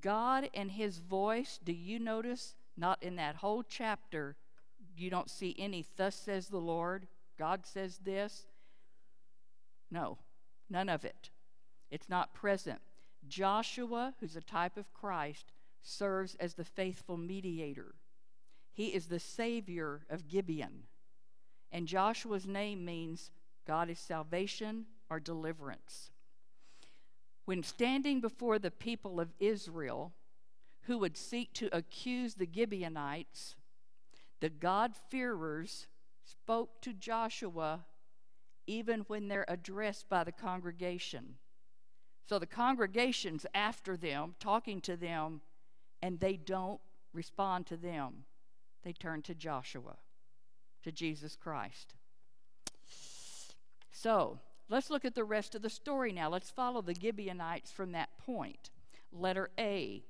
God 0.00 0.50
and 0.54 0.72
His 0.72 0.98
voice, 0.98 1.60
do 1.62 1.72
you 1.72 2.00
notice? 2.00 2.56
Not 2.76 3.00
in 3.02 3.14
that 3.16 3.36
whole 3.36 3.62
chapter, 3.62 4.34
you 4.96 5.08
don't 5.10 5.30
see 5.30 5.54
any, 5.56 5.86
thus 5.96 6.16
says 6.16 6.48
the 6.48 6.58
Lord, 6.58 7.06
God 7.38 7.64
says 7.64 7.98
this. 7.98 8.46
No, 9.92 10.18
None 10.70 10.88
of 10.88 11.04
it. 11.04 11.30
It's 11.90 12.08
not 12.08 12.34
present. 12.34 12.80
Joshua, 13.28 14.14
who's 14.20 14.36
a 14.36 14.40
type 14.40 14.76
of 14.76 14.92
Christ, 14.92 15.52
serves 15.82 16.34
as 16.36 16.54
the 16.54 16.64
faithful 16.64 17.16
mediator. 17.16 17.94
He 18.72 18.88
is 18.88 19.06
the 19.06 19.20
savior 19.20 20.06
of 20.10 20.28
Gibeon. 20.28 20.84
And 21.70 21.86
Joshua's 21.86 22.46
name 22.46 22.84
means 22.84 23.30
God 23.66 23.88
is 23.90 23.98
salvation 23.98 24.86
or 25.10 25.20
deliverance. 25.20 26.10
When 27.44 27.62
standing 27.62 28.20
before 28.20 28.58
the 28.58 28.70
people 28.70 29.20
of 29.20 29.32
Israel, 29.38 30.12
who 30.82 30.98
would 30.98 31.16
seek 31.16 31.52
to 31.54 31.74
accuse 31.76 32.34
the 32.34 32.48
Gibeonites, 32.52 33.56
the 34.40 34.50
God-fearers 34.50 35.86
spoke 36.24 36.80
to 36.82 36.92
Joshua 36.92 37.84
even 38.66 39.00
when 39.08 39.28
they're 39.28 39.44
addressed 39.48 40.08
by 40.08 40.24
the 40.24 40.32
congregation. 40.32 41.36
So 42.26 42.38
the 42.38 42.46
congregation's 42.46 43.44
after 43.54 43.96
them, 43.96 44.34
talking 44.40 44.80
to 44.82 44.96
them, 44.96 45.42
and 46.00 46.18
they 46.20 46.36
don't 46.36 46.80
respond 47.12 47.66
to 47.66 47.76
them. 47.76 48.24
They 48.82 48.92
turn 48.92 49.22
to 49.22 49.34
Joshua, 49.34 49.96
to 50.82 50.92
Jesus 50.92 51.36
Christ. 51.36 51.94
So 53.90 54.38
let's 54.68 54.90
look 54.90 55.04
at 55.04 55.14
the 55.14 55.24
rest 55.24 55.54
of 55.54 55.62
the 55.62 55.70
story 55.70 56.12
now. 56.12 56.28
Let's 56.28 56.50
follow 56.50 56.82
the 56.82 56.94
Gibeonites 56.94 57.70
from 57.70 57.92
that 57.92 58.16
point. 58.18 58.70
Letter 59.12 59.50
A. 59.58 60.04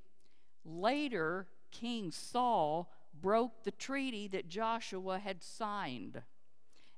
Later, 0.65 1.47
King 1.71 2.11
Saul 2.11 2.91
broke 3.21 3.65
the 3.65 3.71
treaty 3.71 4.29
that 4.29 4.49
Joshua 4.49 5.19
had 5.19 5.43
signed. 5.43 6.23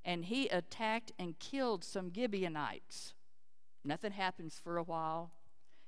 And 0.04 0.24
he 0.24 0.48
attacked 0.48 1.12
and 1.18 1.38
killed 1.38 1.82
some 1.82 2.12
Gibeonites. 2.12 3.14
Nothing 3.84 4.12
happens 4.12 4.60
for 4.62 4.78
a 4.78 4.82
while. 4.82 5.32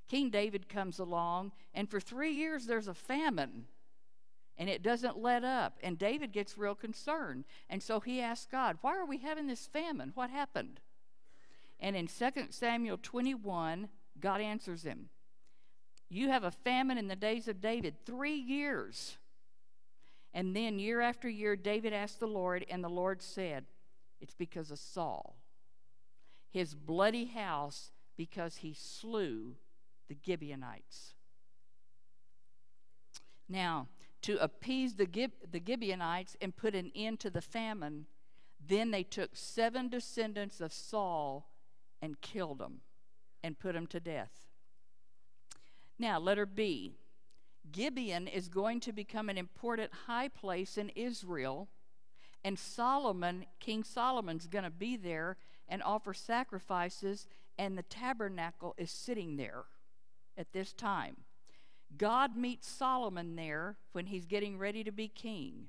King 0.08 0.30
David 0.30 0.68
comes 0.68 0.98
along, 0.98 1.52
and 1.74 1.88
for 1.88 2.00
three 2.00 2.32
years 2.32 2.66
there's 2.66 2.88
a 2.88 2.94
famine, 2.94 3.66
and 4.56 4.68
it 4.68 4.82
doesn't 4.82 5.18
let 5.18 5.44
up. 5.44 5.78
And 5.82 5.98
David 5.98 6.32
gets 6.32 6.56
real 6.56 6.74
concerned. 6.74 7.44
And 7.68 7.82
so 7.82 8.00
he 8.00 8.20
asks 8.20 8.46
God, 8.50 8.78
Why 8.80 8.96
are 8.96 9.04
we 9.06 9.18
having 9.18 9.46
this 9.46 9.66
famine? 9.66 10.12
What 10.14 10.30
happened? 10.30 10.80
And 11.80 11.96
in 11.96 12.08
2 12.08 12.30
Samuel 12.50 12.98
21, 13.02 13.88
God 14.20 14.40
answers 14.40 14.82
him 14.82 15.08
You 16.08 16.28
have 16.28 16.44
a 16.44 16.50
famine 16.50 16.98
in 16.98 17.08
the 17.08 17.16
days 17.16 17.48
of 17.48 17.60
David, 17.60 18.04
three 18.04 18.36
years. 18.36 19.18
And 20.34 20.54
then 20.54 20.78
year 20.78 21.00
after 21.00 21.28
year, 21.28 21.56
David 21.56 21.92
asked 21.92 22.20
the 22.20 22.26
Lord, 22.26 22.64
and 22.68 22.84
the 22.84 22.88
Lord 22.88 23.22
said, 23.22 23.64
It's 24.20 24.34
because 24.34 24.70
of 24.70 24.78
Saul, 24.78 25.36
his 26.50 26.74
bloody 26.74 27.26
house, 27.26 27.92
because 28.16 28.58
he 28.58 28.74
slew 28.74 29.54
the 30.08 30.16
Gibeonites. 30.24 31.14
Now, 33.48 33.88
to 34.22 34.36
appease 34.42 34.96
the, 34.96 35.06
Gib- 35.06 35.50
the 35.50 35.62
Gibeonites 35.64 36.36
and 36.40 36.54
put 36.54 36.74
an 36.74 36.90
end 36.94 37.20
to 37.20 37.30
the 37.30 37.40
famine, 37.40 38.06
then 38.66 38.90
they 38.90 39.04
took 39.04 39.30
seven 39.34 39.88
descendants 39.88 40.60
of 40.60 40.72
Saul 40.72 41.48
and 42.00 42.20
killed 42.20 42.58
them 42.58 42.80
and 43.42 43.58
put 43.58 43.74
them 43.74 43.86
to 43.88 44.00
death. 44.00 44.46
Now, 45.98 46.18
letter 46.18 46.46
B. 46.46 46.94
Gibeon 47.70 48.28
is 48.28 48.48
going 48.48 48.80
to 48.80 48.92
become 48.92 49.28
an 49.28 49.38
important 49.38 49.90
high 50.06 50.28
place 50.28 50.78
in 50.78 50.90
Israel, 50.90 51.68
and 52.44 52.58
Solomon, 52.58 53.46
King 53.60 53.84
Solomon's 53.84 54.46
going 54.46 54.64
to 54.64 54.70
be 54.70 54.96
there 54.96 55.36
and 55.68 55.82
offer 55.82 56.14
sacrifices, 56.14 57.26
and 57.58 57.76
the 57.76 57.82
tabernacle 57.82 58.74
is 58.78 58.90
sitting 58.90 59.36
there 59.36 59.64
at 60.36 60.52
this 60.52 60.72
time. 60.72 61.16
God 61.96 62.36
meets 62.36 62.68
Solomon 62.68 63.36
there 63.36 63.76
when 63.92 64.06
he's 64.06 64.26
getting 64.26 64.58
ready 64.58 64.84
to 64.84 64.92
be 64.92 65.08
king. 65.08 65.66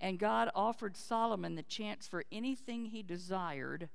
And 0.00 0.18
God 0.18 0.50
offered 0.54 0.96
Solomon 0.96 1.56
the 1.56 1.62
chance 1.62 2.06
for 2.06 2.24
anything 2.30 2.86
he 2.86 3.02
desired, 3.02 3.88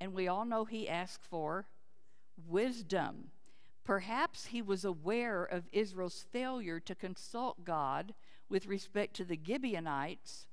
and 0.00 0.12
we 0.12 0.28
all 0.28 0.44
know 0.44 0.64
he 0.64 0.88
asked 0.88 1.24
for 1.24 1.66
wisdom. 2.48 3.30
Perhaps 3.84 4.46
he 4.46 4.62
was 4.62 4.84
aware 4.84 5.44
of 5.44 5.68
Israel's 5.72 6.24
failure 6.32 6.80
to 6.80 6.94
consult 6.94 7.64
God 7.64 8.14
with 8.48 8.66
respect 8.66 9.14
to 9.16 9.24
the 9.24 9.38
Gibeonites, 9.42 10.46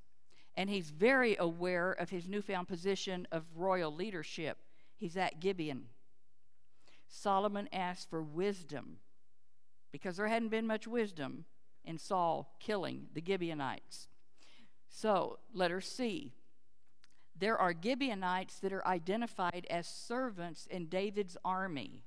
and 0.55 0.69
he's 0.69 0.89
very 0.89 1.35
aware 1.37 1.91
of 1.91 2.09
his 2.09 2.27
newfound 2.27 2.67
position 2.67 3.27
of 3.31 3.45
royal 3.55 3.93
leadership. 3.93 4.57
He's 4.95 5.17
at 5.17 5.39
Gibeon. 5.39 5.85
Solomon 7.07 7.67
asked 7.71 8.09
for 8.09 8.21
wisdom 8.21 8.97
because 9.91 10.17
there 10.17 10.27
hadn't 10.27 10.49
been 10.49 10.67
much 10.67 10.87
wisdom 10.87 11.45
in 11.83 11.97
Saul 11.97 12.55
killing 12.59 13.07
the 13.13 13.23
Gibeonites. 13.25 14.07
So, 14.89 15.39
letter 15.53 15.81
C. 15.81 16.33
There 17.41 17.57
are 17.57 17.73
Gibeonites 17.73 18.59
that 18.59 18.71
are 18.71 18.87
identified 18.87 19.65
as 19.67 19.87
servants 19.87 20.67
in 20.67 20.85
David's 20.85 21.35
army 21.43 22.03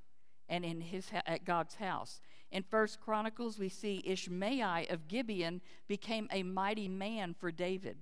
and 0.49 0.65
in 0.65 0.81
his 0.81 1.09
at 1.27 1.45
God's 1.45 1.75
house. 1.75 2.21
In 2.53 2.63
First 2.63 3.01
Chronicles, 3.01 3.59
we 3.59 3.69
see 3.69 4.01
Ishmael 4.07 4.87
of 4.91 5.09
Gibeon 5.09 5.61
became 5.89 6.29
a 6.31 6.45
mighty 6.45 6.87
man 6.87 7.35
for 7.35 7.51
David. 7.51 7.97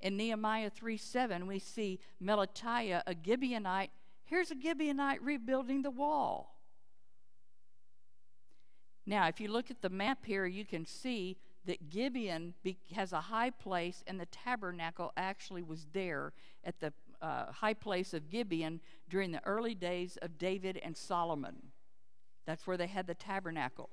In 0.00 0.16
Nehemiah 0.16 0.70
3 0.70 0.96
7, 0.96 1.46
we 1.46 1.58
see 1.58 2.00
Melatiah, 2.22 3.02
a 3.06 3.14
Gibeonite, 3.14 3.90
Here's 4.24 4.50
a 4.50 4.56
Gibeonite 4.56 5.18
rebuilding 5.20 5.82
the 5.82 5.90
wall. 5.90 6.56
Now, 9.04 9.28
if 9.28 9.40
you 9.40 9.48
look 9.48 9.70
at 9.70 9.82
the 9.82 9.90
map 9.90 10.24
here, 10.24 10.46
you 10.46 10.64
can 10.64 10.86
see 10.86 11.36
that 11.66 11.90
Gibeon 11.90 12.54
be, 12.62 12.78
has 12.94 13.12
a 13.12 13.20
high 13.20 13.50
place, 13.50 14.02
and 14.06 14.18
the 14.18 14.26
tabernacle 14.26 15.12
actually 15.16 15.62
was 15.62 15.86
there 15.92 16.32
at 16.64 16.80
the 16.80 16.92
uh, 17.20 17.52
high 17.52 17.74
place 17.74 18.14
of 18.14 18.30
Gibeon 18.30 18.80
during 19.08 19.32
the 19.32 19.44
early 19.44 19.74
days 19.74 20.16
of 20.22 20.38
David 20.38 20.78
and 20.82 20.96
Solomon. 20.96 21.56
That's 22.46 22.66
where 22.66 22.76
they 22.76 22.86
had 22.86 23.06
the 23.06 23.14
tabernacle. 23.14 23.90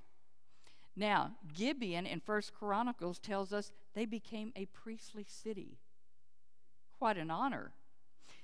Now, 0.95 1.32
Gibeon 1.53 2.05
in 2.05 2.19
First 2.19 2.53
Chronicles 2.53 3.17
tells 3.17 3.51
us 3.51 3.71
they 3.95 4.05
became 4.05 4.53
a 4.55 4.65
priestly 4.67 5.26
city. 5.28 5.80
Quite 6.99 7.17
an 7.17 7.32
honor. 7.32 7.71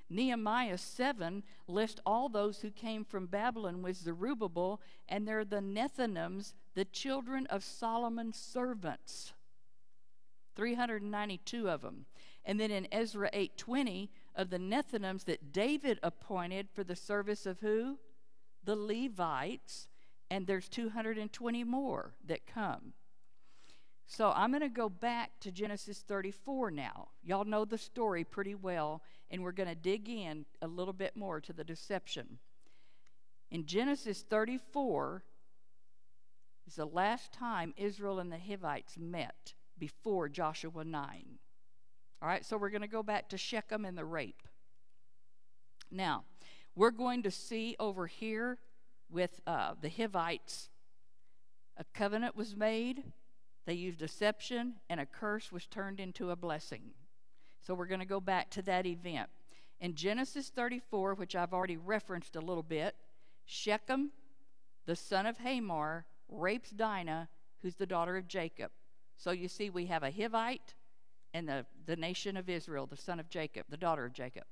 Nehemiah 0.10 0.80
7 0.80 1.44
lists 1.68 2.02
all 2.04 2.30
those 2.30 2.62
who 2.62 2.72
came 2.72 3.06
from 3.06 3.28
Babylon 3.28 3.84
with 3.84 3.98
Zerubbabel, 3.98 4.82
and 5.08 5.28
they're 5.28 5.46
the 5.46 5.58
Nethinims, 5.58 6.56
the 6.80 6.86
children 6.86 7.46
of 7.48 7.62
Solomon's 7.62 8.40
servants. 8.40 9.34
392 10.56 11.70
of 11.70 11.82
them. 11.82 12.06
And 12.46 12.58
then 12.58 12.72
in 12.72 12.88
Ezra 12.90 13.30
8:20 13.34 14.08
of 14.34 14.50
the 14.50 14.60
Nethinims 14.60 15.26
that 15.26 15.52
David 15.52 16.00
appointed 16.02 16.70
for 16.72 16.86
the 16.86 16.96
service 16.96 17.46
of 17.46 17.60
who? 17.60 18.00
The 18.64 18.78
Levites, 18.78 19.90
and 20.32 20.48
there's 20.48 20.70
220 20.70 21.66
more 21.66 22.16
that 22.24 22.48
come. 22.48 22.94
So 24.06 24.32
I'm 24.32 24.52
going 24.52 24.62
to 24.62 24.70
go 24.70 24.88
back 24.88 25.38
to 25.42 25.52
Genesis 25.52 26.00
34 26.00 26.72
now. 26.72 27.10
Y'all 27.22 27.44
know 27.44 27.66
the 27.66 27.78
story 27.78 28.24
pretty 28.24 28.56
well, 28.56 29.04
and 29.30 29.44
we're 29.44 29.52
going 29.52 29.68
to 29.68 29.76
dig 29.76 30.08
in 30.08 30.46
a 30.62 30.68
little 30.68 30.94
bit 30.94 31.18
more 31.18 31.42
to 31.42 31.52
the 31.52 31.66
deception. 31.66 32.40
In 33.52 33.66
Genesis 33.66 34.22
34 34.22 35.26
is 36.70 36.76
the 36.76 36.86
last 36.86 37.34
time 37.34 37.74
Israel 37.78 38.20
and 38.20 38.32
the 38.32 38.38
Hivites 38.38 38.96
met 38.96 39.54
before 39.80 40.30
Joshua 40.30 40.84
9. 40.84 41.40
All 42.22 42.30
right, 42.30 42.46
so 42.46 42.58
we're 42.58 42.70
going 42.70 42.82
to 42.82 42.88
go 42.88 43.02
back 43.02 43.30
to 43.30 43.38
Shechem 43.38 43.86
and 43.86 43.98
the 43.98 44.06
rape. 44.06 44.48
Now, 45.90 46.26
we're 46.76 46.92
going 46.92 47.24
to 47.24 47.32
see 47.32 47.76
over 47.80 48.06
here 48.06 48.60
with 49.10 49.42
uh, 49.48 49.74
the 49.82 49.90
Hivites, 49.90 50.70
a 51.76 51.84
covenant 51.94 52.36
was 52.36 52.56
made 52.56 53.04
they 53.66 53.74
used 53.74 54.00
deception, 54.00 54.76
and 54.90 55.00
a 55.00 55.06
curse 55.06 55.52
was 55.52 55.68
turned 55.68 56.00
into 56.00 56.32
a 56.32 56.36
blessing. 56.36 56.82
So 57.62 57.76
we're 57.76 57.86
going 57.86 58.00
to 58.00 58.06
go 58.06 58.20
back 58.20 58.50
to 58.52 58.64
that 58.64 58.88
event. 58.88 59.30
In 59.80 59.94
Genesis 59.94 60.50
34, 60.50 61.14
which 61.14 61.36
I've 61.36 61.54
already 61.54 61.78
referenced 61.78 62.36
a 62.36 62.42
little 62.42 62.64
bit, 62.64 62.96
Shechem, 63.46 64.10
the 64.88 64.96
son 64.96 65.28
of 65.28 65.38
Hamor, 65.38 66.06
rapes 66.30 66.70
Dinah, 66.70 67.28
who's 67.62 67.76
the 67.76 67.86
daughter 67.86 68.18
of 68.18 68.28
Jacob. 68.28 68.72
So 69.18 69.32
you 69.32 69.48
see, 69.48 69.70
we 69.70 69.86
have 69.88 70.04
a 70.04 70.12
Hivite 70.12 70.76
and 71.34 71.48
the, 71.48 71.66
the 71.86 71.96
nation 71.96 72.38
of 72.38 72.50
Israel, 72.50 72.86
the 72.86 72.98
son 72.98 73.20
of 73.20 73.30
Jacob, 73.30 73.66
the 73.70 73.78
daughter 73.78 74.06
of 74.06 74.14
Jacob. 74.14 74.44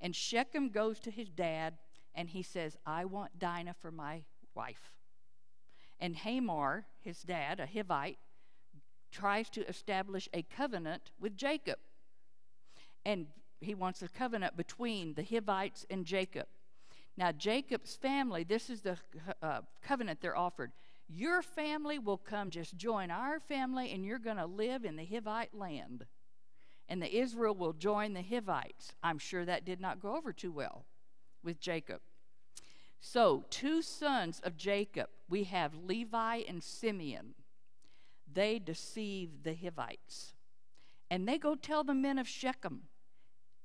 And 0.00 0.14
Shechem 0.14 0.70
goes 0.70 0.98
to 1.00 1.10
his 1.10 1.28
dad 1.28 1.74
and 2.14 2.28
he 2.28 2.42
says, 2.42 2.76
I 2.86 3.04
want 3.04 3.38
Dinah 3.38 3.74
for 3.80 3.90
my 3.90 4.22
wife. 4.54 4.92
And 6.00 6.16
Hamor, 6.16 6.86
his 7.00 7.22
dad, 7.22 7.60
a 7.60 7.66
Hivite, 7.66 8.16
tries 9.10 9.48
to 9.50 9.68
establish 9.68 10.28
a 10.32 10.42
covenant 10.42 11.10
with 11.20 11.36
Jacob. 11.36 11.78
And 13.04 13.26
he 13.60 13.74
wants 13.74 14.02
a 14.02 14.08
covenant 14.08 14.56
between 14.56 15.14
the 15.14 15.22
Hivites 15.22 15.86
and 15.90 16.04
Jacob. 16.04 16.46
Now, 17.16 17.32
Jacob's 17.32 17.96
family, 17.96 18.44
this 18.44 18.70
is 18.70 18.82
the 18.82 18.96
uh, 19.42 19.60
covenant 19.82 20.20
they're 20.20 20.36
offered. 20.36 20.70
Your 21.08 21.42
family 21.42 21.98
will 21.98 22.18
come 22.18 22.50
just 22.50 22.76
join 22.76 23.10
our 23.10 23.40
family, 23.40 23.92
and 23.92 24.04
you're 24.04 24.18
going 24.18 24.36
to 24.36 24.46
live 24.46 24.84
in 24.84 24.96
the 24.96 25.06
Hivite 25.06 25.54
land. 25.54 26.04
And 26.88 27.02
the 27.02 27.18
Israel 27.18 27.54
will 27.54 27.72
join 27.72 28.12
the 28.12 28.22
Hivites. 28.22 28.92
I'm 29.02 29.18
sure 29.18 29.44
that 29.44 29.64
did 29.64 29.80
not 29.80 30.00
go 30.00 30.16
over 30.16 30.32
too 30.32 30.52
well 30.52 30.84
with 31.42 31.60
Jacob. 31.60 32.00
So, 33.00 33.44
two 33.48 33.80
sons 33.80 34.40
of 34.42 34.56
Jacob, 34.56 35.08
we 35.28 35.44
have 35.44 35.74
Levi 35.74 36.42
and 36.48 36.62
Simeon 36.62 37.34
they 38.32 38.58
deceive 38.58 39.42
the 39.42 39.54
Hivites. 39.54 40.34
And 41.10 41.26
they 41.26 41.38
go 41.38 41.54
tell 41.54 41.84
the 41.84 41.94
men 41.94 42.18
of 42.18 42.28
Shechem, 42.28 42.82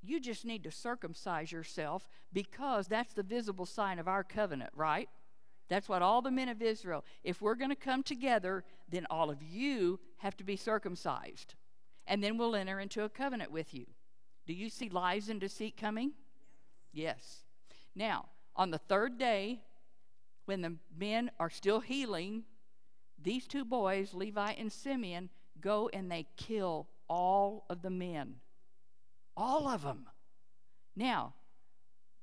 you 0.02 0.20
just 0.20 0.46
need 0.46 0.64
to 0.64 0.72
circumcise 0.72 1.52
yourself 1.52 2.08
because 2.32 2.88
that's 2.88 3.14
the 3.14 3.24
visible 3.24 3.66
sign 3.66 4.00
of 4.00 4.08
our 4.08 4.24
covenant, 4.24 4.72
right? 4.76 5.10
That's 5.74 5.90
what 5.90 6.04
all 6.04 6.22
the 6.22 6.30
men 6.30 6.50
of 6.50 6.62
Israel, 6.62 7.04
if 7.24 7.42
we're 7.42 7.56
going 7.56 7.72
to 7.72 7.76
come 7.76 8.04
together, 8.04 8.64
then 8.92 9.08
all 9.10 9.32
of 9.32 9.42
you 9.42 10.00
have 10.18 10.38
to 10.38 10.44
be 10.44 10.56
circumcised. 10.56 11.56
And 12.06 12.24
then 12.24 12.38
we'll 12.38 12.56
enter 12.56 12.80
into 12.80 13.04
a 13.04 13.10
covenant 13.10 13.52
with 13.52 13.74
you. 13.74 13.88
Do 14.46 14.54
you 14.54 14.70
see 14.70 14.88
lies 14.90 15.30
and 15.30 15.42
deceit 15.42 15.76
coming? 15.76 16.12
Yes. 16.92 17.46
Now, 17.96 18.28
on 18.56 18.70
the 18.70 18.78
third 18.78 19.18
day, 19.18 19.62
when 20.46 20.62
the 20.62 20.76
men 20.96 21.32
are 21.40 21.50
still 21.50 21.80
healing 21.80 22.44
these 23.20 23.48
two 23.48 23.66
boys, 23.66 24.14
Levi 24.14 24.52
and 24.52 24.72
Simeon, 24.72 25.32
go 25.60 25.90
and 25.92 26.12
they 26.12 26.28
kill 26.38 26.88
all 27.10 27.66
of 27.68 27.82
the 27.82 27.90
men. 27.90 28.36
All 29.36 29.68
of 29.68 29.82
them. 29.82 30.06
Now, 30.96 31.34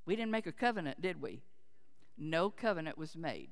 we 0.07 0.15
didn't 0.15 0.31
make 0.31 0.47
a 0.47 0.53
covenant, 0.53 1.03
did 1.03 1.21
we? 1.21 1.43
No 2.21 2.51
covenant 2.51 2.99
was 2.99 3.17
made. 3.17 3.49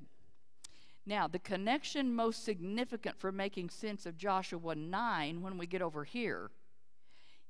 Now, 1.05 1.27
the 1.27 1.39
connection 1.39 2.13
most 2.13 2.45
significant 2.45 3.19
for 3.19 3.31
making 3.31 3.71
sense 3.71 4.05
of 4.05 4.15
Joshua 4.15 4.75
9 4.75 5.41
when 5.41 5.57
we 5.57 5.65
get 5.65 5.81
over 5.81 6.03
here 6.03 6.51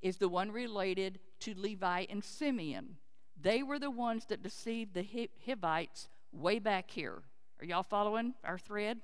is 0.01 0.15
the 0.15 0.29
one 0.29 0.49
related 0.49 1.19
to 1.41 1.53
Levi 1.53 2.05
and 2.09 2.23
Simeon. 2.23 2.95
They 3.41 3.61
were 3.61 3.79
the 3.79 3.91
ones 3.91 4.25
that 4.27 4.41
deceived 4.41 4.93
the 4.93 5.29
Hivites 5.45 6.07
way 6.31 6.59
back 6.59 6.89
here. 6.89 7.21
Are 7.59 7.65
y'all 7.65 7.83
following 7.83 8.33
our 8.45 8.57
thread? 8.57 8.99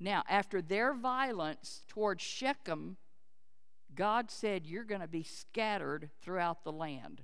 Now, 0.00 0.24
after 0.28 0.60
their 0.60 0.92
violence 0.92 1.84
towards 1.86 2.22
Shechem, 2.22 2.96
God 3.94 4.30
said, 4.30 4.66
You're 4.66 4.84
going 4.84 5.00
to 5.00 5.08
be 5.08 5.22
scattered 5.22 6.10
throughout 6.20 6.64
the 6.64 6.72
land. 6.72 7.22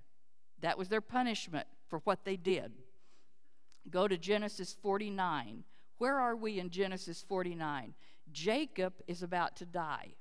That 0.60 0.78
was 0.78 0.88
their 0.88 1.00
punishment 1.00 1.66
for 1.88 1.98
what 2.00 2.24
they 2.24 2.36
did. 2.36 2.72
Go 3.90 4.08
to 4.08 4.16
Genesis 4.16 4.74
49. 4.82 5.64
Where 5.98 6.18
are 6.18 6.36
we 6.36 6.58
in 6.58 6.70
Genesis 6.70 7.24
49? 7.28 7.94
Jacob 8.32 8.94
is 9.06 9.22
about 9.22 9.56
to 9.56 9.66
die, 9.66 10.14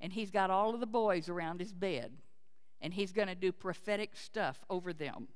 and 0.00 0.12
he's 0.12 0.30
got 0.30 0.50
all 0.50 0.74
of 0.74 0.80
the 0.80 0.86
boys 0.86 1.28
around 1.28 1.60
his 1.60 1.72
bed, 1.72 2.12
and 2.80 2.92
he's 2.92 3.12
going 3.12 3.28
to 3.28 3.34
do 3.34 3.52
prophetic 3.52 4.16
stuff 4.16 4.64
over 4.68 4.92
them. 4.92 5.28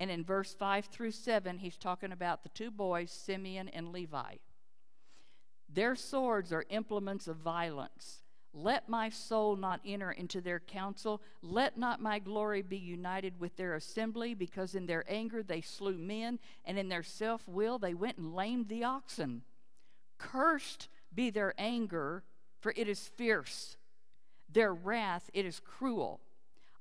And 0.00 0.10
in 0.10 0.24
verse 0.24 0.54
5 0.54 0.86
through 0.86 1.10
7, 1.10 1.58
he's 1.58 1.76
talking 1.76 2.12
about 2.12 2.42
the 2.42 2.48
two 2.50 2.70
boys, 2.70 3.10
Simeon 3.10 3.68
and 3.68 3.88
Levi. 3.88 4.36
Their 5.68 5.96
swords 5.96 6.52
are 6.52 6.64
implements 6.70 7.26
of 7.26 7.36
violence. 7.36 8.22
Let 8.54 8.88
my 8.88 9.10
soul 9.10 9.56
not 9.56 9.80
enter 9.84 10.10
into 10.10 10.40
their 10.40 10.58
council. 10.58 11.22
Let 11.42 11.76
not 11.76 12.00
my 12.00 12.18
glory 12.18 12.62
be 12.62 12.78
united 12.78 13.38
with 13.38 13.56
their 13.56 13.74
assembly, 13.74 14.34
because 14.34 14.74
in 14.74 14.86
their 14.86 15.04
anger 15.08 15.42
they 15.42 15.60
slew 15.60 15.98
men, 15.98 16.38
and 16.64 16.78
in 16.78 16.88
their 16.88 17.02
self 17.02 17.46
will 17.46 17.78
they 17.78 17.94
went 17.94 18.18
and 18.18 18.34
lamed 18.34 18.68
the 18.68 18.84
oxen. 18.84 19.42
Cursed 20.18 20.88
be 21.14 21.30
their 21.30 21.54
anger, 21.58 22.24
for 22.60 22.72
it 22.74 22.88
is 22.88 23.08
fierce. 23.16 23.76
Their 24.50 24.72
wrath, 24.72 25.30
it 25.34 25.44
is 25.44 25.60
cruel. 25.60 26.20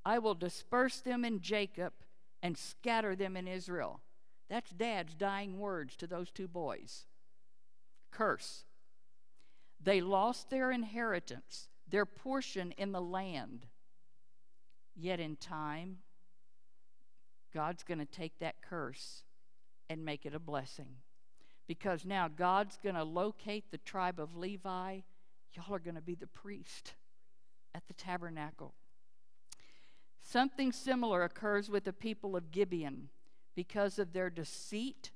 I 0.05 0.19
will 0.19 0.35
disperse 0.35 1.01
them 1.01 1.25
in 1.25 1.41
Jacob 1.41 1.93
and 2.41 2.57
scatter 2.57 3.15
them 3.15 3.35
in 3.35 3.47
Israel. 3.47 3.99
That's 4.49 4.71
dad's 4.71 5.13
dying 5.13 5.59
words 5.59 5.97
to 5.97 6.07
those 6.07 6.31
two 6.31 6.47
boys. 6.47 7.07
Curse. 8.09 8.63
They 9.81 10.01
lost 10.01 10.49
their 10.49 10.71
inheritance, 10.71 11.69
their 11.87 12.05
portion 12.05 12.71
in 12.77 12.91
the 12.91 13.01
land. 13.01 13.67
Yet 14.95 15.19
in 15.19 15.35
time, 15.35 15.99
God's 17.53 17.83
going 17.83 17.99
to 17.99 18.05
take 18.05 18.39
that 18.39 18.61
curse 18.61 19.23
and 19.89 20.03
make 20.03 20.25
it 20.25 20.35
a 20.35 20.39
blessing. 20.39 20.97
Because 21.67 22.05
now 22.05 22.27
God's 22.27 22.77
going 22.81 22.95
to 22.95 23.03
locate 23.03 23.71
the 23.71 23.77
tribe 23.77 24.19
of 24.19 24.35
Levi. 24.35 24.99
Y'all 25.53 25.75
are 25.75 25.79
going 25.79 25.95
to 25.95 26.01
be 26.01 26.15
the 26.15 26.27
priest 26.27 26.93
at 27.75 27.87
the 27.87 27.93
tabernacle. 27.93 28.73
Something 30.19 30.71
similar 30.71 31.23
occurs 31.23 31.69
with 31.69 31.83
the 31.83 31.93
people 31.93 32.35
of 32.35 32.51
Gibeon. 32.51 33.09
Because 33.55 33.97
of 33.97 34.13
their 34.13 34.29
deceit, 34.29 35.11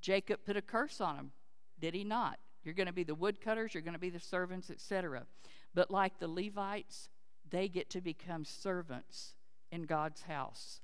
Jacob 0.00 0.40
put 0.44 0.56
a 0.56 0.62
curse 0.62 1.00
on 1.00 1.16
them. 1.16 1.32
Did 1.78 1.94
he 1.94 2.04
not? 2.04 2.38
You're 2.68 2.74
going 2.74 2.86
to 2.86 2.92
be 2.92 3.02
the 3.02 3.14
woodcutters, 3.14 3.72
you're 3.72 3.82
going 3.82 3.94
to 3.94 3.98
be 3.98 4.10
the 4.10 4.20
servants, 4.20 4.68
etc. 4.68 5.24
But 5.72 5.90
like 5.90 6.18
the 6.18 6.28
Levites, 6.28 7.08
they 7.48 7.66
get 7.66 7.88
to 7.88 8.02
become 8.02 8.44
servants 8.44 9.32
in 9.72 9.84
God's 9.84 10.20
house. 10.20 10.82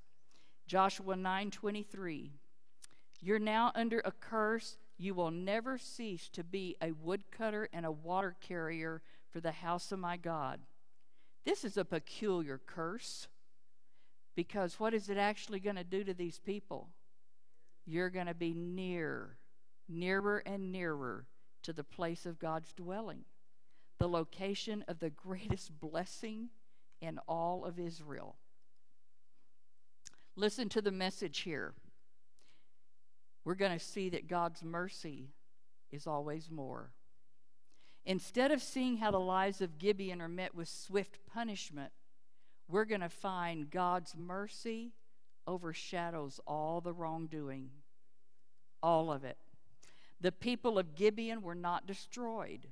Joshua 0.67 1.15
9:23 1.15 2.31
You're 3.21 3.39
now 3.39 3.71
under 3.75 4.01
a 4.03 4.13
curse. 4.13 4.79
You 4.97 5.13
will 5.13 5.31
never 5.31 5.77
cease 5.77 6.31
to 6.31 6.43
be 6.43 6.75
a 6.81 6.93
woodcutter 6.93 7.69
and 7.71 7.85
a 7.85 7.93
water 7.93 8.35
carrier 8.41 9.03
for 9.31 9.41
the 9.41 9.53
house 9.53 9.93
of 9.93 9.99
my 9.99 10.17
God. 10.17 10.61
This 11.45 11.67
is 11.67 11.77
a 11.77 11.85
peculiar 11.85 12.63
curse 12.65 13.29
because 14.35 14.81
what 14.81 14.95
is 14.95 15.11
it 15.11 15.19
actually 15.19 15.61
going 15.61 15.77
to 15.77 15.85
do 15.85 16.03
to 16.03 16.15
these 16.15 16.39
people? 16.39 16.89
You're 17.85 18.09
going 18.09 18.29
to 18.29 18.33
be 18.33 18.55
near, 18.55 19.37
nearer 19.87 20.39
and 20.47 20.73
nearer 20.73 21.27
to 21.65 21.73
the 21.73 21.85
place 21.85 22.25
of 22.25 22.39
God's 22.39 22.73
dwelling, 22.73 23.25
the 23.99 24.09
location 24.09 24.85
of 24.89 25.01
the 25.01 25.11
greatest 25.11 25.79
blessing 25.81 26.49
in 27.01 27.19
all 27.27 27.65
of 27.65 27.79
Israel. 27.79 28.37
Listen 30.37 30.69
to 30.71 30.81
the 30.81 30.91
message 30.91 31.41
here. 31.41 31.75
We're 33.45 33.55
going 33.55 33.79
to 33.79 33.85
see 33.85 34.09
that 34.11 34.29
God's 34.29 34.65
mercy 34.65 35.29
is 35.93 36.07
always 36.07 36.51
more. 36.51 36.91
Instead 38.07 38.51
of 38.51 38.63
seeing 38.63 38.99
how 38.99 39.11
the 39.11 39.21
lives 39.21 39.61
of 39.61 39.79
Gibeon 39.79 40.21
are 40.21 40.29
met 40.29 40.55
with 40.55 40.69
swift 40.69 41.19
punishment, 41.33 41.93
we're 42.69 42.85
going 42.85 43.01
to 43.01 43.09
find 43.09 43.71
God's 43.71 44.15
mercy 44.17 44.93
overshadows 45.47 46.41
all 46.47 46.81
the 46.81 46.93
wrongdoing, 46.93 47.71
all 48.83 49.13
of 49.13 49.25
it. 49.25 49.39
The 50.25 50.33
people 50.33 50.79
of 50.79 50.95
Gibeon 50.95 51.43
were 51.43 51.55
not 51.55 51.87
destroyed, 51.87 52.69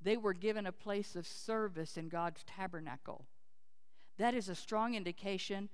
they 0.00 0.16
were 0.16 0.32
given 0.32 0.64
a 0.64 0.70
place 0.70 1.16
of 1.16 1.26
service 1.26 1.96
in 1.96 2.08
God's 2.08 2.44
tabernacle. 2.44 3.24
That 4.16 4.32
is 4.32 4.48
a 4.48 4.54
strong 4.54 4.94
indication 4.94 5.70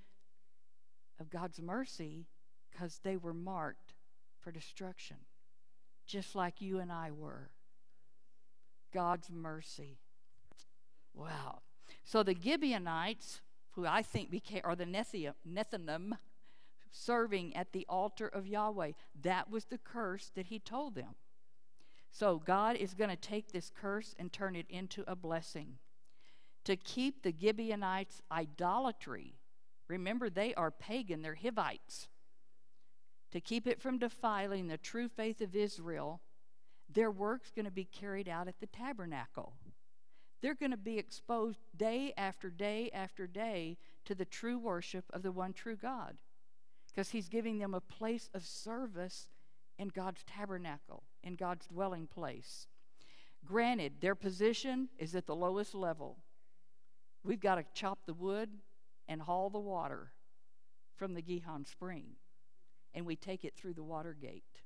of 1.21 1.29
God's 1.29 1.61
mercy 1.61 2.25
because 2.71 3.01
they 3.05 3.19
were 3.19 3.35
marked 3.35 3.93
for 4.39 4.51
destruction, 4.51 5.19
just 6.07 6.35
like 6.35 6.63
you 6.63 6.79
and 6.79 6.91
I 6.91 7.11
were. 7.11 7.51
God's 8.91 9.31
mercy. 9.31 9.99
Wow. 11.13 11.59
So 12.03 12.23
the 12.23 12.35
Gibeonites, 12.35 13.43
who 13.73 13.85
I 13.85 14.01
think 14.01 14.31
became, 14.31 14.63
are 14.65 14.75
the 14.75 14.87
Nethinim, 14.87 16.13
serving 16.91 17.55
at 17.57 17.73
the 17.73 17.87
altar 17.89 18.29
of 18.29 18.47
Yahweh. 18.47 18.93
That 19.23 19.51
was 19.51 19.67
the 19.67 19.79
curse 19.79 20.31
that 20.35 20.47
he 20.47 20.59
told 20.59 20.95
them. 20.95 21.15
So 22.11 22.39
God 22.39 22.77
is 22.77 22.95
going 22.95 23.11
to 23.11 23.17
take 23.17 23.53
this 23.53 23.71
curse 23.71 24.15
and 24.19 24.33
turn 24.33 24.57
it 24.57 24.67
into 24.69 25.05
a 25.07 25.15
blessing. 25.15 25.79
To 26.65 26.77
keep 26.77 27.23
the 27.23 27.35
Gibeonites' 27.39 28.21
idolatry, 28.31 29.35
remember 29.89 30.29
they 30.29 30.53
are 30.55 30.71
pagan, 30.71 31.23
they're 31.23 31.39
Hivites. 31.41 32.09
To 33.33 33.41
keep 33.41 33.67
it 33.67 33.81
from 33.81 33.99
defiling 33.99 34.67
the 34.67 34.77
true 34.77 35.09
faith 35.09 35.41
of 35.41 35.55
Israel, 35.55 36.21
their 36.93 37.11
work's 37.11 37.53
going 37.53 37.65
to 37.65 37.71
be 37.71 37.85
carried 37.85 38.29
out 38.29 38.49
at 38.49 38.59
the 38.59 38.67
tabernacle. 38.67 39.55
They're 40.43 40.55
going 40.55 40.73
to 40.73 40.77
be 40.77 40.99
exposed 40.99 41.61
day 41.77 42.13
after 42.17 42.51
day 42.51 42.91
after 42.93 43.27
day 43.27 43.77
to 44.07 44.15
the 44.15 44.25
true 44.25 44.59
worship 44.59 45.05
of 45.13 45.23
the 45.23 45.31
one 45.31 45.53
true 45.53 45.77
God 45.77 46.17
because 46.91 47.11
he's 47.11 47.29
giving 47.29 47.59
them 47.59 47.75
a 47.75 47.81
place 47.81 48.29
of 48.35 48.45
service 48.45 49.29
in 49.79 49.89
God's 49.89 50.23
tabernacle, 50.25 51.05
in 51.23 51.37
God's 51.37 51.67
dwelling 51.67 52.07
place. 52.07 52.67
Granted, 53.45 53.95
their 54.01 54.15
position 54.15 54.89
is 54.99 55.15
at 55.15 55.27
the 55.27 55.35
lowest 55.35 55.75
level. 55.75 56.19
We've 57.25 57.41
got 57.41 57.57
to 57.57 57.65
chop 57.75 58.01
the 58.07 58.15
wood 58.15 58.51
and 59.09 59.23
haul 59.23 59.51
the 59.51 59.59
water 59.59 60.13
from 60.97 61.15
the 61.15 61.23
Gihon 61.23 61.65
spring, 61.65 62.05
and 62.95 63.07
we 63.07 63.17
take 63.17 63.45
it 63.45 63.55
through 63.57 63.75
the 63.75 63.83
water 63.83 64.15
gate. 64.21 64.63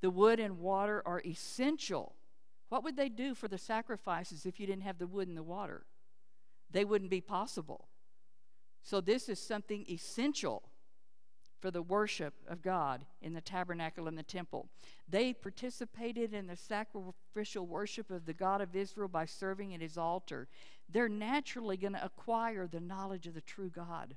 The 0.00 0.10
wood 0.10 0.40
and 0.40 0.58
water 0.58 1.02
are 1.06 1.22
essential. 1.24 2.16
What 2.68 2.84
would 2.84 2.96
they 2.96 3.08
do 3.08 3.34
for 3.34 3.48
the 3.48 3.58
sacrifices 3.58 4.46
if 4.46 4.58
you 4.58 4.66
didn't 4.66 4.82
have 4.82 4.98
the 4.98 5.06
wood 5.06 5.28
and 5.28 5.36
the 5.36 5.42
water? 5.42 5.86
They 6.70 6.84
wouldn't 6.84 7.10
be 7.10 7.20
possible. 7.20 7.88
So, 8.82 9.00
this 9.00 9.28
is 9.28 9.38
something 9.40 9.84
essential 9.88 10.70
for 11.60 11.70
the 11.70 11.82
worship 11.82 12.34
of 12.48 12.62
God 12.62 13.04
in 13.20 13.34
the 13.34 13.40
tabernacle 13.40 14.08
and 14.08 14.16
the 14.16 14.22
temple. 14.22 14.68
They 15.08 15.32
participated 15.32 16.32
in 16.32 16.46
the 16.46 16.56
sacrificial 16.56 17.66
worship 17.66 18.10
of 18.10 18.26
the 18.26 18.32
God 18.32 18.60
of 18.60 18.76
Israel 18.76 19.08
by 19.08 19.24
serving 19.24 19.74
at 19.74 19.80
his 19.80 19.98
altar. 19.98 20.48
They're 20.88 21.08
naturally 21.08 21.76
going 21.76 21.94
to 21.94 22.04
acquire 22.04 22.66
the 22.66 22.80
knowledge 22.80 23.26
of 23.26 23.34
the 23.34 23.40
true 23.40 23.70
God. 23.70 24.16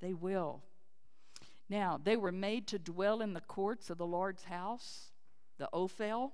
They 0.00 0.14
will. 0.14 0.62
Now, 1.68 2.00
they 2.02 2.16
were 2.16 2.32
made 2.32 2.66
to 2.68 2.78
dwell 2.78 3.20
in 3.20 3.34
the 3.34 3.40
courts 3.40 3.90
of 3.90 3.98
the 3.98 4.06
Lord's 4.06 4.44
house, 4.44 5.12
the 5.58 5.68
Ophel. 5.72 6.32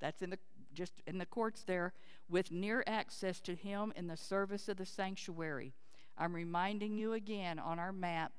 That's 0.00 0.22
in 0.22 0.30
the 0.30 0.38
just 0.74 0.92
in 1.06 1.18
the 1.18 1.26
courts 1.26 1.62
there, 1.62 1.92
with 2.28 2.50
near 2.50 2.82
access 2.86 3.40
to 3.40 3.54
him 3.54 3.92
in 3.94 4.08
the 4.08 4.16
service 4.16 4.68
of 4.68 4.76
the 4.76 4.84
sanctuary. 4.84 5.72
I'm 6.18 6.34
reminding 6.34 6.98
you 6.98 7.12
again 7.12 7.60
on 7.60 7.78
our 7.78 7.92
map 7.92 8.32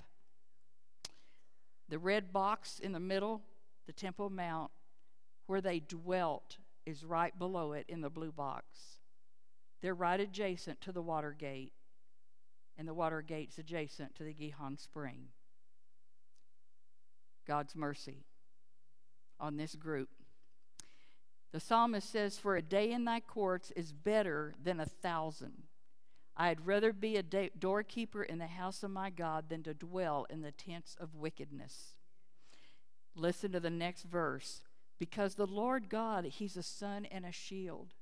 the 1.90 2.00
red 2.00 2.34
box 2.34 2.80
in 2.80 2.92
the 2.92 3.00
middle, 3.00 3.42
the 3.86 3.94
Temple 3.94 4.30
Mount, 4.30 4.72
where 5.48 5.62
they 5.62 5.80
dwelt, 5.80 6.58
is 6.86 7.04
right 7.04 7.38
below 7.38 7.74
it 7.74 7.86
in 7.88 8.02
the 8.02 8.10
blue 8.10 8.32
box. 8.32 8.66
They're 9.82 9.94
right 9.94 10.20
adjacent 10.20 10.82
to 10.82 10.92
the 10.92 11.02
water 11.02 11.36
gate, 11.38 11.74
and 12.78 12.88
the 12.88 12.94
water 12.94 13.22
gate's 13.22 13.58
adjacent 13.58 14.16
to 14.16 14.24
the 14.24 14.34
Gihon 14.34 14.78
Spring. 14.78 15.28
God's 17.48 17.76
mercy 17.76 18.26
on 19.40 19.58
this 19.58 19.76
group. 19.76 20.10
The 21.52 21.60
psalmist 21.60 22.12
says, 22.12 22.38
For 22.38 22.56
a 22.56 22.62
day 22.62 22.92
in 22.92 23.06
thy 23.06 23.20
courts 23.20 23.72
is 23.76 23.94
better 23.94 24.56
than 24.62 24.80
a 24.80 24.86
thousand. 24.86 25.64
I'd 26.38 26.66
rather 26.66 26.92
be 26.92 27.16
a 27.16 27.24
doorkeeper 27.24 28.24
in 28.24 28.40
the 28.40 28.48
house 28.48 28.84
of 28.84 28.92
my 28.92 29.10
God 29.10 29.50
than 29.50 29.64
to 29.64 29.74
dwell 29.74 30.26
in 30.30 30.42
the 30.42 30.52
tents 30.52 30.96
of 31.00 31.16
wickedness. 31.16 31.96
Listen 33.16 33.52
to 33.54 33.60
the 33.60 33.70
next 33.70 34.04
verse. 34.04 34.62
Because 35.00 35.36
the 35.36 35.48
Lord 35.48 35.90
God, 35.90 36.26
He's 36.26 36.58
a 36.58 36.64
sun 36.64 37.06
and 37.06 37.26
a 37.26 37.32
shield. 37.32 37.94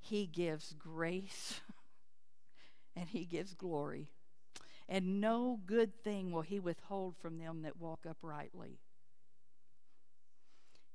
He 0.00 0.26
gives 0.26 0.74
grace 0.78 1.60
and 2.96 3.08
He 3.08 3.24
gives 3.24 3.54
glory. 3.54 4.08
And 4.88 5.20
no 5.20 5.60
good 5.64 6.02
thing 6.02 6.30
will 6.30 6.42
He 6.42 6.60
withhold 6.60 7.16
from 7.16 7.38
them 7.38 7.62
that 7.62 7.80
walk 7.80 8.00
uprightly. 8.08 8.78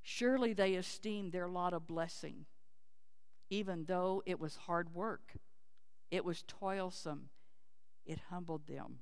Surely 0.02 0.54
they 0.54 0.74
esteemed 0.74 1.32
their 1.32 1.48
lot 1.48 1.74
a 1.74 1.80
blessing, 1.80 2.46
even 3.50 3.86
though 3.86 4.24
it 4.26 4.40
was 4.40 4.56
hard 4.56 4.94
work, 4.94 5.34
it 6.12 6.26
was 6.26 6.44
toilsome, 6.48 7.30
it 8.06 8.20
humbled 8.30 8.68
them. 8.68 9.00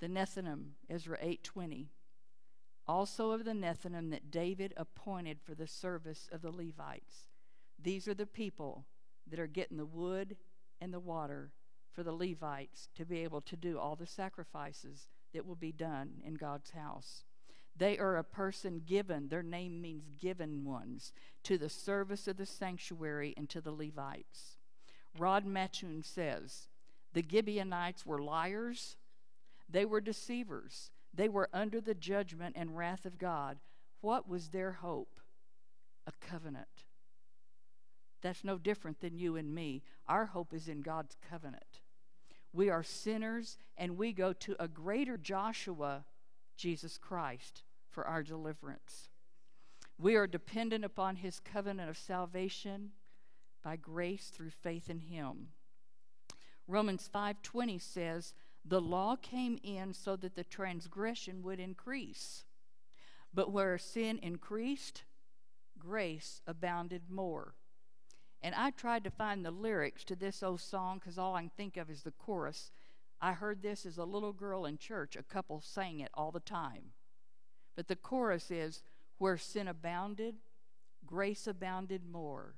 The 0.00 0.08
Nethinim, 0.08 0.74
Ezra 0.88 1.18
8:20. 1.18 1.88
Also 2.86 3.32
of 3.32 3.44
the 3.44 3.52
Nethinim 3.52 4.10
that 4.10 4.30
David 4.30 4.72
appointed 4.76 5.40
for 5.40 5.54
the 5.54 5.66
service 5.66 6.28
of 6.32 6.40
the 6.40 6.50
Levites. 6.50 7.26
These 7.78 8.08
are 8.08 8.14
the 8.14 8.26
people 8.26 8.86
that 9.26 9.38
are 9.38 9.46
getting 9.46 9.76
the 9.76 9.86
wood 9.86 10.36
and 10.80 10.92
the 10.92 11.00
water 11.00 11.52
for 11.90 12.02
the 12.02 12.12
Levites 12.12 12.88
to 12.94 13.04
be 13.04 13.18
able 13.18 13.40
to 13.42 13.56
do 13.56 13.78
all 13.78 13.96
the 13.96 14.06
sacrifices 14.06 15.08
that 15.34 15.44
will 15.44 15.56
be 15.56 15.72
done 15.72 16.22
in 16.24 16.34
God's 16.34 16.70
house. 16.70 17.24
They 17.78 17.96
are 17.96 18.16
a 18.16 18.24
person 18.24 18.82
given, 18.84 19.28
their 19.28 19.42
name 19.42 19.80
means 19.80 20.10
given 20.20 20.64
ones, 20.64 21.12
to 21.44 21.56
the 21.56 21.68
service 21.68 22.26
of 22.26 22.36
the 22.36 22.46
sanctuary 22.46 23.34
and 23.36 23.48
to 23.50 23.60
the 23.60 23.70
Levites. 23.70 24.56
Rod 25.16 25.46
Mattoon 25.46 26.02
says, 26.02 26.66
The 27.12 27.24
Gibeonites 27.28 28.04
were 28.04 28.20
liars, 28.20 28.96
they 29.68 29.84
were 29.84 30.00
deceivers, 30.00 30.90
they 31.14 31.28
were 31.28 31.48
under 31.52 31.80
the 31.80 31.94
judgment 31.94 32.56
and 32.58 32.76
wrath 32.76 33.06
of 33.06 33.16
God. 33.16 33.58
What 34.00 34.28
was 34.28 34.48
their 34.48 34.72
hope? 34.72 35.20
A 36.06 36.12
covenant. 36.20 36.66
That's 38.22 38.42
no 38.42 38.58
different 38.58 39.00
than 39.00 39.16
you 39.18 39.36
and 39.36 39.54
me. 39.54 39.82
Our 40.08 40.26
hope 40.26 40.52
is 40.52 40.68
in 40.68 40.80
God's 40.80 41.16
covenant. 41.30 41.80
We 42.52 42.70
are 42.70 42.82
sinners 42.82 43.56
and 43.76 43.96
we 43.96 44.12
go 44.12 44.32
to 44.32 44.56
a 44.58 44.66
greater 44.66 45.16
Joshua, 45.16 46.04
Jesus 46.56 46.98
Christ 46.98 47.62
for 47.90 48.06
our 48.06 48.22
deliverance. 48.22 49.08
We 49.98 50.14
are 50.14 50.26
dependent 50.26 50.84
upon 50.84 51.16
his 51.16 51.40
covenant 51.40 51.90
of 51.90 51.98
salvation 51.98 52.92
by 53.62 53.76
grace 53.76 54.30
through 54.30 54.50
faith 54.50 54.88
in 54.88 55.00
him. 55.00 55.48
Romans 56.66 57.08
5:20 57.08 57.78
says, 57.78 58.34
"The 58.64 58.80
law 58.80 59.16
came 59.16 59.58
in 59.62 59.94
so 59.94 60.16
that 60.16 60.34
the 60.34 60.44
transgression 60.44 61.42
would 61.42 61.58
increase. 61.58 62.44
But 63.32 63.50
where 63.50 63.78
sin 63.78 64.18
increased, 64.18 65.04
grace 65.78 66.42
abounded 66.46 67.10
more." 67.10 67.54
And 68.40 68.54
I 68.54 68.70
tried 68.70 69.02
to 69.04 69.10
find 69.10 69.44
the 69.44 69.50
lyrics 69.50 70.04
to 70.04 70.14
this 70.14 70.42
old 70.42 70.60
song 70.60 70.98
because 70.98 71.18
all 71.18 71.34
I 71.34 71.40
can 71.40 71.50
think 71.50 71.76
of 71.76 71.90
is 71.90 72.04
the 72.04 72.12
chorus. 72.12 72.70
I 73.20 73.32
heard 73.32 73.62
this 73.62 73.84
as 73.84 73.98
a 73.98 74.04
little 74.04 74.32
girl 74.32 74.64
in 74.64 74.78
church. 74.78 75.16
A 75.16 75.24
couple 75.24 75.60
sang 75.60 75.98
it 75.98 76.10
all 76.14 76.30
the 76.30 76.38
time. 76.38 76.92
But 77.78 77.86
the 77.86 77.94
chorus 77.94 78.50
is 78.50 78.82
Where 79.18 79.38
sin 79.38 79.68
abounded, 79.68 80.34
grace 81.06 81.46
abounded 81.46 82.02
more. 82.10 82.56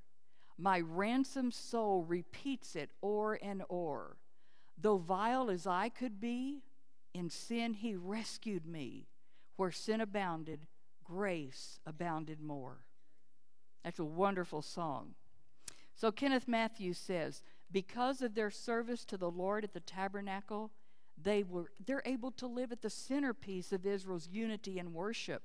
My 0.56 0.80
ransomed 0.80 1.52
soul 1.52 2.04
repeats 2.04 2.74
it 2.74 2.90
o'er 3.02 3.34
and 3.34 3.62
o'er. 3.70 4.16
Though 4.78 4.96
vile 4.96 5.50
as 5.50 5.66
I 5.66 5.90
could 5.90 6.22
be, 6.22 6.62
in 7.12 7.28
sin 7.28 7.74
he 7.74 7.94
rescued 7.94 8.64
me. 8.64 9.08
Where 9.56 9.70
sin 9.70 10.00
abounded, 10.00 10.66
grace 11.04 11.78
abounded 11.84 12.40
more. 12.40 12.78
That's 13.84 13.98
a 13.98 14.04
wonderful 14.04 14.62
song. 14.62 15.16
So 15.94 16.10
Kenneth 16.10 16.48
Matthews 16.48 16.96
says, 16.96 17.42
because 17.70 18.22
of 18.22 18.34
their 18.34 18.50
service 18.50 19.04
to 19.04 19.18
the 19.18 19.30
Lord 19.30 19.64
at 19.64 19.74
the 19.74 19.80
tabernacle, 19.80 20.70
they 21.22 21.42
were 21.42 21.70
they're 21.84 22.02
able 22.04 22.30
to 22.32 22.46
live 22.46 22.72
at 22.72 22.82
the 22.82 22.90
centerpiece 22.90 23.72
of 23.72 23.86
Israel's 23.86 24.28
unity 24.30 24.78
and 24.78 24.94
worship. 24.94 25.42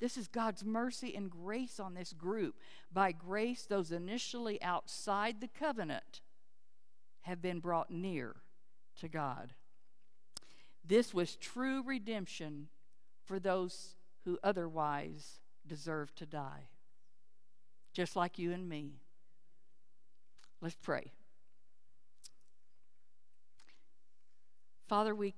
This 0.00 0.16
is 0.16 0.26
God's 0.26 0.64
mercy 0.64 1.14
and 1.14 1.30
grace 1.30 1.78
on 1.78 1.94
this 1.94 2.12
group. 2.12 2.56
By 2.92 3.12
grace, 3.12 3.66
those 3.66 3.92
initially 3.92 4.60
outside 4.60 5.40
the 5.40 5.48
covenant 5.48 6.20
have 7.22 7.40
been 7.40 7.60
brought 7.60 7.90
near 7.90 8.36
to 9.00 9.08
God. 9.08 9.54
This 10.84 11.14
was 11.14 11.36
true 11.36 11.82
redemption 11.84 12.68
for 13.24 13.38
those 13.38 13.94
who 14.24 14.38
otherwise 14.42 15.40
deserve 15.66 16.12
to 16.16 16.26
die, 16.26 16.68
just 17.92 18.16
like 18.16 18.38
you 18.38 18.52
and 18.52 18.68
me. 18.68 19.02
Let's 20.60 20.74
pray. 20.74 21.12
Father, 24.92 25.14
we, 25.14 25.32